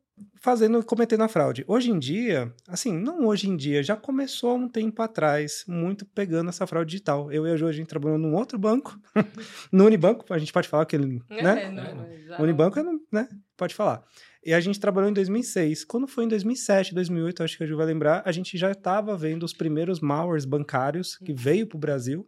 fazendo, 0.41 0.83
cometendo 0.85 1.23
a 1.23 1.29
fraude. 1.29 1.65
Hoje 1.67 1.91
em 1.91 1.99
dia, 1.99 2.53
assim, 2.67 2.93
não 2.93 3.27
hoje 3.27 3.49
em 3.49 3.57
dia, 3.57 3.83
já 3.83 3.97
começou 3.97 4.51
há 4.51 4.55
um 4.55 4.69
tempo 4.69 5.03
atrás, 5.03 5.65
muito 5.67 6.05
pegando 6.07 6.49
essa 6.49 6.67
fraude 6.67 6.91
digital. 6.91 7.31
Eu 7.33 7.47
e 7.47 7.51
a 7.51 7.57
Jo, 7.57 7.67
a 7.67 7.73
gente 7.73 7.89
trabalhou 7.89 8.19
num 8.19 8.35
outro 8.35 8.59
banco, 8.59 8.99
no 9.73 9.85
Unibanco, 9.85 10.25
a 10.33 10.39
gente 10.39 10.53
pode 10.53 10.69
falar 10.69 10.87
que 10.87 10.97
ele, 10.97 11.23
é, 11.31 11.43
né? 11.43 11.71
Não, 11.71 12.45
Unibanco, 12.45 12.79
né? 13.13 13.29
Pode 13.57 13.75
falar. 13.75 14.05
E 14.45 14.55
a 14.55 14.61
gente 14.61 14.79
trabalhou 14.79 15.11
em 15.11 15.13
2006. 15.13 15.85
Quando 15.85 16.07
foi 16.07 16.25
em 16.25 16.29
2007, 16.29 16.95
2008, 16.95 17.43
acho 17.43 17.59
que 17.59 17.65
a 17.65 17.67
Ju 17.67 17.77
vai 17.77 17.87
lembrar, 17.87 18.23
a 18.25 18.33
gente 18.33 18.57
já 18.57 18.71
estava 18.71 19.17
vendo 19.17 19.43
os 19.43 19.53
primeiros 19.53 20.01
malwares 20.01 20.45
bancários 20.45 21.17
que 21.19 21.33
uhum. 21.33 21.37
veio 21.37 21.67
para 21.67 21.77
o 21.77 21.81
Brasil. 21.81 22.27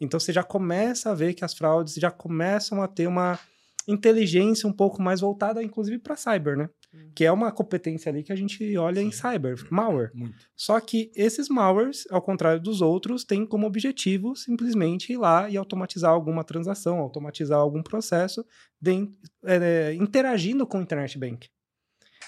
Então 0.00 0.18
você 0.18 0.32
já 0.32 0.44
começa 0.44 1.10
a 1.10 1.14
ver 1.14 1.34
que 1.34 1.44
as 1.44 1.52
fraudes 1.52 1.94
já 1.94 2.10
começam 2.10 2.80
a 2.80 2.86
ter 2.86 3.06
uma 3.06 3.38
inteligência 3.86 4.68
um 4.68 4.72
pouco 4.72 5.02
mais 5.02 5.20
voltada, 5.20 5.62
inclusive, 5.62 5.98
para 5.98 6.14
cyber, 6.14 6.56
né? 6.56 6.68
Uhum. 6.92 7.10
Que 7.14 7.24
é 7.24 7.32
uma 7.32 7.52
competência 7.52 8.10
ali 8.10 8.22
que 8.22 8.32
a 8.32 8.36
gente 8.36 8.76
olha 8.78 9.00
Sim. 9.00 9.08
em 9.08 9.12
cyber, 9.12 9.56
malware. 9.70 10.10
Muito. 10.14 10.48
Só 10.56 10.80
que 10.80 11.12
esses 11.14 11.48
malwares, 11.48 12.06
ao 12.10 12.22
contrário 12.22 12.60
dos 12.60 12.80
outros, 12.80 13.24
têm 13.24 13.44
como 13.44 13.66
objetivo 13.66 14.34
simplesmente 14.34 15.12
ir 15.12 15.18
lá 15.18 15.50
e 15.50 15.56
automatizar 15.56 16.10
alguma 16.10 16.44
transação, 16.44 16.98
automatizar 16.98 17.58
algum 17.58 17.82
processo, 17.82 18.44
de, 18.80 19.08
é, 19.44 19.94
interagindo 19.94 20.66
com 20.66 20.78
o 20.78 20.82
Internet 20.82 21.18
Bank. 21.18 21.48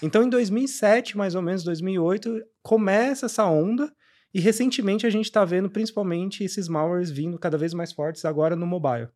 Então, 0.03 0.23
em 0.23 0.29
2007, 0.29 1.17
mais 1.17 1.35
ou 1.35 1.43
menos, 1.43 1.63
2008, 1.63 2.43
começa 2.63 3.27
essa 3.27 3.45
onda 3.47 3.93
e 4.33 4.41
recentemente 4.41 5.07
a 5.07 5.11
gente 5.11 5.25
está 5.25 5.45
vendo 5.45 5.69
principalmente 5.71 6.45
esses 6.45 6.69
malwares 6.69 7.11
vindo 7.11 7.39
cada 7.39 7.59
vez 7.59 7.75
mais 7.75 7.93
fortes 7.93 8.25
agora 8.25 8.55
no 8.55 8.67
mobile. 8.67 9.09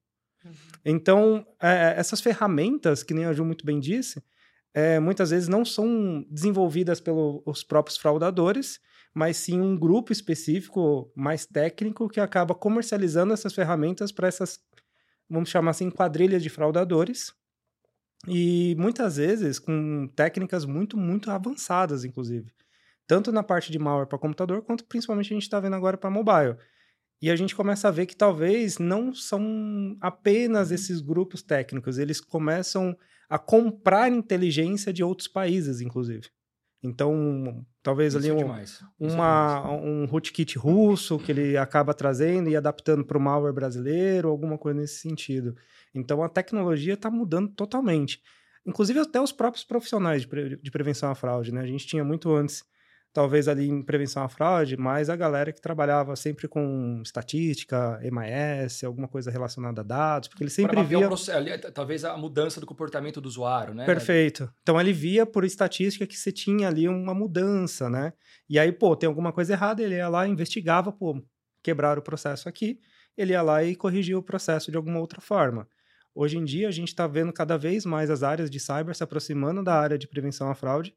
Uhum. 0.44 0.52
Então, 0.85 1.46
é, 1.61 1.94
essas 1.96 2.20
ferramentas, 2.20 3.02
que 3.02 3.14
nem 3.14 3.24
a 3.24 3.33
Ju 3.33 3.44
muito 3.44 3.64
bem 3.64 3.80
disse, 3.80 4.22
é, 4.75 4.99
muitas 4.99 5.31
vezes 5.31 5.49
não 5.49 5.65
são 5.65 6.27
desenvolvidas 6.29 7.01
pelos 7.01 7.62
próprios 7.62 7.97
fraudadores, 7.97 8.81
mas 9.14 9.37
sim 9.37 9.61
um 9.61 9.79
grupo 9.79 10.12
específico 10.12 11.12
mais 11.14 11.47
técnico 11.47 12.09
que 12.09 12.18
acaba 12.18 12.55
comercializando 12.57 13.33
essas 13.33 13.55
ferramentas 13.55 14.11
para 14.11 14.27
essas, 14.27 14.59
vamos 15.31 15.49
chamar 15.49 15.70
assim, 15.70 15.89
quadrilhas 15.89 16.43
de 16.43 16.51
fraudadores. 16.51 17.33
E 18.27 18.75
muitas 18.77 19.16
vezes 19.16 19.61
com 19.61 20.09
técnicas 20.16 20.64
muito, 20.64 20.97
muito 20.97 21.31
avançadas, 21.31 22.05
inclusive. 22.05 22.53
Tanto 23.07 23.31
na 23.31 23.45
parte 23.45 23.70
de 23.70 23.79
malware 23.79 24.09
para 24.09 24.18
computador, 24.18 24.62
quanto 24.62 24.85
principalmente 24.87 25.27
a 25.27 25.35
gente 25.37 25.43
está 25.43 25.61
vendo 25.61 25.77
agora 25.77 25.97
para 25.97 26.11
mobile. 26.11 26.57
E 27.22 27.31
a 27.31 27.37
gente 27.37 27.55
começa 27.55 27.87
a 27.87 27.91
ver 27.93 28.07
que 28.07 28.16
talvez 28.16 28.79
não 28.79 29.14
são 29.14 29.97
apenas 30.01 30.72
esses 30.72 31.01
grupos 31.01 31.43
técnicos, 31.43 31.97
eles 31.97 32.20
começam 32.20 32.97
a 33.35 33.39
comprar 33.39 34.12
inteligência 34.12 34.93
de 34.93 35.03
outros 35.03 35.28
países, 35.28 35.80
inclusive. 35.80 36.28
Então, 36.82 37.64
talvez 37.82 38.14
Isso 38.14 38.18
ali 38.18 38.28
é 38.28 38.35
um, 38.35 38.55
é 38.55 38.64
uma, 39.01 39.70
um 39.72 40.05
rootkit 40.05 40.59
russo 40.59 41.18
que 41.18 41.32
ele 41.32 41.57
acaba 41.57 41.95
trazendo 41.95 42.49
e 42.49 42.57
adaptando 42.57 43.05
para 43.05 43.18
o 43.18 43.20
malware 43.20 43.55
brasileiro, 43.55 44.28
alguma 44.28 44.59
coisa 44.59 44.78
nesse 44.80 45.01
sentido. 45.01 45.57
Então, 45.95 46.22
a 46.22 46.28
tecnologia 46.28 46.95
está 46.95 47.11
mudando 47.11 47.49
totalmente. 47.55 48.20
inclusive 48.66 48.99
até 49.01 49.20
os 49.20 49.32
próprios 49.32 49.64
profissionais 49.64 50.22
de, 50.22 50.28
pre- 50.28 50.57
de 50.57 50.70
prevenção 50.70 51.11
à 51.11 51.14
fraude, 51.14 51.53
né? 51.53 51.61
A 51.61 51.66
gente 51.66 51.87
tinha 51.87 52.05
muito 52.05 52.32
antes, 52.35 52.64
talvez 53.15 53.47
ali 53.47 53.69
em 53.69 53.81
prevenção 53.81 54.25
à 54.25 54.29
fraude, 54.29 54.77
mas 54.77 55.09
a 55.09 55.15
galera 55.15 55.53
que 55.53 55.61
trabalhava 55.61 56.17
sempre 56.17 56.49
com 56.49 57.01
estatística, 57.01 58.01
MIS, 58.03 58.83
alguma 58.83 59.07
coisa 59.07 59.31
relacionada 59.31 59.83
a 59.83 59.85
dados, 59.85 60.29
porque 60.29 60.43
ele 60.43 60.51
sempre 60.51 60.77
mapear 60.77 60.99
o 60.99 60.99
via... 60.99 61.09
processo, 61.09 61.39
ali, 61.39 61.57
t- 61.57 61.71
talvez 61.71 62.05
a 62.05 62.17
mudança 62.17 62.61
do 62.61 62.67
comportamento 62.67 63.21
do 63.21 63.27
usuário, 63.27 63.73
né? 63.73 63.87
Perfeito. 63.87 64.53
Então 64.62 64.81
ele 64.81 64.93
via 64.93 65.25
por 65.25 65.45
estatística 65.45 66.07
que 66.07 66.19
você 66.19 66.33
tinha 66.33 66.67
ali 66.67 66.89
uma 66.89 67.15
mudança, 67.15 67.89
né? 67.89 68.12
E 68.51 68.59
aí, 68.59 68.73
pô, 68.73 68.97
tem 68.97 69.07
alguma 69.07 69.33
coisa 69.33 69.53
errada, 69.53 69.81
ele 69.81 69.95
ia 69.95 70.09
lá, 70.09 70.27
investigava, 70.27 70.91
pô, 70.91 71.23
quebraram 71.62 72.01
o 72.01 72.05
processo 72.05 72.49
aqui, 72.49 72.81
ele 73.17 73.33
ia 73.33 73.43
lá 73.43 73.62
e 73.62 73.77
corrigia 73.77 74.19
o 74.19 74.23
processo 74.23 74.73
de 74.73 74.77
alguma 74.77 74.99
outra 74.99 75.21
forma. 75.21 75.69
Hoje 76.12 76.37
em 76.37 76.45
dia, 76.45 76.67
a 76.67 76.73
gente 76.73 76.89
está 76.89 77.07
vendo 77.07 77.33
cada 77.33 77.57
vez 77.57 77.87
mais 77.87 78.11
as 78.11 78.25
áreas 78.25 78.51
de 78.51 78.59
cyber 78.59 78.95
se 78.95 79.05
aproximando 79.05 79.62
da 79.62 79.75
área 79.75 79.97
de 79.97 80.09
prevenção 80.09 80.51
à 80.51 80.55
fraude, 80.55 80.93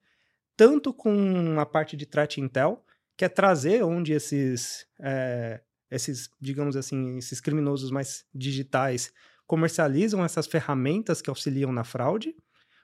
tanto 0.58 0.92
com 0.92 1.60
a 1.60 1.66
parte 1.66 1.96
de 1.96 2.08
threat 2.08 2.42
intel, 2.42 2.84
que 3.16 3.24
é 3.24 3.30
trazer 3.30 3.84
onde 3.84 4.12
esses, 4.12 4.88
eh, 5.00 5.62
esses, 5.90 6.30
digamos 6.42 6.76
assim, 6.76 7.18
esses 7.18 7.40
criminosos 7.40 7.92
mais 7.92 8.26
digitais 8.34 9.14
comercializam 9.46 10.26
essas 10.26 10.48
ferramentas 10.48 11.22
que 11.22 11.30
auxiliam 11.30 11.72
na 11.72 11.84
fraude, 11.84 12.36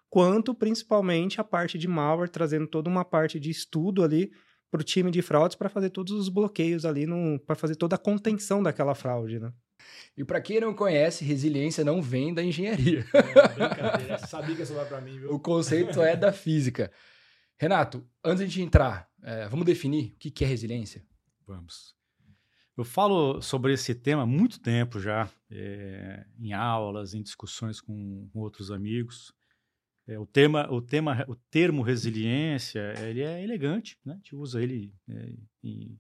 quanto 0.09 0.53
principalmente 0.53 1.41
a 1.41 1.43
parte 1.43 1.78
de 1.78 1.88
malware, 1.88 2.30
trazendo 2.30 2.67
toda 2.67 2.89
uma 2.89 3.03
parte 3.03 3.39
de 3.39 3.49
estudo 3.49 4.03
ali 4.03 4.32
para 4.71 4.82
o 4.82 4.84
time 4.84 5.11
de 5.11 5.21
fraudes 5.21 5.55
para 5.55 5.69
fazer 5.69 5.89
todos 5.89 6.13
os 6.13 6.30
bloqueios 6.30 6.86
ali, 6.86 7.05
para 7.45 7.55
fazer 7.55 7.76
toda 7.76 7.95
a 7.95 7.99
contenção 7.99 8.61
daquela 8.63 8.95
fraude, 8.95 9.39
né? 9.39 9.51
E 10.15 10.24
para 10.24 10.39
quem 10.39 10.59
não 10.59 10.74
conhece, 10.74 11.26
resiliência 11.26 11.84
não 11.84 12.01
vem 12.01 12.34
da 12.34 12.43
engenharia. 12.43 13.05
Brincadeira, 13.11 14.17
sabia 14.19 14.55
que 14.55 14.61
ia 14.61 14.65
sobrar 14.65 14.88
pra 14.88 15.01
mim, 15.01 15.19
viu? 15.19 15.34
o 15.34 15.39
conceito 15.39 16.01
é 16.01 16.15
da 16.15 16.32
física. 16.32 16.91
Renato, 17.64 18.05
antes 18.22 18.51
de 18.51 18.61
entrar, 18.61 19.09
eh, 19.24 19.47
vamos 19.47 19.66
definir 19.66 20.11
o 20.16 20.18
que 20.18 20.43
é 20.43 20.47
resiliência? 20.47 21.01
Vamos. 21.47 21.95
Eu 22.76 22.84
falo 22.84 23.41
sobre 23.41 23.72
esse 23.72 23.95
tema 23.95 24.24
há 24.24 24.26
muito 24.26 24.59
tempo 24.59 24.99
já, 24.99 25.30
eh, 25.49 26.26
em 26.38 26.51
aulas, 26.51 27.14
em 27.14 27.24
discussões 27.24 27.80
com, 27.80 28.28
com 28.34 28.39
outros 28.39 28.70
amigos. 28.70 29.34
Eh, 30.05 30.20
o, 30.20 30.26
tema, 30.26 30.70
o, 30.70 30.82
tema, 30.82 31.24
o 31.26 31.38
termo 31.38 31.84
resiliência, 31.84 32.95
ele 33.01 33.22
é 33.22 33.41
elegante, 33.41 33.97
né? 34.03 34.11
A 34.11 34.18
gente 34.18 34.36
usa 34.36 34.61
ele 34.61 34.93
eh, 35.07 35.34
em, 35.64 35.97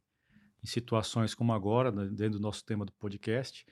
em 0.61 0.67
situações 0.67 1.33
como 1.33 1.53
agora, 1.53 1.93
né, 1.93 2.09
dentro 2.11 2.39
do 2.39 2.41
nosso 2.41 2.65
tema 2.65 2.83
do 2.83 2.91
podcast. 2.91 3.65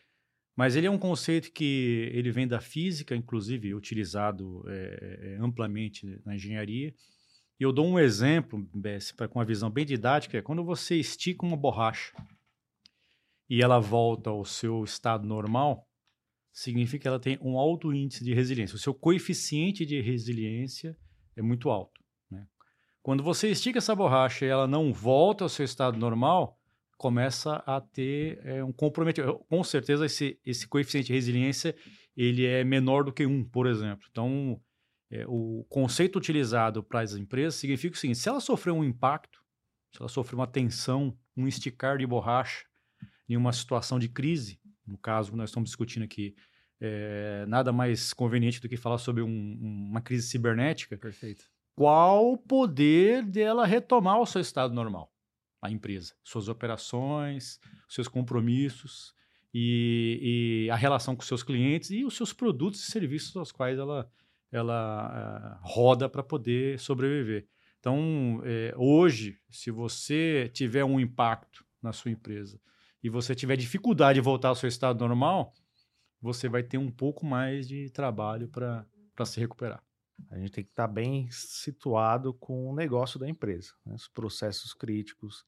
Mas 0.56 0.78
ele 0.78 0.88
é 0.88 0.92
um 0.92 0.98
conceito 0.98 1.52
que 1.52 2.10
ele 2.14 2.32
vem 2.32 2.48
da 2.48 2.62
física, 2.62 3.14
inclusive 3.18 3.76
utilizado 3.76 4.64
eh, 4.70 5.20
eh, 5.24 5.38
amplamente 5.42 6.22
na 6.24 6.36
engenharia. 6.36 6.94
E 7.62 7.64
eu 7.64 7.72
dou 7.72 7.86
um 7.86 8.00
exemplo, 8.00 8.68
pra- 9.16 9.28
com 9.28 9.38
uma 9.38 9.46
visão 9.46 9.70
bem 9.70 9.86
didática, 9.86 10.36
é 10.36 10.42
quando 10.42 10.64
você 10.64 10.96
estica 10.96 11.46
uma 11.46 11.56
borracha 11.56 12.12
e 13.48 13.62
ela 13.62 13.80
volta 13.80 14.32
ao 14.32 14.44
seu 14.44 14.84
estado 14.84 15.28
normal, 15.28 15.88
significa 16.52 17.04
que 17.04 17.08
ela 17.08 17.20
tem 17.20 17.38
um 17.40 17.60
alto 17.60 17.94
índice 17.94 18.24
de 18.24 18.34
resiliência. 18.34 18.76
O 18.76 18.80
seu 18.80 18.96
coeficiente 18.96 19.86
de 19.86 20.02
resiliência 20.02 20.98
é 21.36 21.42
muito 21.44 21.70
alto. 21.70 22.02
né? 22.32 22.48
Quando 23.04 23.22
você 23.22 23.52
estica 23.52 23.78
essa 23.78 23.94
borracha 23.94 24.44
e 24.44 24.50
ela 24.50 24.66
não 24.66 24.92
volta 24.92 25.44
ao 25.44 25.50
seu 25.50 25.64
estado 25.64 26.00
normal, 26.00 26.60
começa 26.98 27.58
a 27.58 27.80
ter 27.80 28.42
é, 28.44 28.64
um 28.64 28.74
comprometimento. 28.74 29.38
Com 29.48 29.64
certeza, 29.64 30.08
esse, 30.08 30.40
esse 30.44 30.68
coeficiente 30.68 31.08
de 31.10 31.14
resiliência 31.14 31.76
ele 32.18 32.44
é 32.44 32.64
menor 32.64 33.04
do 33.04 33.14
que 33.14 33.24
um, 33.24 33.44
por 33.48 33.68
exemplo. 33.68 34.08
Então, 34.10 34.60
é, 35.12 35.26
o 35.28 35.66
conceito 35.70 36.18
utilizado 36.18 36.82
para 36.82 37.02
as 37.02 37.14
empresas 37.16 37.56
significa 37.56 37.96
o 37.96 38.00
seguinte: 38.00 38.20
se 38.20 38.30
ela 38.30 38.40
sofrer 38.40 38.72
um 38.72 38.84
impacto, 38.84 39.44
se 39.94 40.02
ela 40.02 40.10
sofrer 40.10 40.36
uma 40.36 40.48
tensão, 40.48 41.18
um 41.36 41.48
esticar 41.48 41.98
de 41.98 42.08
borracha 42.08 42.66
em 43.28 43.36
uma 43.36 43.52
situação 43.52 44.00
de 44.00 44.08
crise, 44.10 44.60
no 44.88 44.98
caso 44.98 45.32
que 45.32 45.38
nós 45.38 45.50
estamos 45.50 45.70
discutindo 45.70 46.04
aqui, 46.04 46.36
é, 46.80 47.46
nada 47.48 47.72
mais 47.72 48.14
conveniente 48.14 48.60
do 48.60 48.68
que 48.68 48.76
falar 48.78 48.98
sobre 48.98 49.22
um- 49.22 49.58
uma 49.90 50.02
crise 50.02 50.28
cibernética. 50.28 50.98
Perfeito. 50.98 51.46
Qual 51.76 52.32
o 52.34 52.38
poder 52.38 53.24
dela 53.24 53.66
retomar 53.66 54.20
o 54.20 54.26
seu 54.26 54.42
estado 54.42 54.74
normal? 54.74 55.14
A 55.62 55.70
empresa, 55.72 56.14
suas 56.24 56.48
operações, 56.48 57.60
seus 57.88 58.08
compromissos 58.08 59.14
e, 59.54 60.66
e 60.66 60.70
a 60.72 60.76
relação 60.76 61.16
com 61.16 61.22
seus 61.22 61.44
clientes 61.44 61.92
e 61.92 62.04
os 62.04 62.16
seus 62.16 62.34
produtos 62.34 62.82
e 62.82 62.92
serviços 62.92 63.36
aos 63.36 63.52
quais 63.52 63.78
ela, 63.78 64.10
ela 64.52 65.08
ah, 65.08 65.60
roda 65.62 66.10
para 66.10 66.22
poder 66.22 66.80
sobreviver. 66.80 67.48
Então, 67.80 68.42
eh, 68.44 68.74
hoje, 68.78 69.40
se 69.50 69.72
você 69.72 70.50
tiver 70.54 70.84
um 70.84 71.00
impacto 71.00 71.66
na 71.82 71.92
sua 71.92 72.12
empresa 72.12 72.60
e 73.04 73.10
você 73.10 73.34
tiver 73.34 73.56
dificuldade 73.56 74.20
de 74.20 74.22
voltar 74.22 74.50
ao 74.50 74.56
seu 74.56 74.70
estado 74.70 75.00
normal, 75.00 75.54
você 76.22 76.48
vai 76.48 76.62
ter 76.62 76.78
um 76.78 76.92
pouco 76.92 77.26
mais 77.26 77.68
de 77.68 77.90
trabalho 77.90 78.48
para 78.48 78.86
se 79.26 79.40
recuperar. 79.40 79.84
A 80.30 80.38
gente 80.38 80.52
tem 80.52 80.64
que 80.64 80.70
estar 80.70 80.88
bem 80.88 81.28
situado 81.32 82.34
com 82.36 82.70
o 82.70 82.76
negócio 82.76 83.20
da 83.20 83.28
empresa, 83.28 83.74
né? 83.84 83.96
os 83.96 84.08
processos 84.08 84.74
críticos, 84.74 85.44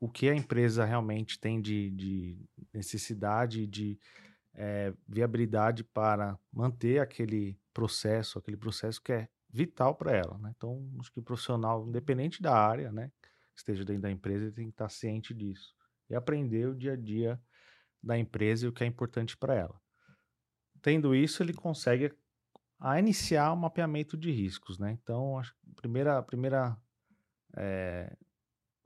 o 0.00 0.08
que 0.08 0.30
a 0.30 0.34
empresa 0.34 0.86
realmente 0.86 1.38
tem 1.38 1.60
de, 1.60 1.90
de 1.90 2.38
necessidade, 2.72 3.66
de 3.66 3.98
eh, 4.54 4.94
viabilidade 5.06 5.84
para 5.84 6.38
manter 6.50 7.00
aquele 7.00 7.58
processo, 7.78 8.40
aquele 8.40 8.56
processo 8.56 9.00
que 9.00 9.12
é 9.12 9.28
vital 9.48 9.94
para 9.94 10.10
ela. 10.10 10.36
né? 10.38 10.52
Então, 10.56 10.90
acho 10.98 11.12
que 11.12 11.20
o 11.20 11.22
profissional, 11.22 11.86
independente 11.86 12.42
da 12.42 12.52
área, 12.52 12.90
né, 12.90 13.12
que 13.22 13.28
esteja 13.60 13.84
dentro 13.84 14.02
da 14.02 14.10
empresa, 14.10 14.46
ele 14.46 14.52
tem 14.52 14.64
que 14.64 14.72
estar 14.72 14.88
ciente 14.88 15.32
disso 15.32 15.72
e 16.10 16.16
aprender 16.16 16.66
o 16.66 16.74
dia 16.74 16.94
a 16.94 16.96
dia 16.96 17.40
da 18.02 18.18
empresa 18.18 18.66
e 18.66 18.68
o 18.68 18.72
que 18.72 18.82
é 18.82 18.86
importante 18.86 19.36
para 19.36 19.54
ela. 19.54 19.80
Tendo 20.82 21.14
isso, 21.14 21.40
ele 21.40 21.52
consegue 21.52 22.12
a 22.80 22.98
iniciar 22.98 23.52
o 23.52 23.56
mapeamento 23.56 24.16
de 24.16 24.32
riscos, 24.32 24.76
né? 24.76 24.90
Então, 25.00 25.38
a 25.38 25.44
primeira, 25.76 26.18
a 26.18 26.22
primeira 26.22 26.76
eh, 27.56 28.16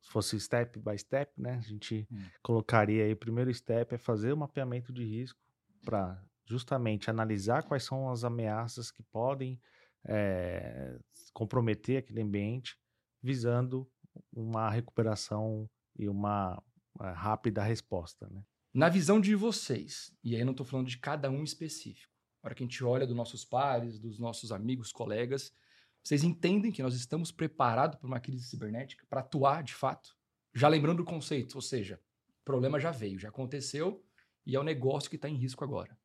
se 0.03 0.11
fosse 0.11 0.38
step 0.38 0.78
by 0.80 0.99
step, 0.99 1.32
né? 1.40 1.55
A 1.55 1.68
gente 1.68 2.07
colocaria 2.43 3.05
aí, 3.05 3.12
o 3.12 3.16
primeiro 3.16 3.53
step 3.55 3.95
é 3.95 3.99
fazer 3.99 4.32
o 4.32 4.36
mapeamento 4.36 4.93
de 4.93 5.03
risco 5.05 5.40
para 5.82 6.22
justamente 6.53 7.09
analisar 7.09 7.62
quais 7.62 7.82
são 7.82 8.11
as 8.11 8.24
ameaças 8.24 8.90
que 8.90 9.03
podem 9.05 9.59
eh, 10.05 10.98
comprometer 11.32 11.96
aquele 11.96 12.20
ambiente, 12.20 12.76
visando 13.22 13.90
uma 14.30 14.68
recuperação 14.68 15.66
e 15.98 16.09
uma 16.11 16.62
eh, 17.00 17.11
rápida 17.12 17.62
resposta, 17.62 18.28
né? 18.30 18.44
Na 18.74 18.90
visão 18.90 19.18
de 19.18 19.34
vocês, 19.34 20.14
e 20.22 20.36
aí 20.36 20.44
não 20.44 20.53
estou 20.53 20.66
falando 20.66 20.88
de 20.88 20.98
cada 20.98 21.30
um 21.30 21.42
específico, 21.42 22.12
na 22.42 22.48
hora 22.48 22.55
que 22.55 22.62
a 22.62 22.66
gente 22.66 22.84
olha 22.84 23.07
dos 23.07 23.16
nossos 23.16 23.44
pares, 23.44 23.98
dos 23.98 24.18
nossos 24.18 24.53
amigos, 24.53 24.92
colegas, 24.92 25.55
vocês 26.03 26.22
entendem 26.22 26.72
que 26.72 26.82
nós 26.82 26.94
estamos 26.94 27.32
preparados 27.32 27.96
para 27.96 28.07
uma 28.07 28.20
crise 28.20 28.44
cibernética, 28.44 29.07
para 29.09 29.20
atuar 29.20 29.62
de 29.62 29.74
fato? 29.74 30.14
Já 30.55 30.68
lembrando 30.68 31.00
o 31.00 31.05
conceito, 31.05 31.55
ou 31.55 31.62
seja, 31.62 31.98
o 32.40 32.44
problema 32.44 32.78
já 32.78 32.90
veio, 32.90 33.18
já 33.18 33.28
aconteceu 33.28 34.05
e 34.44 34.55
é 34.55 34.61
o 34.61 34.64
negócio 34.64 35.09
que 35.09 35.16
está 35.16 35.28
em 35.28 35.36
risco 35.36 35.64
agora. 35.64 35.96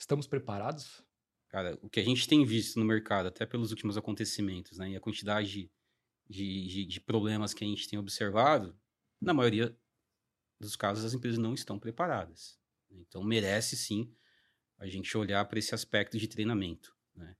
Estamos 0.00 0.26
preparados? 0.26 1.04
Cara, 1.48 1.78
o 1.82 1.90
que 1.90 2.00
a 2.00 2.04
gente 2.04 2.26
tem 2.26 2.42
visto 2.44 2.78
no 2.78 2.86
mercado, 2.86 3.26
até 3.26 3.44
pelos 3.44 3.70
últimos 3.70 3.98
acontecimentos, 3.98 4.78
né, 4.78 4.90
e 4.90 4.96
a 4.96 5.00
quantidade 5.00 5.70
de, 6.26 6.66
de, 6.68 6.86
de- 6.86 7.00
problemas 7.00 7.52
que 7.52 7.62
a 7.62 7.66
gente 7.66 7.86
tem 7.86 7.98
observado, 7.98 8.74
na 9.20 9.34
maioria 9.34 9.76
dos 10.58 10.74
casos 10.74 11.04
as 11.04 11.12
empresas 11.12 11.38
não 11.38 11.52
estão 11.52 11.78
preparadas. 11.78 12.58
Então 12.90 13.22
merece 13.22 13.76
sim 13.76 14.10
a 14.78 14.86
gente 14.86 15.16
olhar 15.18 15.44
para 15.44 15.58
esse 15.58 15.74
aspecto 15.74 16.18
de 16.18 16.26
treinamento, 16.26 16.96
né? 17.14 17.36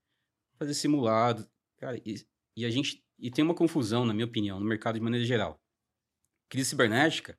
Fazer 0.58 0.74
simulado, 0.74 1.48
cara, 1.78 1.96
e, 2.04 2.26
e 2.54 2.66
a 2.66 2.70
gente 2.70 3.02
e 3.18 3.30
tem 3.30 3.44
uma 3.44 3.54
confusão, 3.54 4.04
na 4.04 4.12
minha 4.12 4.26
opinião, 4.26 4.60
no 4.60 4.66
mercado 4.66 4.96
de 4.96 5.00
maneira 5.00 5.24
geral. 5.24 5.62
Crise 6.48 6.70
cibernética, 6.70 7.38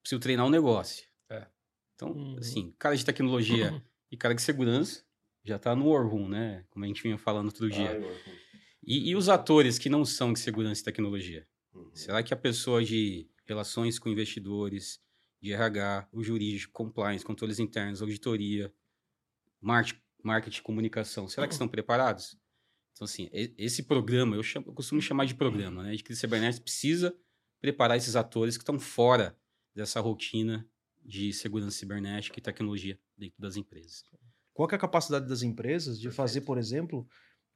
preciso 0.00 0.20
treinar 0.20 0.46
um 0.46 0.50
negócio. 0.50 1.06
É. 1.28 1.46
Então, 1.94 2.36
assim, 2.38 2.74
cara 2.78 2.96
de 2.96 3.04
tecnologia 3.04 3.70
e 4.10 4.16
cara 4.16 4.34
de 4.34 4.42
segurança 4.42 5.04
já 5.44 5.58
tá 5.58 5.74
no 5.74 5.88
War 5.90 6.06
Room, 6.06 6.28
né? 6.28 6.64
Como 6.70 6.84
a 6.84 6.88
gente 6.88 7.02
vinha 7.02 7.16
falando 7.18 7.46
outro 7.46 7.68
dia. 7.70 7.90
Ai, 7.90 7.98
War 8.00 8.10
Room. 8.12 8.34
E, 8.86 9.10
e 9.10 9.16
os 9.16 9.28
atores 9.28 9.78
que 9.78 9.88
não 9.88 10.04
são 10.04 10.32
de 10.32 10.40
segurança 10.40 10.80
e 10.80 10.84
tecnologia? 10.84 11.46
Será 11.94 12.22
que 12.22 12.32
a 12.34 12.36
pessoa 12.36 12.84
de 12.84 13.28
relações 13.46 13.98
com 13.98 14.08
investidores, 14.08 15.00
de 15.40 15.52
RH, 15.52 16.08
o 16.12 16.22
jurídico, 16.22 16.72
compliance, 16.72 17.24
controles 17.24 17.58
internos, 17.58 18.00
auditoria, 18.02 18.72
marketing, 19.60 20.00
marketing 20.22 20.62
comunicação, 20.62 21.28
será 21.28 21.46
que 21.46 21.52
estão 21.54 21.68
preparados? 21.68 22.36
Então, 22.92 23.04
assim, 23.04 23.28
esse 23.32 23.82
programa, 23.84 24.36
eu, 24.36 24.42
chamo- 24.42 24.66
eu 24.68 24.72
costumo 24.74 25.00
chamar 25.00 25.24
de 25.24 25.34
programa, 25.34 25.82
né? 25.82 25.94
De 25.94 26.02
crise 26.02 26.20
cibernética 26.20 26.62
precisa 26.64 27.16
preparar 27.60 27.96
esses 27.96 28.16
atores 28.16 28.56
que 28.56 28.62
estão 28.62 28.78
fora 28.78 29.36
dessa 29.74 30.00
rotina 30.00 30.68
de 31.02 31.32
segurança 31.32 31.78
cibernética 31.78 32.38
e 32.38 32.42
tecnologia 32.42 32.98
dentro 33.20 33.40
das 33.40 33.56
empresas. 33.56 34.02
Qual 34.52 34.68
é 34.70 34.74
a 34.74 34.78
capacidade 34.78 35.28
das 35.28 35.42
empresas 35.42 36.00
de 36.00 36.10
fazer, 36.10 36.40
por 36.40 36.58
exemplo, 36.58 37.06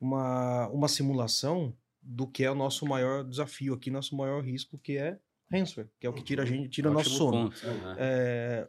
uma, 0.00 0.68
uma 0.68 0.88
simulação 0.88 1.76
do 2.00 2.26
que 2.26 2.44
é 2.44 2.50
o 2.50 2.54
nosso 2.54 2.86
maior 2.86 3.24
desafio 3.24 3.74
aqui, 3.74 3.90
nosso 3.90 4.14
maior 4.16 4.44
risco, 4.44 4.78
que 4.78 4.98
é 4.98 5.18
ransomware, 5.50 5.90
que 5.98 6.06
é 6.06 6.10
o 6.10 6.12
que 6.12 6.22
tira 6.22 6.42
a 6.42 6.46
gente, 6.46 6.68
tira 6.68 6.90
Ótimo 6.90 6.98
nosso 6.98 7.16
sono. 7.16 7.50
ponto, 7.50 7.66
né? 7.66 7.96
É, 7.98 8.68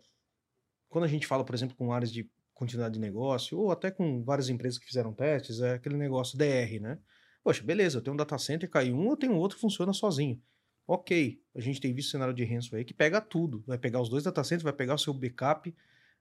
quando 0.90 1.04
a 1.04 1.08
gente 1.08 1.28
fala, 1.28 1.44
por 1.44 1.54
exemplo, 1.54 1.76
com 1.76 1.92
áreas 1.92 2.12
de 2.12 2.30
continuidade 2.54 2.94
de 2.94 3.00
negócio, 3.00 3.60
ou 3.60 3.72
até 3.72 3.92
com 3.92 4.24
várias 4.24 4.48
empresas 4.48 4.80
que 4.80 4.86
fizeram 4.86 5.14
testes, 5.14 5.60
é 5.60 5.74
aquele 5.74 5.98
negócio 5.98 6.38
DR, 6.38 6.80
né? 6.80 6.98
Poxa, 7.44 7.62
beleza, 7.62 7.98
eu 7.98 8.02
tenho 8.02 8.14
um 8.14 8.18
data 8.18 8.38
center, 8.38 8.70
cai 8.70 8.92
um, 8.92 9.10
eu 9.10 9.18
tenho 9.18 9.36
outro 9.36 9.60
funciona 9.60 9.94
sozinho. 9.94 10.42
Ok, 10.88 11.42
a 11.54 11.60
gente 11.60 11.82
tem 11.82 11.94
visto 11.94 12.12
cenário 12.12 12.34
de 12.34 12.44
ransomware 12.46 12.86
que 12.86 12.94
pega 12.94 13.20
tudo. 13.20 13.64
Vai 13.68 13.78
pegar 13.78 14.00
os 14.00 14.08
dois 14.08 14.24
data 14.24 14.44
centers, 14.44 14.64
vai 14.64 14.74
pegar 14.74 14.96
o 14.96 15.00
seu 15.00 15.14
backup. 15.14 15.76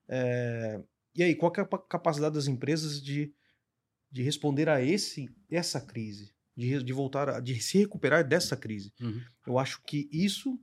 É, 0.08 0.82
E 1.14 1.22
aí, 1.22 1.34
qual 1.34 1.50
que 1.52 1.60
é 1.60 1.62
a 1.62 1.66
pa- 1.66 1.78
capacidade 1.78 2.34
das 2.34 2.46
empresas 2.46 3.00
de, 3.02 3.32
de 4.10 4.22
responder 4.22 4.68
a 4.68 4.82
esse 4.82 5.28
essa 5.50 5.80
crise? 5.80 6.32
De, 6.56 6.82
de 6.82 6.92
voltar, 6.92 7.28
a, 7.28 7.40
de 7.40 7.60
se 7.60 7.78
recuperar 7.78 8.26
dessa 8.26 8.56
crise? 8.56 8.92
Uhum. 9.00 9.20
Eu 9.46 9.58
acho 9.58 9.82
que 9.84 10.08
isso, 10.12 10.58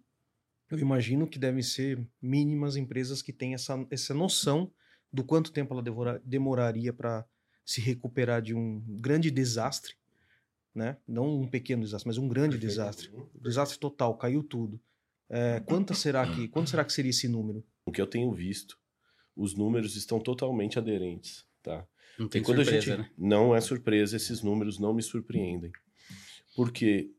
eu 0.69 0.79
imagino 0.79 1.27
que 1.27 1.37
devem 1.37 1.61
ser 1.61 2.05
mínimas 2.21 2.75
empresas 2.77 3.21
que 3.21 3.33
têm 3.33 3.53
essa, 3.53 3.85
essa 3.89 4.13
noção 4.13 4.71
do 5.11 5.23
quanto 5.23 5.51
tempo 5.51 5.73
ela 5.73 5.83
devora- 5.83 6.21
demoraria 6.23 6.93
para 6.93 7.25
se 7.65 7.81
recuperar 7.81 8.41
de 8.41 8.53
um 8.53 8.79
grande 9.01 9.29
desastre, 9.29 9.95
né? 10.73 10.97
Não 11.05 11.41
um 11.41 11.47
pequeno 11.47 11.83
desastre, 11.83 12.07
mas 12.07 12.17
um 12.17 12.27
grande 12.29 12.57
desastre. 12.57 13.11
Desastre 13.35 13.77
total, 13.77 14.17
caiu 14.17 14.41
tudo. 14.43 14.79
É, 15.29 15.59
quanto 15.59 15.93
será 15.93 16.25
que, 16.33 16.47
quanto 16.47 16.69
será 16.69 16.83
que 16.85 16.93
seria 16.93 17.09
esse 17.09 17.27
número? 17.27 17.65
O 17.85 17.91
que 17.91 18.01
eu 18.01 18.07
tenho 18.07 18.31
visto, 18.33 18.77
os 19.35 19.55
números 19.55 19.95
estão 19.95 20.19
totalmente 20.19 20.77
aderentes, 20.77 21.45
tá? 21.61 21.87
Não 22.19 22.27
tem 22.27 22.41
e 22.41 22.45
quando 22.45 22.63
surpresa, 22.63 22.77
a 22.77 22.95
gente 22.97 23.01
né? 23.01 23.11
não 23.17 23.55
é 23.55 23.61
surpresa, 23.61 24.15
esses 24.15 24.41
números 24.41 24.77
não 24.77 24.93
me 24.93 25.01
surpreendem. 25.01 25.71
Porque 26.55 27.11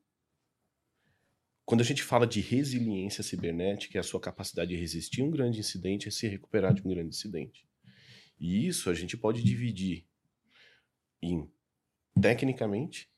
quando 1.64 1.80
a 1.80 1.84
gente 1.84 2.02
fala 2.02 2.26
de 2.26 2.40
resiliência 2.40 3.22
cibernética, 3.22 3.98
é 3.98 4.00
a 4.00 4.04
sua 4.04 4.20
capacidade 4.20 4.70
de 4.70 4.76
resistir 4.76 5.22
a 5.22 5.24
um 5.24 5.30
grande 5.30 5.58
incidente 5.58 6.08
e 6.08 6.12
se 6.12 6.28
recuperar 6.28 6.74
de 6.74 6.82
um 6.82 6.90
grande 6.90 7.08
incidente. 7.08 7.66
E 8.38 8.66
isso 8.66 8.90
a 8.90 8.94
gente 8.94 9.16
pode 9.16 9.42
dividir 9.42 10.04
em 11.22 11.48
tecnicamente, 12.20 13.08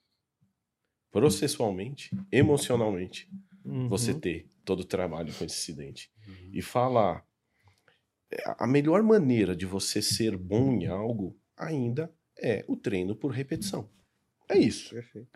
processualmente, 1.10 2.10
emocionalmente, 2.30 3.28
Uhum. 3.64 3.88
você 3.88 4.12
ter 4.12 4.46
todo 4.62 4.80
o 4.80 4.84
trabalho 4.84 5.32
com 5.32 5.42
esse 5.44 5.56
incidente. 5.56 6.12
E 6.52 6.60
falar 6.60 7.26
a 8.58 8.66
melhor 8.66 9.02
maneira 9.02 9.54
de 9.54 9.66
você 9.66 10.00
ser 10.02 10.36
bom 10.36 10.72
em 10.72 10.86
algo 10.86 11.36
ainda 11.56 12.12
é 12.38 12.64
o 12.68 12.76
treino 12.76 13.14
por 13.14 13.30
repetição. 13.30 13.88
É 14.48 14.58
isso. 14.58 14.90
Perfeito. 14.94 15.28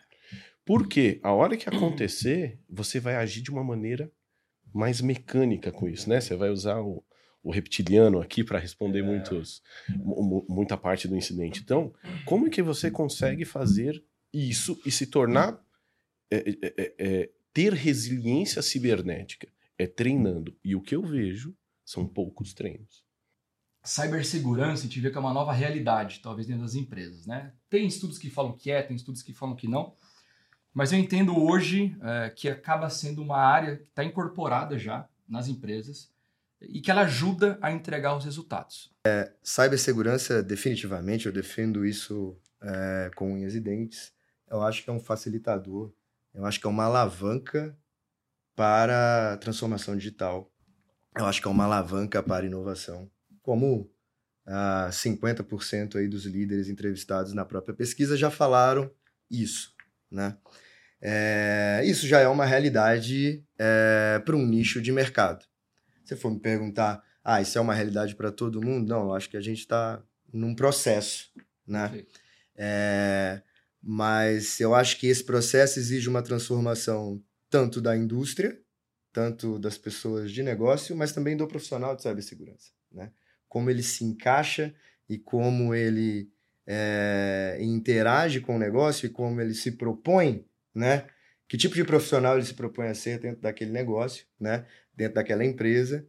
Porque 0.65 1.19
a 1.23 1.33
hora 1.33 1.57
que 1.57 1.69
acontecer, 1.69 2.59
você 2.69 3.01
vai 3.01 3.17
agir 3.17 3.41
de 3.43 3.51
uma 3.51 3.65
maneira 3.65 4.11
mais 4.75 5.01
mecânica 5.01 5.73
com 5.73 5.89
isso, 5.89 6.09
né? 6.09 6.21
Você 6.21 6.37
vai 6.37 6.51
usar 6.51 6.81
o, 6.83 7.03
o 7.43 7.51
reptiliano 7.51 8.21
aqui 8.21 8.45
para 8.45 8.59
responder 8.59 9.03
muitos, 9.03 9.63
mu- 9.97 10.23
mu- 10.23 10.47
muita 10.49 10.77
parte 10.77 11.09
do 11.09 11.17
incidente. 11.17 11.61
Então, 11.63 11.95
como 12.27 12.47
é 12.47 12.51
que 12.51 12.63
você 12.63 12.91
consegue 12.91 13.45
fazer 13.47 14.05
isso 14.33 14.79
e 14.85 14.91
se 14.91 15.07
tornar 15.07 15.59
é, 16.31 16.37
é, 16.37 16.55
é, 16.63 16.95
é, 16.99 17.31
ter 17.55 17.73
resiliência 17.73 18.61
cibernética? 18.61 19.49
É 19.79 19.87
treinando. 19.87 20.55
E 20.63 20.75
o 20.77 20.83
que 20.83 20.95
eu 20.97 21.03
vejo 21.03 21.57
são 21.89 22.07
poucos 22.07 22.53
treinos. 22.53 23.03
Cibersegurança, 23.83 24.83
a 24.83 24.85
gente 24.85 25.01
vê 25.01 25.11
que 25.11 25.17
é 25.17 25.21
uma 25.21 25.33
nova 25.33 25.55
realidade, 25.55 26.21
talvez 26.23 26.47
dentro 26.47 26.63
das 26.63 26.75
empresas, 26.75 27.27
né? 27.27 27.55
Tem 27.71 27.87
estudos 27.87 28.19
que 28.19 28.29
falam 28.29 28.53
que 28.53 28.71
é, 28.71 28.83
tem 28.83 28.95
estudos 28.95 29.23
que 29.23 29.33
falam 29.33 29.57
que 29.57 29.67
não, 29.67 29.95
mas 30.75 30.93
eu 30.93 30.99
entendo 30.99 31.43
hoje 31.43 31.97
é, 32.03 32.29
que 32.29 32.47
acaba 32.47 32.91
sendo 32.91 33.23
uma 33.23 33.39
área 33.39 33.79
que 33.79 33.89
está 33.89 34.05
incorporada 34.05 34.79
já 34.79 35.09
nas 35.27 35.49
empresas 35.49 36.13
e 36.61 36.83
que 36.83 36.91
ela 36.91 37.03
ajuda 37.03 37.59
a 37.63 37.73
entregar 37.73 38.15
os 38.15 38.25
resultados. 38.27 38.93
Cibersegurança, 39.43 40.43
definitivamente, 40.43 41.25
eu 41.25 41.33
defendo 41.33 41.87
isso 41.87 42.37
é, 42.61 43.11
com 43.17 43.33
unhas 43.33 43.55
e 43.55 43.61
dentes. 43.61 44.13
Eu 44.51 44.63
acho 44.63 44.85
que 44.85 44.91
é 44.91 44.93
um 44.93 45.01
facilitador, 45.01 45.91
eu 46.35 46.45
acho 46.45 46.61
que 46.61 46.67
é 46.67 46.71
uma 46.71 46.85
alavanca 46.85 47.75
para 48.55 49.33
a 49.33 49.37
transformação 49.39 49.97
digital. 49.97 50.53
Eu 51.19 51.27
acho 51.27 51.43
que 51.43 51.49
é 51.49 51.51
uma 51.51 51.65
alavanca 51.65 52.23
para 52.23 52.45
a 52.45 52.47
inovação. 52.47 53.11
Como 53.43 53.91
ah, 54.47 54.89
50% 54.91 55.97
aí 55.97 56.09
dos 56.09 56.25
líderes 56.25 56.69
entrevistados 56.69 57.33
na 57.33 57.45
própria 57.45 57.75
pesquisa 57.75 58.17
já 58.17 58.31
falaram 58.31 58.91
isso, 59.31 59.75
né? 60.11 60.37
É, 61.01 61.83
isso 61.85 62.07
já 62.07 62.21
é 62.21 62.29
uma 62.29 62.45
realidade 62.45 63.45
é, 63.59 64.21
para 64.25 64.37
um 64.37 64.45
nicho 64.47 64.81
de 64.81 64.91
mercado. 64.91 65.45
Se 66.05 66.17
for 66.17 66.31
me 66.31 66.41
perguntar, 66.41 67.03
ah, 67.23 67.41
isso 67.41 67.59
é 67.59 67.61
uma 67.61 67.75
realidade 67.75 68.15
para 68.15 68.33
todo 68.33 68.65
mundo? 68.65 68.89
Não, 68.89 69.03
eu 69.03 69.15
acho 69.15 69.29
que 69.29 69.37
a 69.37 69.41
gente 69.41 69.59
está 69.59 70.03
num 70.33 70.55
processo, 70.55 71.31
né? 71.67 72.05
É, 72.57 73.43
mas 73.83 74.59
eu 74.61 74.75
acho 74.75 74.99
que 74.99 75.07
esse 75.07 75.23
processo 75.23 75.79
exige 75.79 76.09
uma 76.09 76.23
transformação 76.23 77.23
tanto 77.51 77.81
da 77.81 77.97
indústria, 77.97 78.59
tanto 79.19 79.59
das 79.59 79.77
pessoas 79.77 80.31
de 80.31 80.45
negócio, 80.45 80.95
mas 80.95 81.11
também 81.11 81.37
do 81.37 81.49
profissional 81.49 81.97
de 81.97 82.03
cibersegurança, 82.03 82.71
né? 82.93 83.11
Como 83.49 83.69
ele 83.69 83.83
se 83.83 84.05
encaixa 84.05 84.73
e 85.09 85.19
como 85.19 85.75
ele 85.75 86.31
é, 86.65 87.59
interage 87.61 88.41
com 88.41 88.55
o 88.55 88.59
negócio 88.61 89.07
e 89.07 89.09
como 89.09 89.41
ele 89.41 89.55
se 89.55 89.73
propõe, 89.73 90.47
né? 90.73 91.09
Que 91.49 91.59
tipo 91.59 91.75
de 91.75 91.83
profissional 91.83 92.37
ele 92.37 92.47
se 92.47 92.55
propõe 92.55 92.87
a 92.87 92.95
ser 92.95 93.19
dentro 93.19 93.43
daquele 93.43 93.73
negócio, 93.73 94.25
né? 94.39 94.65
Dentro 94.95 95.17
daquela 95.17 95.45
empresa, 95.45 96.07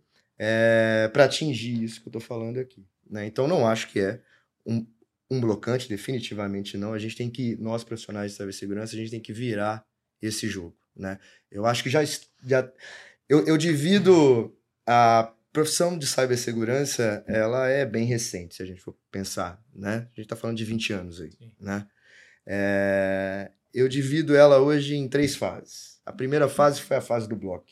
para 1.12 1.26
atingir 1.26 1.84
isso 1.84 2.02
que 2.02 2.10
eu 2.10 2.12
estou 2.12 2.22
falando 2.22 2.60
aqui, 2.60 2.86
né? 3.10 3.26
Então 3.26 3.48
não 3.48 3.66
acho 3.66 3.88
que 3.88 4.00
é 4.00 4.22
um, 4.64 4.86
um 5.32 5.42
blocante, 5.42 5.90
definitivamente 5.90 6.78
não. 6.78 6.94
A 6.94 7.00
gente 7.00 7.16
tem 7.16 7.28
que, 7.28 7.56
nós 7.56 7.84
profissionais 7.84 8.34
de 8.34 8.38
cibersegurança, 8.38 8.94
a 8.94 9.00
gente 9.00 9.10
tem 9.10 9.20
que 9.20 9.34
virar 9.34 9.84
esse 10.22 10.48
jogo, 10.48 10.78
né? 10.96 11.20
Eu 11.50 11.66
acho 11.66 11.82
que 11.82 11.90
já, 11.90 12.04
já 12.44 12.70
eu, 13.28 13.46
eu 13.46 13.58
divido 13.58 14.56
a 14.86 15.32
profissão 15.54 15.98
de 15.98 16.08
cibersegurança, 16.08 17.24
ela 17.28 17.68
é 17.68 17.86
bem 17.86 18.06
recente, 18.06 18.56
se 18.56 18.64
a 18.64 18.66
gente 18.66 18.82
for 18.82 18.96
pensar, 19.12 19.64
né? 19.74 19.96
A 19.96 20.16
gente 20.16 20.22
está 20.22 20.36
falando 20.36 20.58
de 20.58 20.66
20 20.66 20.94
anos 20.94 21.22
aí, 21.22 21.54
né? 21.60 21.88
É, 22.46 23.52
eu 23.74 23.88
divido 23.88 24.36
ela 24.36 24.60
hoje 24.60 24.96
em 24.96 25.08
três 25.08 25.36
fases. 25.36 26.00
A 26.06 26.12
primeira 26.12 26.50
fase 26.50 26.82
foi 26.82 26.98
a 26.98 27.02
fase 27.02 27.30
do 27.30 27.36
bloco, 27.36 27.68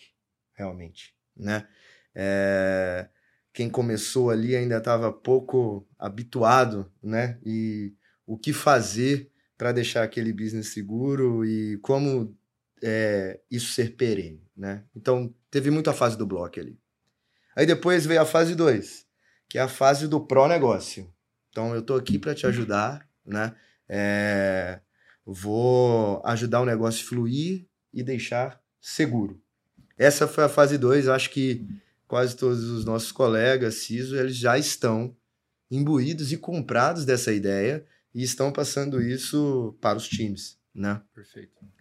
realmente, 0.53 1.15
né? 1.35 1.67
É, 2.13 3.09
quem 3.51 3.69
começou 3.69 4.29
ali 4.29 4.55
ainda 4.55 4.77
estava 4.77 5.11
pouco 5.11 5.87
habituado, 5.97 6.91
né? 7.01 7.39
E 7.43 7.95
o 8.25 8.37
que 8.37 8.53
fazer 8.53 9.31
para 9.57 9.71
deixar 9.71 10.03
aquele 10.03 10.31
business 10.31 10.67
seguro 10.67 11.43
e 11.43 11.77
como 11.77 12.36
é, 12.81 13.39
isso 13.49 13.73
ser 13.73 13.95
perene, 13.95 14.43
né? 14.55 14.83
Então, 14.95 15.33
teve 15.49 15.69
muita 15.71 15.93
fase 15.93 16.17
do 16.17 16.25
bloco 16.25 16.59
ali. 16.59 16.79
Aí 17.55 17.65
depois 17.65 18.05
veio 18.05 18.21
a 18.21 18.25
fase 18.25 18.55
2, 18.55 19.05
que 19.49 19.57
é 19.57 19.61
a 19.61 19.67
fase 19.67 20.07
do 20.07 20.19
pró-negócio. 20.19 21.11
Então, 21.49 21.73
eu 21.73 21.79
estou 21.79 21.97
aqui 21.97 22.19
para 22.19 22.35
te 22.35 22.45
ajudar, 22.45 23.07
né? 23.25 23.55
É, 23.89 24.79
vou 25.25 26.21
ajudar 26.25 26.61
o 26.61 26.65
negócio 26.65 27.03
a 27.03 27.09
fluir 27.09 27.65
e 27.93 28.03
deixar 28.03 28.61
seguro. 28.79 29.41
Essa 29.97 30.27
foi 30.27 30.43
a 30.43 30.49
fase 30.49 30.77
2, 30.77 31.07
acho 31.07 31.31
que 31.31 31.67
quase 32.07 32.35
todos 32.35 32.63
os 32.63 32.85
nossos 32.85 33.11
colegas 33.11 33.75
CISO, 33.75 34.15
eles 34.15 34.35
já 34.35 34.57
estão 34.57 35.15
imbuídos 35.69 36.31
e 36.31 36.37
comprados 36.37 37.05
dessa 37.05 37.33
ideia 37.33 37.85
e 38.13 38.23
estão 38.23 38.51
passando 38.51 39.01
isso 39.01 39.77
para 39.81 39.97
os 39.97 40.07
times, 40.07 40.57
né? 40.73 41.01
Perfeito. 41.13 41.76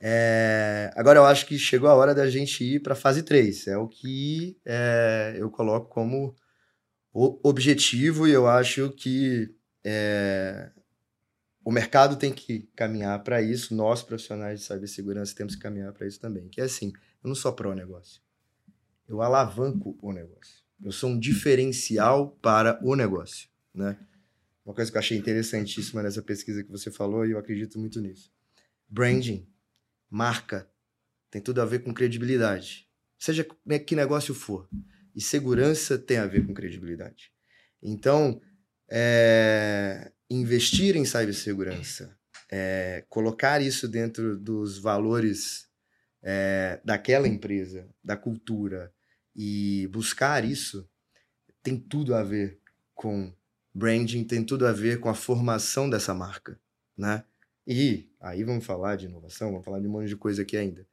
É, 0.00 0.92
agora 0.94 1.18
eu 1.18 1.24
acho 1.24 1.46
que 1.46 1.58
chegou 1.58 1.88
a 1.88 1.94
hora 1.94 2.14
da 2.14 2.28
gente 2.30 2.62
ir 2.62 2.80
para 2.80 2.92
a 2.92 2.96
fase 2.96 3.22
3. 3.22 3.68
É 3.68 3.76
o 3.76 3.88
que 3.88 4.56
é, 4.64 5.36
eu 5.38 5.50
coloco 5.50 5.88
como 5.88 6.34
objetivo 7.12 8.28
e 8.28 8.32
eu 8.32 8.46
acho 8.46 8.90
que 8.90 9.52
é, 9.84 10.70
o 11.64 11.72
mercado 11.72 12.16
tem 12.16 12.32
que 12.32 12.68
caminhar 12.76 13.22
para 13.22 13.42
isso, 13.42 13.74
nós 13.74 14.02
profissionais 14.02 14.60
de 14.60 14.66
cibersegurança 14.66 15.34
temos 15.34 15.54
que 15.54 15.62
caminhar 15.62 15.92
para 15.92 16.06
isso 16.06 16.20
também. 16.20 16.48
Que 16.48 16.60
é 16.60 16.64
assim, 16.64 16.92
eu 17.22 17.28
não 17.28 17.34
sou 17.34 17.52
pró-negócio, 17.52 18.20
eu 19.08 19.20
alavanco 19.20 19.98
o 20.00 20.12
negócio. 20.12 20.62
Eu 20.82 20.92
sou 20.92 21.10
um 21.10 21.18
diferencial 21.18 22.30
para 22.40 22.78
o 22.84 22.94
negócio, 22.94 23.48
né? 23.74 23.98
Uma 24.64 24.74
coisa 24.74 24.90
que 24.90 24.96
eu 24.96 25.00
achei 25.00 25.18
interessantíssima 25.18 26.02
nessa 26.02 26.22
pesquisa 26.22 26.62
que 26.62 26.70
você 26.70 26.90
falou 26.90 27.26
e 27.26 27.32
eu 27.32 27.38
acredito 27.38 27.78
muito 27.78 28.00
nisso. 28.00 28.30
Branding, 28.88 29.46
marca, 30.10 30.68
tem 31.30 31.40
tudo 31.40 31.60
a 31.60 31.64
ver 31.64 31.80
com 31.80 31.92
credibilidade. 31.92 32.88
Seja 33.18 33.46
que 33.86 33.96
negócio 33.96 34.34
for. 34.34 34.68
E 35.14 35.20
segurança 35.20 35.98
tem 35.98 36.18
a 36.18 36.26
ver 36.26 36.46
com 36.46 36.54
credibilidade. 36.54 37.32
Então, 37.82 38.40
é, 38.88 40.12
investir 40.30 40.96
em 40.96 41.04
cibersegurança 41.04 42.18
é, 42.50 43.04
colocar 43.08 43.60
isso 43.60 43.86
dentro 43.86 44.36
dos 44.36 44.78
valores 44.78 45.68
é, 46.22 46.80
daquela 46.84 47.28
empresa, 47.28 47.88
da 48.02 48.16
cultura, 48.16 48.92
e 49.36 49.88
buscar 49.92 50.44
isso, 50.44 50.88
tem 51.62 51.78
tudo 51.78 52.14
a 52.14 52.24
ver 52.24 52.58
com 52.94 53.32
branding, 53.72 54.24
tem 54.24 54.42
tudo 54.42 54.66
a 54.66 54.72
ver 54.72 54.98
com 54.98 55.08
a 55.08 55.14
formação 55.14 55.88
dessa 55.88 56.12
marca, 56.12 56.58
né? 56.96 57.24
E 57.70 58.08
aí 58.18 58.42
vamos 58.44 58.64
falar 58.64 58.96
de 58.96 59.04
inovação, 59.04 59.50
vamos 59.50 59.64
falar 59.66 59.78
de 59.78 59.86
um 59.86 59.90
monte 59.90 60.08
de 60.08 60.16
coisa 60.16 60.40
aqui 60.40 60.56
ainda. 60.56 60.86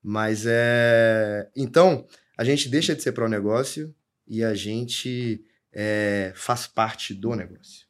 Mas 0.00 0.44
é. 0.46 1.50
Então, 1.56 2.06
a 2.38 2.44
gente 2.44 2.68
deixa 2.68 2.94
de 2.94 3.02
ser 3.02 3.10
para 3.10 3.26
o 3.26 3.28
negócio 3.28 3.92
e 4.28 4.44
a 4.44 4.54
gente 4.54 5.44
é, 5.72 6.32
faz 6.36 6.68
parte 6.68 7.12
do 7.12 7.34
negócio. 7.34 7.84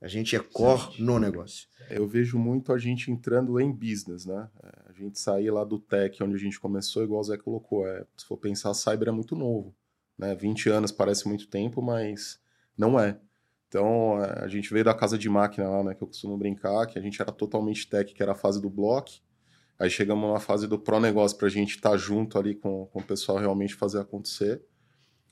A 0.00 0.08
gente 0.08 0.34
é 0.34 0.40
core 0.40 1.00
no 1.00 1.20
negócio. 1.20 1.68
Eu 1.88 2.08
vejo 2.08 2.36
muito 2.38 2.72
a 2.72 2.78
gente 2.78 3.08
entrando 3.08 3.60
em 3.60 3.70
business, 3.70 4.26
né? 4.26 4.48
A 4.88 4.92
gente 4.92 5.20
sair 5.20 5.50
lá 5.52 5.62
do 5.62 5.78
tech, 5.78 6.20
onde 6.24 6.34
a 6.34 6.38
gente 6.38 6.58
começou, 6.58 7.04
igual 7.04 7.20
o 7.20 7.24
Zé 7.24 7.36
colocou. 7.36 7.86
É, 7.86 8.04
se 8.16 8.26
for 8.26 8.36
pensar, 8.36 8.74
cyber 8.74 9.08
é 9.08 9.12
muito 9.12 9.36
novo. 9.36 9.72
Né? 10.18 10.34
20 10.34 10.68
anos 10.70 10.90
parece 10.90 11.28
muito 11.28 11.46
tempo, 11.46 11.80
mas 11.80 12.40
não 12.76 12.98
é. 12.98 13.16
Então, 13.70 14.16
a 14.16 14.48
gente 14.48 14.68
veio 14.72 14.84
da 14.84 14.92
casa 14.92 15.16
de 15.16 15.28
máquina 15.28 15.68
lá, 15.68 15.84
né? 15.84 15.94
Que 15.94 16.02
eu 16.02 16.08
costumo 16.08 16.36
brincar, 16.36 16.88
que 16.88 16.98
a 16.98 17.00
gente 17.00 17.22
era 17.22 17.30
totalmente 17.30 17.88
tech, 17.88 18.12
que 18.12 18.20
era 18.20 18.32
a 18.32 18.34
fase 18.34 18.60
do 18.60 18.68
block. 18.68 19.22
Aí 19.78 19.88
chegamos 19.88 20.28
na 20.28 20.40
fase 20.40 20.66
do 20.66 20.76
pro 20.76 20.98
negócio 20.98 21.38
para 21.38 21.46
a 21.46 21.50
gente 21.50 21.76
estar 21.76 21.90
tá 21.90 21.96
junto 21.96 22.36
ali 22.36 22.56
com, 22.56 22.86
com 22.86 22.98
o 22.98 23.02
pessoal 23.02 23.38
realmente 23.38 23.76
fazer 23.76 24.00
acontecer. 24.00 24.60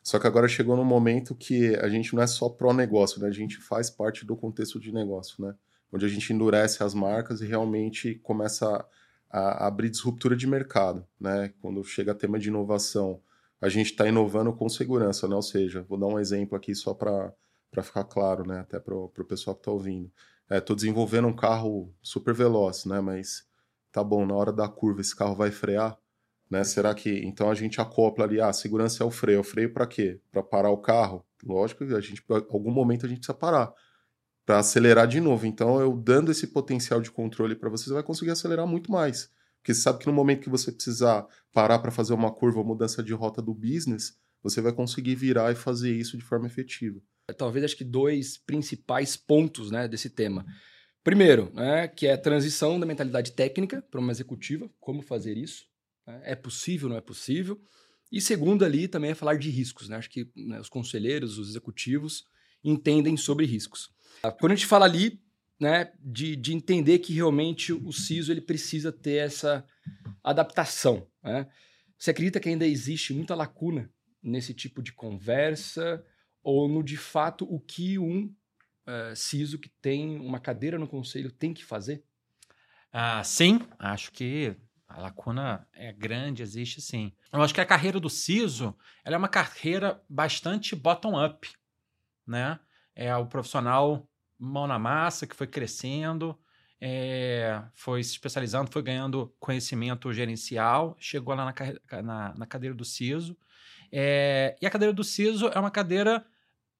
Só 0.04 0.20
que 0.20 0.26
agora 0.28 0.46
chegou 0.46 0.76
no 0.76 0.84
momento 0.84 1.34
que 1.34 1.74
a 1.80 1.88
gente 1.88 2.14
não 2.14 2.22
é 2.22 2.28
só 2.28 2.48
pro 2.48 2.72
negócio, 2.72 3.20
né? 3.20 3.26
A 3.26 3.32
gente 3.32 3.56
faz 3.56 3.90
parte 3.90 4.24
do 4.24 4.36
contexto 4.36 4.78
de 4.78 4.92
negócio, 4.92 5.44
né? 5.44 5.56
Onde 5.92 6.06
a 6.06 6.08
gente 6.08 6.32
endurece 6.32 6.84
as 6.84 6.94
marcas 6.94 7.40
e 7.40 7.46
realmente 7.46 8.14
começa 8.22 8.86
a, 9.28 9.40
a 9.40 9.66
abrir 9.66 9.90
disruptura 9.90 10.36
de 10.36 10.46
mercado, 10.46 11.04
né? 11.20 11.52
Quando 11.60 11.82
chega 11.82 12.14
tema 12.14 12.38
de 12.38 12.46
inovação, 12.46 13.20
a 13.60 13.68
gente 13.68 13.90
está 13.90 14.06
inovando 14.06 14.52
com 14.52 14.68
segurança, 14.68 15.26
né? 15.26 15.34
Ou 15.34 15.42
seja, 15.42 15.84
vou 15.88 15.98
dar 15.98 16.06
um 16.06 16.20
exemplo 16.20 16.56
aqui 16.56 16.72
só 16.72 16.94
para 16.94 17.34
ficar 17.82 18.04
claro, 18.04 18.46
né? 18.46 18.60
Até 18.60 18.78
para 18.78 18.94
o 18.94 19.08
pessoal 19.26 19.54
que 19.54 19.60
está 19.60 19.70
ouvindo. 19.70 20.10
Estou 20.50 20.74
é, 20.74 20.76
desenvolvendo 20.76 21.28
um 21.28 21.36
carro 21.36 21.94
super 22.02 22.34
veloz, 22.34 22.84
né? 22.84 23.00
Mas 23.00 23.46
tá 23.92 24.02
bom, 24.02 24.26
na 24.26 24.34
hora 24.34 24.52
da 24.52 24.68
curva 24.68 25.00
esse 25.00 25.14
carro 25.14 25.34
vai 25.34 25.50
frear, 25.50 25.98
né? 26.50 26.64
Será 26.64 26.94
que 26.94 27.10
então 27.24 27.50
a 27.50 27.54
gente 27.54 27.80
acopla 27.80 28.24
ali, 28.24 28.40
ah, 28.40 28.52
segurança 28.52 29.02
é 29.02 29.06
o 29.06 29.10
freio, 29.10 29.40
o 29.40 29.44
freio 29.44 29.72
para 29.72 29.86
quê? 29.86 30.20
Para 30.30 30.42
parar 30.42 30.70
o 30.70 30.78
carro? 30.78 31.24
Lógico 31.44 31.86
que 31.86 31.94
a 31.94 32.00
gente, 32.00 32.24
algum 32.28 32.70
momento 32.70 33.06
a 33.06 33.08
gente 33.08 33.18
precisa 33.18 33.36
parar 33.36 33.72
para 34.48 34.60
acelerar 34.60 35.06
de 35.06 35.20
novo. 35.20 35.44
Então, 35.44 35.78
eu 35.78 35.94
dando 35.94 36.32
esse 36.32 36.46
potencial 36.46 37.02
de 37.02 37.10
controle 37.10 37.54
para 37.54 37.68
você, 37.68 37.84
você 37.84 37.92
vai 37.92 38.02
conseguir 38.02 38.30
acelerar 38.30 38.66
muito 38.66 38.90
mais. 38.90 39.30
Porque 39.58 39.74
você 39.74 39.82
sabe 39.82 39.98
que 39.98 40.06
no 40.06 40.12
momento 40.14 40.40
que 40.40 40.48
você 40.48 40.72
precisar 40.72 41.26
parar 41.52 41.78
para 41.80 41.90
fazer 41.90 42.14
uma 42.14 42.32
curva 42.32 42.58
ou 42.60 42.64
mudança 42.64 43.02
de 43.02 43.12
rota 43.12 43.42
do 43.42 43.52
business, 43.52 44.16
você 44.42 44.62
vai 44.62 44.72
conseguir 44.72 45.16
virar 45.16 45.52
e 45.52 45.54
fazer 45.54 45.94
isso 45.94 46.16
de 46.16 46.24
forma 46.24 46.46
efetiva. 46.46 46.98
Talvez 47.36 47.64
acho 47.64 47.76
que 47.76 47.84
dois 47.84 48.38
principais 48.38 49.16
pontos 49.16 49.70
né, 49.70 49.86
desse 49.86 50.08
tema. 50.08 50.46
Primeiro, 51.04 51.50
né, 51.54 51.88
que 51.88 52.06
é 52.06 52.12
a 52.12 52.18
transição 52.18 52.78
da 52.78 52.86
mentalidade 52.86 53.32
técnica 53.32 53.82
para 53.90 54.00
uma 54.00 54.12
executiva, 54.12 54.70
como 54.80 55.02
fazer 55.02 55.36
isso. 55.36 55.66
Né? 56.06 56.20
É 56.24 56.34
possível, 56.34 56.88
não 56.88 56.96
é 56.96 57.00
possível. 57.00 57.60
E 58.10 58.20
segundo 58.20 58.64
ali 58.64 58.88
também 58.88 59.10
é 59.10 59.14
falar 59.14 59.36
de 59.36 59.50
riscos. 59.50 59.88
Né? 59.88 59.96
Acho 59.96 60.10
que 60.10 60.30
né, 60.34 60.58
os 60.60 60.68
conselheiros, 60.68 61.38
os 61.38 61.50
executivos 61.50 62.24
entendem 62.64 63.16
sobre 63.16 63.46
riscos. 63.46 63.90
Quando 64.40 64.52
a 64.52 64.54
gente 64.54 64.66
fala 64.66 64.86
ali 64.86 65.20
né, 65.60 65.92
de, 66.00 66.36
de 66.36 66.54
entender 66.54 66.98
que 66.98 67.12
realmente 67.12 67.72
o 67.72 67.92
CISO 67.92 68.32
ele 68.32 68.40
precisa 68.40 68.90
ter 68.90 69.16
essa 69.16 69.64
adaptação. 70.22 71.06
Né? 71.22 71.46
Você 71.98 72.10
acredita 72.10 72.40
que 72.40 72.48
ainda 72.48 72.66
existe 72.66 73.12
muita 73.12 73.34
lacuna 73.34 73.90
nesse 74.22 74.54
tipo 74.54 74.82
de 74.82 74.92
conversa 74.92 76.04
ou 76.42 76.68
no 76.68 76.82
de 76.82 76.96
fato 76.96 77.44
o 77.44 77.60
que 77.60 77.98
um 77.98 78.34
uh, 78.86 79.14
CISO 79.14 79.58
que 79.58 79.68
tem 79.68 80.18
uma 80.18 80.40
cadeira 80.40 80.78
no 80.78 80.88
conselho 80.88 81.30
tem 81.30 81.52
que 81.52 81.64
fazer? 81.64 82.04
Ah, 82.92 83.22
sim, 83.22 83.60
acho 83.78 84.10
que 84.12 84.56
a 84.88 85.00
lacuna 85.00 85.68
é 85.74 85.92
grande, 85.92 86.42
existe 86.42 86.80
sim. 86.80 87.12
Eu 87.30 87.42
acho 87.42 87.52
que 87.52 87.60
a 87.60 87.66
carreira 87.66 88.00
do 88.00 88.08
CISO 88.08 88.74
ela 89.04 89.16
é 89.16 89.18
uma 89.18 89.28
carreira 89.28 90.02
bastante 90.08 90.74
bottom-up. 90.74 91.50
Né? 92.26 92.58
É 92.94 93.14
o 93.14 93.26
profissional 93.26 94.08
mão 94.38 94.66
na 94.66 94.78
massa 94.78 95.26
que 95.26 95.36
foi 95.36 95.46
crescendo, 95.46 96.38
é, 96.80 97.62
foi 97.74 98.02
se 98.02 98.12
especializando, 98.12 98.70
foi 98.70 98.82
ganhando 98.82 99.34
conhecimento 99.38 100.12
gerencial, 100.12 100.96
chegou 100.98 101.34
lá 101.34 101.44
na, 101.44 102.02
na, 102.02 102.34
na 102.34 102.46
cadeira 102.46 102.74
do 102.74 102.84
CISO. 102.84 103.36
É, 103.92 104.56
e 104.60 104.66
a 104.66 104.70
cadeira 104.70 104.92
do 104.92 105.04
CISO 105.04 105.48
é 105.48 105.58
uma 105.58 105.70
cadeira 105.70 106.24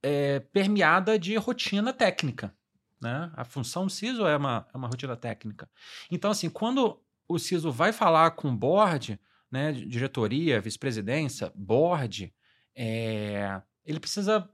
é, 0.02 0.40
permeada 0.40 1.18
de 1.18 1.36
rotina 1.36 1.92
técnica. 1.92 2.54
Né? 3.00 3.30
A 3.34 3.44
função 3.44 3.86
do 3.86 3.90
CISO 3.90 4.26
é 4.26 4.36
uma, 4.36 4.66
é 4.72 4.76
uma 4.76 4.88
rotina 4.88 5.16
técnica. 5.16 5.68
Então, 6.10 6.30
assim, 6.30 6.50
quando 6.50 7.00
o 7.28 7.38
CISO 7.38 7.70
vai 7.70 7.92
falar 7.92 8.32
com 8.32 8.48
o 8.48 8.56
board, 8.56 9.20
né, 9.50 9.72
diretoria, 9.72 10.60
vice-presidência, 10.60 11.52
board, 11.54 12.32
é, 12.74 13.60
ele 13.84 14.00
precisa 14.00 14.48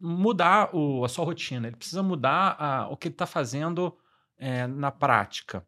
mudar 0.00 0.74
o, 0.74 1.04
a 1.04 1.08
sua 1.08 1.24
rotina, 1.24 1.68
ele 1.68 1.76
precisa 1.76 2.02
mudar 2.02 2.56
a, 2.58 2.88
o 2.88 2.96
que 2.96 3.08
ele 3.08 3.14
está 3.14 3.26
fazendo 3.26 3.96
é, 4.38 4.66
na 4.66 4.90
prática. 4.90 5.66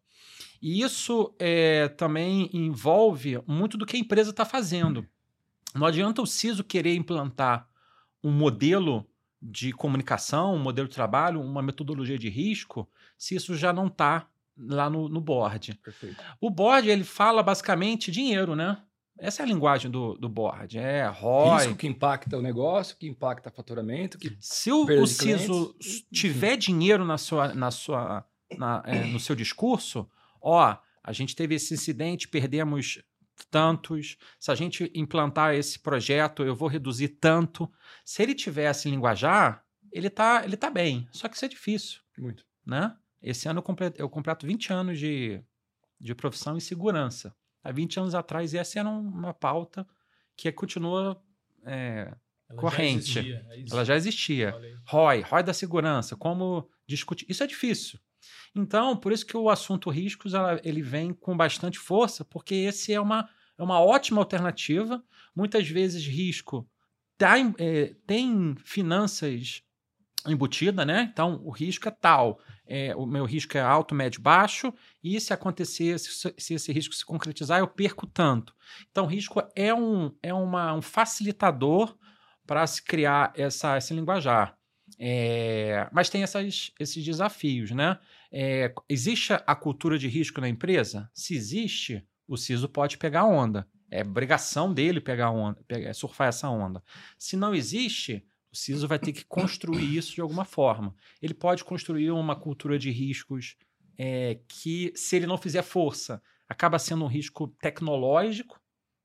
E 0.60 0.82
isso 0.82 1.34
é, 1.38 1.88
também 1.88 2.50
envolve 2.52 3.40
muito 3.46 3.78
do 3.78 3.86
que 3.86 3.96
a 3.96 4.00
empresa 4.00 4.30
está 4.30 4.44
fazendo. 4.44 5.06
Não 5.74 5.86
adianta 5.86 6.22
o 6.22 6.26
CISO 6.26 6.64
querer 6.64 6.94
implantar 6.94 7.68
um 8.22 8.30
modelo 8.30 9.06
de 9.40 9.72
comunicação, 9.72 10.54
um 10.54 10.58
modelo 10.58 10.88
de 10.88 10.94
trabalho, 10.94 11.40
uma 11.40 11.62
metodologia 11.62 12.18
de 12.18 12.28
risco, 12.28 12.88
se 13.16 13.34
isso 13.36 13.56
já 13.56 13.72
não 13.72 13.86
está 13.86 14.28
lá 14.58 14.90
no, 14.90 15.08
no 15.08 15.20
board. 15.20 15.74
Perfeito. 15.82 16.22
O 16.40 16.50
board 16.50 16.88
ele 16.88 17.04
fala 17.04 17.42
basicamente 17.42 18.10
dinheiro, 18.10 18.56
né? 18.56 18.82
Essa 19.18 19.42
é 19.42 19.44
a 19.44 19.48
linguagem 19.48 19.90
do, 19.90 20.14
do 20.14 20.28
board. 20.28 20.78
É 20.78 21.06
ROI. 21.06 21.58
Risco 21.58 21.76
que 21.76 21.86
impacta 21.88 22.36
o 22.36 22.42
negócio, 22.42 22.96
que 22.96 23.08
impacta 23.08 23.48
o 23.48 23.52
faturamento. 23.52 24.16
Que 24.16 24.36
Se 24.40 24.70
o, 24.70 24.84
o 24.84 25.06
CISO 25.06 25.74
tiver 26.12 26.56
dinheiro 26.56 27.04
na 27.04 27.18
sua, 27.18 27.52
na 27.52 27.70
sua, 27.70 28.24
na, 28.56 28.82
é, 28.86 29.04
no 29.04 29.18
seu 29.18 29.34
discurso, 29.34 30.08
ó, 30.40 30.76
a 31.02 31.12
gente 31.12 31.34
teve 31.34 31.56
esse 31.56 31.74
incidente, 31.74 32.28
perdemos 32.28 33.02
tantos. 33.46 34.16
Se 34.38 34.50
a 34.50 34.54
gente 34.54 34.90
implantar 34.94 35.54
esse 35.54 35.78
projeto, 35.78 36.42
eu 36.42 36.54
vou 36.54 36.68
reduzir 36.68 37.08
tanto. 37.08 37.70
Se 38.04 38.22
ele 38.22 38.34
tivesse 38.34 38.90
linguajar, 38.90 39.64
ele 39.92 40.10
tá, 40.10 40.42
ele 40.44 40.56
tá 40.56 40.70
bem. 40.70 41.08
Só 41.12 41.28
que 41.28 41.36
isso 41.36 41.44
é 41.44 41.48
difícil. 41.48 42.00
Muito. 42.16 42.44
Né? 42.64 42.94
Esse 43.22 43.48
ano 43.48 43.58
eu 43.58 43.62
completo, 43.62 44.00
eu 44.00 44.08
completo 44.08 44.46
20 44.46 44.72
anos 44.72 44.98
de, 44.98 45.42
de 46.00 46.14
profissão 46.14 46.56
em 46.56 46.60
segurança. 46.60 47.34
Há 47.62 47.72
20 47.72 48.00
anos 48.00 48.14
atrás, 48.14 48.54
essa 48.54 48.78
era 48.78 48.88
uma 48.88 49.34
pauta 49.34 49.86
que 50.36 50.50
continua 50.52 51.20
é, 51.64 52.14
Ela 52.48 52.60
corrente. 52.60 53.12
Já 53.12 53.20
existia, 53.20 53.46
é 53.50 53.64
Ela 53.70 53.84
já 53.84 53.96
existia. 53.96 54.54
ROI, 54.86 55.20
ROI 55.22 55.42
da 55.42 55.52
segurança, 55.52 56.16
como 56.16 56.70
discutir. 56.86 57.26
Isso 57.28 57.42
é 57.42 57.46
difícil. 57.46 57.98
Então, 58.54 58.96
por 58.96 59.12
isso 59.12 59.26
que 59.26 59.36
o 59.36 59.50
assunto 59.50 59.90
riscos 59.90 60.34
ela, 60.34 60.60
ele 60.64 60.82
vem 60.82 61.12
com 61.12 61.36
bastante 61.36 61.78
força, 61.78 62.24
porque 62.24 62.54
esse 62.54 62.92
é 62.92 63.00
uma, 63.00 63.28
é 63.56 63.62
uma 63.62 63.80
ótima 63.80 64.20
alternativa. 64.20 65.02
Muitas 65.34 65.68
vezes 65.68 66.06
risco 66.06 66.68
tá, 67.16 67.34
é, 67.58 67.94
tem 68.06 68.54
finanças 68.64 69.62
embutida, 70.26 70.84
né? 70.84 71.08
Então, 71.12 71.40
o 71.44 71.50
risco 71.50 71.88
é 71.88 71.90
tal. 71.90 72.40
É, 72.66 72.94
o 72.94 73.06
meu 73.06 73.24
risco 73.24 73.56
é 73.56 73.60
alto, 73.60 73.94
médio, 73.94 74.20
baixo. 74.20 74.72
E 75.02 75.20
se 75.20 75.32
acontecer, 75.32 75.98
se, 75.98 76.34
se 76.36 76.54
esse 76.54 76.72
risco 76.72 76.94
se 76.94 77.04
concretizar, 77.04 77.60
eu 77.60 77.68
perco 77.68 78.06
tanto. 78.06 78.54
Então, 78.90 79.04
o 79.04 79.08
risco 79.08 79.42
é 79.54 79.72
um, 79.72 80.14
é 80.22 80.34
uma, 80.34 80.74
um 80.74 80.82
facilitador 80.82 81.96
para 82.46 82.66
se 82.66 82.82
criar 82.82 83.32
essa, 83.36 83.76
esse 83.76 83.94
linguajar. 83.94 84.57
É, 84.98 85.88
mas 85.92 86.08
tem 86.08 86.22
essas, 86.22 86.72
esses 86.78 87.04
desafios, 87.04 87.70
né? 87.70 87.98
É, 88.30 88.72
existe 88.88 89.32
a 89.32 89.54
cultura 89.54 89.98
de 89.98 90.06
risco 90.08 90.40
na 90.40 90.48
empresa? 90.48 91.10
Se 91.12 91.34
existe, 91.34 92.04
o 92.26 92.36
CISO 92.36 92.68
pode 92.68 92.98
pegar 92.98 93.24
onda. 93.24 93.66
É 93.90 94.02
obrigação 94.02 94.72
dele 94.72 95.00
pegar 95.00 95.30
onda, 95.30 95.58
pegar, 95.66 95.94
surfar 95.94 96.28
essa 96.28 96.48
onda. 96.48 96.82
Se 97.18 97.36
não 97.36 97.54
existe, 97.54 98.24
o 98.52 98.56
CISO 98.56 98.86
vai 98.86 98.98
ter 98.98 99.12
que 99.12 99.24
construir 99.24 99.96
isso 99.96 100.14
de 100.14 100.20
alguma 100.20 100.44
forma. 100.44 100.94
Ele 101.22 101.34
pode 101.34 101.64
construir 101.64 102.10
uma 102.10 102.36
cultura 102.36 102.78
de 102.78 102.90
riscos 102.90 103.56
é, 103.96 104.40
que, 104.46 104.92
se 104.94 105.16
ele 105.16 105.26
não 105.26 105.38
fizer 105.38 105.62
força, 105.62 106.22
acaba 106.48 106.78
sendo 106.78 107.04
um 107.04 107.08
risco 107.08 107.48
tecnológico, 107.60 108.60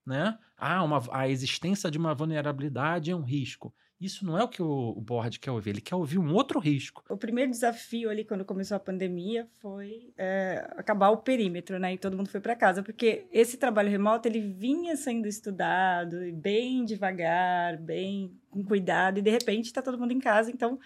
né? 0.05 0.37
Ah, 0.57 0.83
uma, 0.83 1.01
a 1.11 1.29
existência 1.29 1.89
de 1.89 1.97
uma 1.97 2.13
vulnerabilidade 2.13 3.11
é 3.11 3.15
um 3.15 3.23
risco. 3.23 3.73
Isso 4.03 4.25
não 4.25 4.37
é 4.37 4.43
o 4.43 4.49
que 4.49 4.61
o, 4.61 4.89
o 4.89 4.99
board 4.99 5.39
quer 5.39 5.51
ouvir, 5.51 5.69
ele 5.69 5.81
quer 5.81 5.95
ouvir 5.95 6.17
um 6.17 6.33
outro 6.33 6.59
risco. 6.59 7.01
O 7.09 7.15
primeiro 7.15 7.49
desafio 7.49 8.09
ali, 8.09 8.25
quando 8.25 8.43
começou 8.43 8.75
a 8.75 8.79
pandemia, 8.79 9.47
foi 9.59 10.11
é, 10.17 10.67
acabar 10.75 11.09
o 11.09 11.17
perímetro, 11.17 11.79
né? 11.79 11.93
E 11.93 11.97
todo 11.97 12.17
mundo 12.17 12.27
foi 12.27 12.41
para 12.41 12.53
casa, 12.53 12.83
porque 12.83 13.25
esse 13.31 13.55
trabalho 13.55 13.89
remoto, 13.89 14.27
ele 14.27 14.41
vinha 14.41 14.97
sendo 14.97 15.25
estudado, 15.25 16.17
bem 16.33 16.83
devagar, 16.83 17.77
bem 17.77 18.37
com 18.49 18.61
cuidado, 18.61 19.19
e 19.19 19.21
de 19.21 19.31
repente 19.31 19.67
está 19.67 19.81
todo 19.81 19.97
mundo 19.97 20.11
em 20.11 20.19
casa, 20.19 20.51
então 20.51 20.77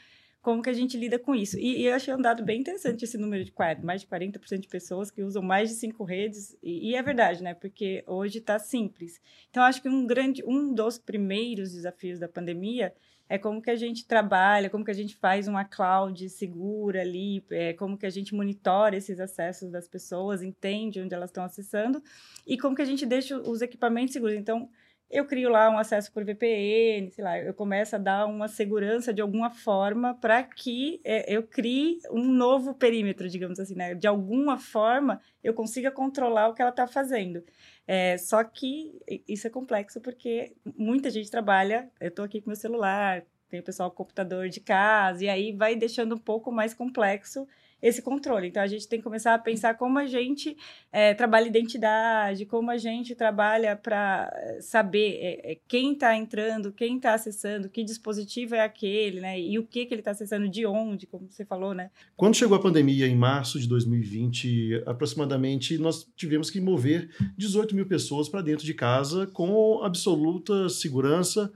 como 0.48 0.62
que 0.62 0.70
a 0.70 0.74
gente 0.74 0.96
lida 0.98 1.20
com 1.20 1.36
isso. 1.36 1.60
E, 1.60 1.82
e, 1.82 1.88
eu 1.88 1.94
achei 1.94 2.14
um 2.14 2.22
dado 2.22 2.42
bem 2.42 2.62
interessante 2.62 3.04
esse 3.04 3.18
número 3.18 3.44
de 3.44 3.54
mais 3.84 4.00
de 4.00 4.08
40% 4.08 4.60
de 4.60 4.68
pessoas 4.70 5.12
que 5.12 5.22
usam 5.22 5.44
mais 5.44 5.68
de 5.68 5.76
cinco 5.76 6.06
redes, 6.06 6.56
e, 6.64 6.92
e 6.92 6.96
é 6.96 7.04
verdade, 7.04 7.44
né? 7.44 7.54
Porque 7.54 8.02
hoje 8.08 8.38
está 8.38 8.58
simples. 8.58 9.20
Então, 9.50 9.62
acho 9.62 9.82
que 9.82 9.90
um 9.90 10.08
grande, 10.08 10.42
um 10.48 10.74
dos 10.74 10.98
primeiros 10.98 11.74
desafios 11.74 12.18
da 12.18 12.30
pandemia 12.30 12.94
é 13.28 13.38
como 13.38 13.62
que 13.62 13.70
a 13.70 13.76
gente 13.76 14.08
trabalha, 14.08 14.70
como 14.70 14.86
que 14.86 14.92
a 14.92 14.94
gente 14.94 15.18
faz 15.18 15.50
uma 15.50 15.66
cloud 15.66 16.30
segura 16.30 17.02
ali, 17.02 17.44
é, 17.50 17.74
como 17.74 17.98
que 17.98 18.06
a 18.06 18.10
gente 18.10 18.34
monitora 18.34 18.96
esses 18.96 19.20
acessos 19.20 19.70
das 19.70 19.86
pessoas, 19.86 20.42
entende 20.42 21.02
onde 21.02 21.14
elas 21.14 21.30
estão 21.30 21.44
acessando, 21.44 22.02
e 22.48 22.58
como 22.58 22.74
que 22.74 22.82
a 22.82 22.86
gente 22.86 23.06
deixa 23.06 23.38
os 23.38 23.62
equipamentos 23.62 24.14
seguros. 24.14 24.38
Então, 24.38 24.70
eu 25.10 25.26
crio 25.26 25.50
lá 25.50 25.70
um 25.70 25.78
acesso 25.78 26.12
por 26.12 26.24
VPN, 26.24 27.10
sei 27.12 27.24
lá, 27.24 27.40
eu 27.40 27.54
começo 27.54 27.96
a 27.96 28.00
dar 28.00 28.26
uma 28.26 28.48
segurança 28.48 29.14
de 29.14 29.22
alguma 29.22 29.50
forma 29.50 30.14
para 30.14 30.44
que 30.44 31.00
é, 31.04 31.34
eu 31.34 31.44
crie 31.44 32.00
um 32.12 32.24
novo 32.24 32.74
perímetro, 32.74 33.30
digamos 33.30 33.60
assim, 33.60 33.76
né? 33.76 33.96
De 33.96 34.06
alguma 34.06 34.58
forma 34.58 35.22
eu 35.44 35.54
consiga 35.54 35.90
controlar 35.90 36.50
o 36.50 36.54
que 36.54 36.62
ela 36.62 36.72
está 36.72 36.88
fazendo. 36.88 37.44
É, 37.88 38.18
só 38.18 38.44
que 38.44 39.00
isso 39.28 39.48
é 39.48 39.50
complexo 39.50 40.02
porque 40.02 40.54
muita 40.78 41.10
gente 41.10 41.32
trabalha, 41.32 41.90
eu 42.02 42.10
estou 42.10 42.26
aqui 42.26 42.42
com 42.42 42.50
meu 42.50 42.58
celular, 42.58 43.24
tem 43.50 43.62
o 43.62 43.64
pessoal 43.64 43.90
com 43.90 43.98
computador 43.98 44.50
de 44.50 44.60
casa, 44.60 45.24
e 45.24 45.30
aí 45.30 45.54
vai 45.54 45.76
deixando 45.76 46.16
um 46.16 46.20
pouco 46.20 46.52
mais 46.52 46.74
complexo 46.74 47.48
esse 47.82 48.02
controle. 48.02 48.48
Então 48.48 48.62
a 48.62 48.68
gente 48.68 48.88
tem 48.88 49.00
que 49.00 49.04
começar 49.04 49.34
a 49.34 49.40
pensar 49.40 49.76
como 49.76 50.00
a 50.00 50.06
gente 50.06 50.58
é, 50.92 51.14
trabalha 51.14 51.48
identidade, 51.48 52.46
como 52.46 52.72
a 52.72 52.78
gente 52.78 53.14
trabalha 53.14 53.76
para 53.76 54.32
eh, 54.34 54.62
saber 54.62 55.20
é, 55.22 55.58
quem 55.68 55.94
está 55.94 56.16
entrando, 56.16 56.72
quem 56.72 56.98
está 56.98 57.14
acessando, 57.14 57.70
que 57.70 57.84
dispositivo 57.84 58.56
é 58.56 58.62
aquele, 58.62 59.20
né? 59.20 59.40
E 59.40 59.60
o 59.60 59.64
que, 59.66 59.86
que 59.86 59.94
ele 59.94 60.02
está 60.02 60.12
acessando, 60.12 60.50
de 60.50 60.66
onde, 60.66 61.06
como 61.06 61.28
você 61.30 61.46
falou, 61.46 61.74
né? 61.74 61.92
Quando 62.16 62.36
chegou 62.36 62.58
a 62.58 62.62
pandemia, 62.62 63.08
em 63.08 63.16
março 63.16 63.60
de 63.60 63.68
2020, 63.68 64.84
aproximadamente, 64.86 65.78
nós 65.78 66.08
tivemos 66.16 66.50
que 66.50 66.60
mover 66.60 67.10
18 67.38 67.76
mil 67.76 67.86
pessoas 67.86 68.28
para 68.28 68.42
dentro 68.42 68.66
de 68.66 68.74
casa 68.74 69.28
com 69.28 69.84
absoluta 69.84 70.70
segurança 70.70 71.52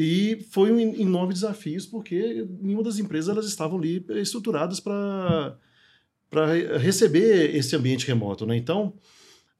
e 0.00 0.46
foi 0.52 0.70
um 0.70 0.78
enorme 0.78 1.34
desafio, 1.34 1.76
porque 1.90 2.46
nenhuma 2.60 2.84
das 2.84 3.00
empresas 3.00 3.28
elas 3.28 3.46
estavam 3.46 3.80
ali 3.80 4.06
estruturadas 4.10 4.78
para 4.78 5.58
receber 6.80 7.52
esse 7.56 7.74
ambiente 7.74 8.06
remoto. 8.06 8.46
Né? 8.46 8.56
Então, 8.56 8.92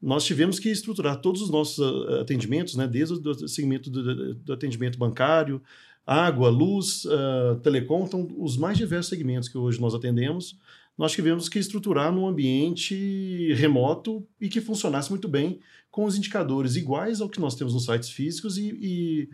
nós 0.00 0.24
tivemos 0.24 0.60
que 0.60 0.68
estruturar 0.68 1.20
todos 1.20 1.42
os 1.42 1.50
nossos 1.50 1.80
ah, 1.80 2.20
atendimentos, 2.20 2.76
né? 2.76 2.86
desde 2.86 3.14
o 3.14 3.48
segmento 3.48 3.90
do, 3.90 4.36
do 4.36 4.52
atendimento 4.52 4.96
bancário, 4.96 5.60
água, 6.06 6.48
luz, 6.48 7.04
uh, 7.06 7.56
telecom, 7.60 8.04
então, 8.06 8.28
os 8.38 8.56
mais 8.56 8.78
diversos 8.78 9.10
segmentos 9.10 9.48
que 9.48 9.58
hoje 9.58 9.80
nós 9.80 9.92
atendemos, 9.92 10.56
nós 10.98 11.12
tivemos 11.12 11.48
que 11.48 11.60
estruturar 11.60 12.12
num 12.12 12.26
ambiente 12.26 13.54
remoto 13.54 14.26
e 14.40 14.48
que 14.48 14.60
funcionasse 14.60 15.10
muito 15.10 15.28
bem 15.28 15.60
com 15.90 16.04
os 16.04 16.16
indicadores 16.16 16.74
iguais 16.74 17.20
ao 17.20 17.28
que 17.28 17.40
nós 17.40 17.54
temos 17.54 17.72
nos 17.72 17.84
sites 17.84 18.10
físicos 18.10 18.58
e, 18.58 18.68
e, 18.80 19.28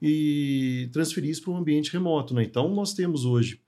e 0.00 0.88
transferir 0.92 1.30
isso 1.30 1.42
para 1.42 1.52
um 1.52 1.58
ambiente 1.58 1.92
remoto. 1.92 2.32
Né? 2.32 2.42
Então, 2.42 2.74
nós 2.74 2.94
temos 2.94 3.26
hoje 3.26 3.60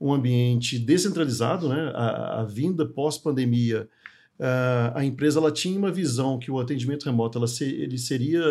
um 0.00 0.12
ambiente 0.12 0.78
descentralizado, 0.78 1.68
né? 1.68 1.92
a, 1.94 2.40
a 2.40 2.44
vinda 2.44 2.86
pós-pandemia, 2.86 3.88
a, 4.94 5.04
empresa 5.04 5.38
ela 5.38 5.50
tinha 5.50 5.78
uma 5.78 5.90
visão 5.90 6.38
que 6.38 6.50
o 6.50 6.58
atendimento 6.58 7.04
remoto 7.04 7.38
ela 7.38 7.46
ser, 7.46 7.72
ele 7.72 7.96
seria 7.96 8.42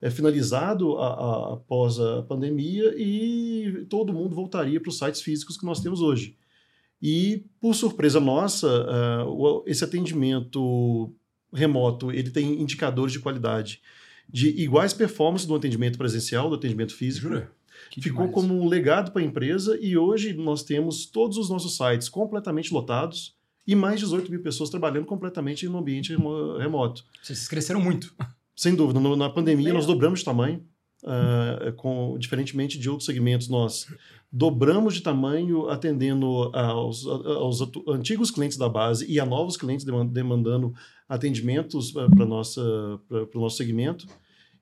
é, 0.00 0.10
finalizado 0.10 0.96
a, 0.96 1.08
a, 1.08 1.54
após 1.54 1.98
a 1.98 2.22
pandemia 2.22 2.94
e 2.96 3.86
todo 3.88 4.12
mundo 4.12 4.34
voltaria 4.34 4.80
para 4.80 4.88
os 4.88 4.98
sites 4.98 5.20
físicos 5.20 5.56
que 5.56 5.66
nós 5.66 5.80
temos 5.80 6.00
hoje. 6.00 6.36
E, 7.00 7.44
por 7.60 7.74
surpresa 7.74 8.18
nossa, 8.18 8.66
uh, 9.24 9.62
esse 9.66 9.84
atendimento 9.84 11.12
remoto 11.52 12.10
ele 12.10 12.30
tem 12.30 12.60
indicadores 12.60 13.12
de 13.12 13.20
qualidade 13.20 13.80
de 14.28 14.48
iguais 14.60 14.92
performances 14.92 15.46
do 15.46 15.54
atendimento 15.54 15.96
presencial, 15.96 16.50
do 16.50 16.56
atendimento 16.56 16.94
físico. 16.94 17.28
Jura? 17.28 17.50
Ficou 17.92 18.26
demais. 18.26 18.34
como 18.34 18.60
um 18.60 18.68
legado 18.68 19.12
para 19.12 19.22
a 19.22 19.24
empresa 19.24 19.78
e 19.80 19.96
hoje 19.96 20.34
nós 20.34 20.62
temos 20.62 21.06
todos 21.06 21.38
os 21.38 21.48
nossos 21.48 21.76
sites 21.76 22.08
completamente 22.08 22.72
lotados 22.72 23.36
e 23.66 23.74
mais 23.74 24.00
de 24.00 24.06
18 24.06 24.30
mil 24.30 24.42
pessoas 24.42 24.70
trabalhando 24.70 25.06
completamente 25.06 25.66
no 25.68 25.78
ambiente 25.78 26.14
remoto. 26.58 27.04
Vocês 27.22 27.46
cresceram 27.48 27.80
muito. 27.80 28.14
Sem 28.56 28.74
dúvida. 28.74 28.98
Na 29.16 29.30
pandemia, 29.30 29.72
nós 29.72 29.86
dobramos 29.86 30.18
de 30.20 30.24
tamanho. 30.24 30.64
Uh, 31.00 31.72
com, 31.74 32.18
diferentemente 32.18 32.76
de 32.76 32.90
outros 32.90 33.06
segmentos, 33.06 33.48
nós 33.48 33.86
dobramos 34.30 34.94
de 34.94 35.00
tamanho 35.00 35.68
atendendo 35.68 36.50
aos, 36.54 37.06
aos 37.06 37.60
antigos 37.88 38.30
clientes 38.30 38.58
da 38.58 38.68
base 38.68 39.10
e 39.10 39.18
a 39.18 39.24
novos 39.24 39.56
clientes 39.56 39.86
demandando 40.10 40.74
atendimentos 41.08 41.92
para 41.92 42.24
o 42.24 42.26
nosso 43.40 43.56
segmento. 43.56 44.06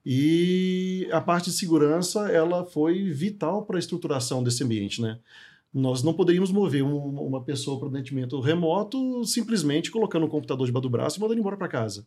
E 0.09 1.09
a 1.11 1.21
parte 1.21 1.51
de 1.51 1.57
segurança 1.57 2.31
ela 2.31 2.65
foi 2.65 3.11
vital 3.11 3.67
para 3.67 3.77
a 3.77 3.81
estruturação 3.81 4.41
desse 4.41 4.63
ambiente. 4.63 5.03
Né? 5.03 5.19
Nós 5.75 6.05
não 6.05 6.15
poderíamos 6.15 6.53
mover 6.53 6.85
um, 6.85 6.97
uma 6.97 7.43
pessoa 7.43 7.81
para 7.81 7.89
atendimento 7.89 8.39
remoto 8.39 9.25
simplesmente 9.25 9.91
colocando 9.91 10.25
um 10.25 10.29
computador 10.29 10.65
debaixo 10.65 10.83
do 10.83 10.91
braço 10.91 11.19
e 11.19 11.21
mandando 11.21 11.41
embora 11.41 11.57
para 11.57 11.67
casa. 11.67 12.07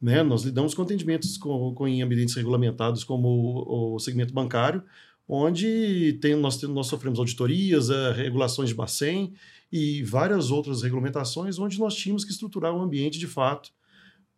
Né? 0.00 0.22
Nós 0.22 0.44
lidamos 0.44 0.72
com 0.72 0.82
atendimentos 0.82 1.36
com, 1.36 1.74
com 1.74 1.88
em 1.88 2.00
ambientes 2.00 2.34
regulamentados, 2.36 3.02
como 3.02 3.28
o, 3.28 3.94
o 3.94 3.98
segmento 3.98 4.32
bancário, 4.32 4.84
onde 5.28 6.18
tem, 6.20 6.36
nós, 6.36 6.60
nós 6.62 6.86
sofremos 6.86 7.18
auditorias, 7.18 7.90
é, 7.90 8.12
regulações 8.12 8.68
de 8.68 8.74
Bacen 8.74 9.32
e 9.72 10.02
várias 10.02 10.50
outras 10.50 10.82
regulamentações, 10.82 11.58
onde 11.58 11.78
nós 11.78 11.94
tínhamos 11.94 12.24
que 12.24 12.30
estruturar 12.30 12.74
um 12.74 12.82
ambiente 12.82 13.18
de 13.18 13.26
fato 13.26 13.70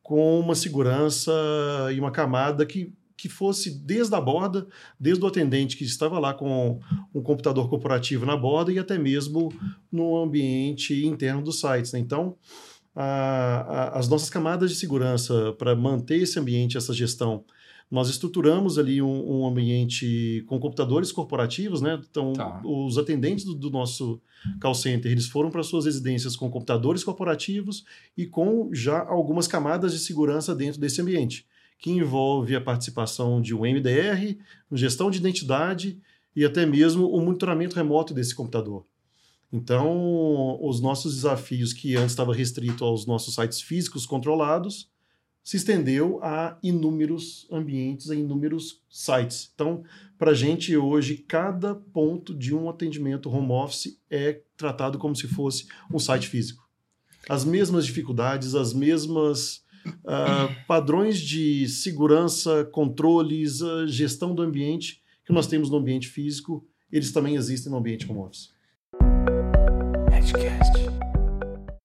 com 0.02 0.40
uma 0.40 0.54
segurança 0.54 1.30
e 1.94 2.00
uma 2.00 2.10
camada 2.10 2.64
que, 2.64 2.94
que 3.14 3.28
fosse 3.28 3.78
desde 3.78 4.14
a 4.14 4.20
borda, 4.20 4.66
desde 4.98 5.22
o 5.22 5.26
atendente 5.26 5.76
que 5.76 5.84
estava 5.84 6.18
lá 6.18 6.32
com 6.32 6.80
um 7.14 7.20
computador 7.20 7.68
corporativo 7.68 8.24
na 8.24 8.34
borda 8.34 8.72
e 8.72 8.78
até 8.78 8.96
mesmo 8.96 9.52
no 9.92 10.16
ambiente 10.16 11.04
interno 11.04 11.42
dos 11.42 11.60
sites. 11.60 11.92
Né? 11.92 11.98
Então, 11.98 12.36
a, 12.96 13.04
a, 13.04 13.98
as 13.98 14.08
nossas 14.08 14.30
camadas 14.30 14.70
de 14.70 14.76
segurança 14.76 15.52
para 15.58 15.76
manter 15.76 16.22
esse 16.22 16.38
ambiente, 16.38 16.78
essa 16.78 16.94
gestão, 16.94 17.44
nós 17.90 18.08
estruturamos 18.10 18.78
ali 18.78 19.00
um, 19.00 19.40
um 19.40 19.46
ambiente 19.46 20.44
com 20.46 20.58
computadores 20.58 21.10
corporativos, 21.10 21.80
né? 21.80 22.00
Então, 22.10 22.34
tá. 22.34 22.60
os 22.64 22.98
atendentes 22.98 23.44
do, 23.44 23.54
do, 23.54 23.70
nosso 23.70 24.20
call 24.60 24.74
center, 24.74 25.10
eles 25.10 25.26
foram 25.26 25.50
para 25.50 25.62
suas 25.62 25.86
residências 25.86 26.36
com 26.36 26.50
computadores 26.50 27.02
corporativos 27.02 27.84
e 28.16 28.26
com 28.26 28.68
já 28.72 29.00
algumas 29.06 29.46
camadas 29.46 29.92
de 29.92 29.98
segurança 29.98 30.54
dentro 30.54 30.78
desse 30.78 31.00
ambiente, 31.00 31.46
que 31.78 31.90
envolve 31.90 32.54
a 32.54 32.60
participação 32.60 33.40
de 33.40 33.54
um 33.54 33.60
MDR, 33.60 34.36
gestão 34.72 35.10
de 35.10 35.18
identidade 35.18 35.98
e 36.36 36.44
até 36.44 36.66
mesmo 36.66 37.08
o 37.08 37.20
monitoramento 37.20 37.76
remoto 37.76 38.12
desse 38.12 38.34
computador. 38.34 38.84
Então, 39.50 40.58
os 40.62 40.78
nossos 40.78 41.14
desafios, 41.14 41.72
que 41.72 41.96
antes 41.96 42.12
estava 42.12 42.34
restrito 42.34 42.84
aos 42.84 43.06
nossos 43.06 43.34
sites 43.34 43.62
físicos 43.62 44.04
controlados, 44.04 44.90
se 45.48 45.56
estendeu 45.56 46.22
a 46.22 46.58
inúmeros 46.62 47.48
ambientes, 47.50 48.10
a 48.10 48.14
inúmeros 48.14 48.82
sites. 48.90 49.50
Então, 49.54 49.82
para 50.18 50.32
a 50.32 50.34
gente 50.34 50.76
hoje, 50.76 51.24
cada 51.26 51.74
ponto 51.74 52.34
de 52.34 52.54
um 52.54 52.68
atendimento 52.68 53.30
home 53.30 53.50
office 53.52 53.98
é 54.10 54.42
tratado 54.58 54.98
como 54.98 55.16
se 55.16 55.26
fosse 55.26 55.66
um 55.90 55.98
site 55.98 56.28
físico. 56.28 56.68
As 57.26 57.46
mesmas 57.46 57.86
dificuldades, 57.86 58.54
as 58.54 58.74
mesmas 58.74 59.64
uh, 59.86 60.66
padrões 60.66 61.18
de 61.18 61.66
segurança, 61.66 62.66
controles, 62.66 63.62
uh, 63.62 63.88
gestão 63.88 64.34
do 64.34 64.42
ambiente 64.42 65.00
que 65.24 65.32
nós 65.32 65.46
temos 65.46 65.70
no 65.70 65.78
ambiente 65.78 66.08
físico, 66.08 66.62
eles 66.92 67.10
também 67.10 67.36
existem 67.36 67.72
no 67.72 67.78
ambiente 67.78 68.04
home 68.06 68.20
office. 68.20 68.50
Edgecast. 70.12 70.87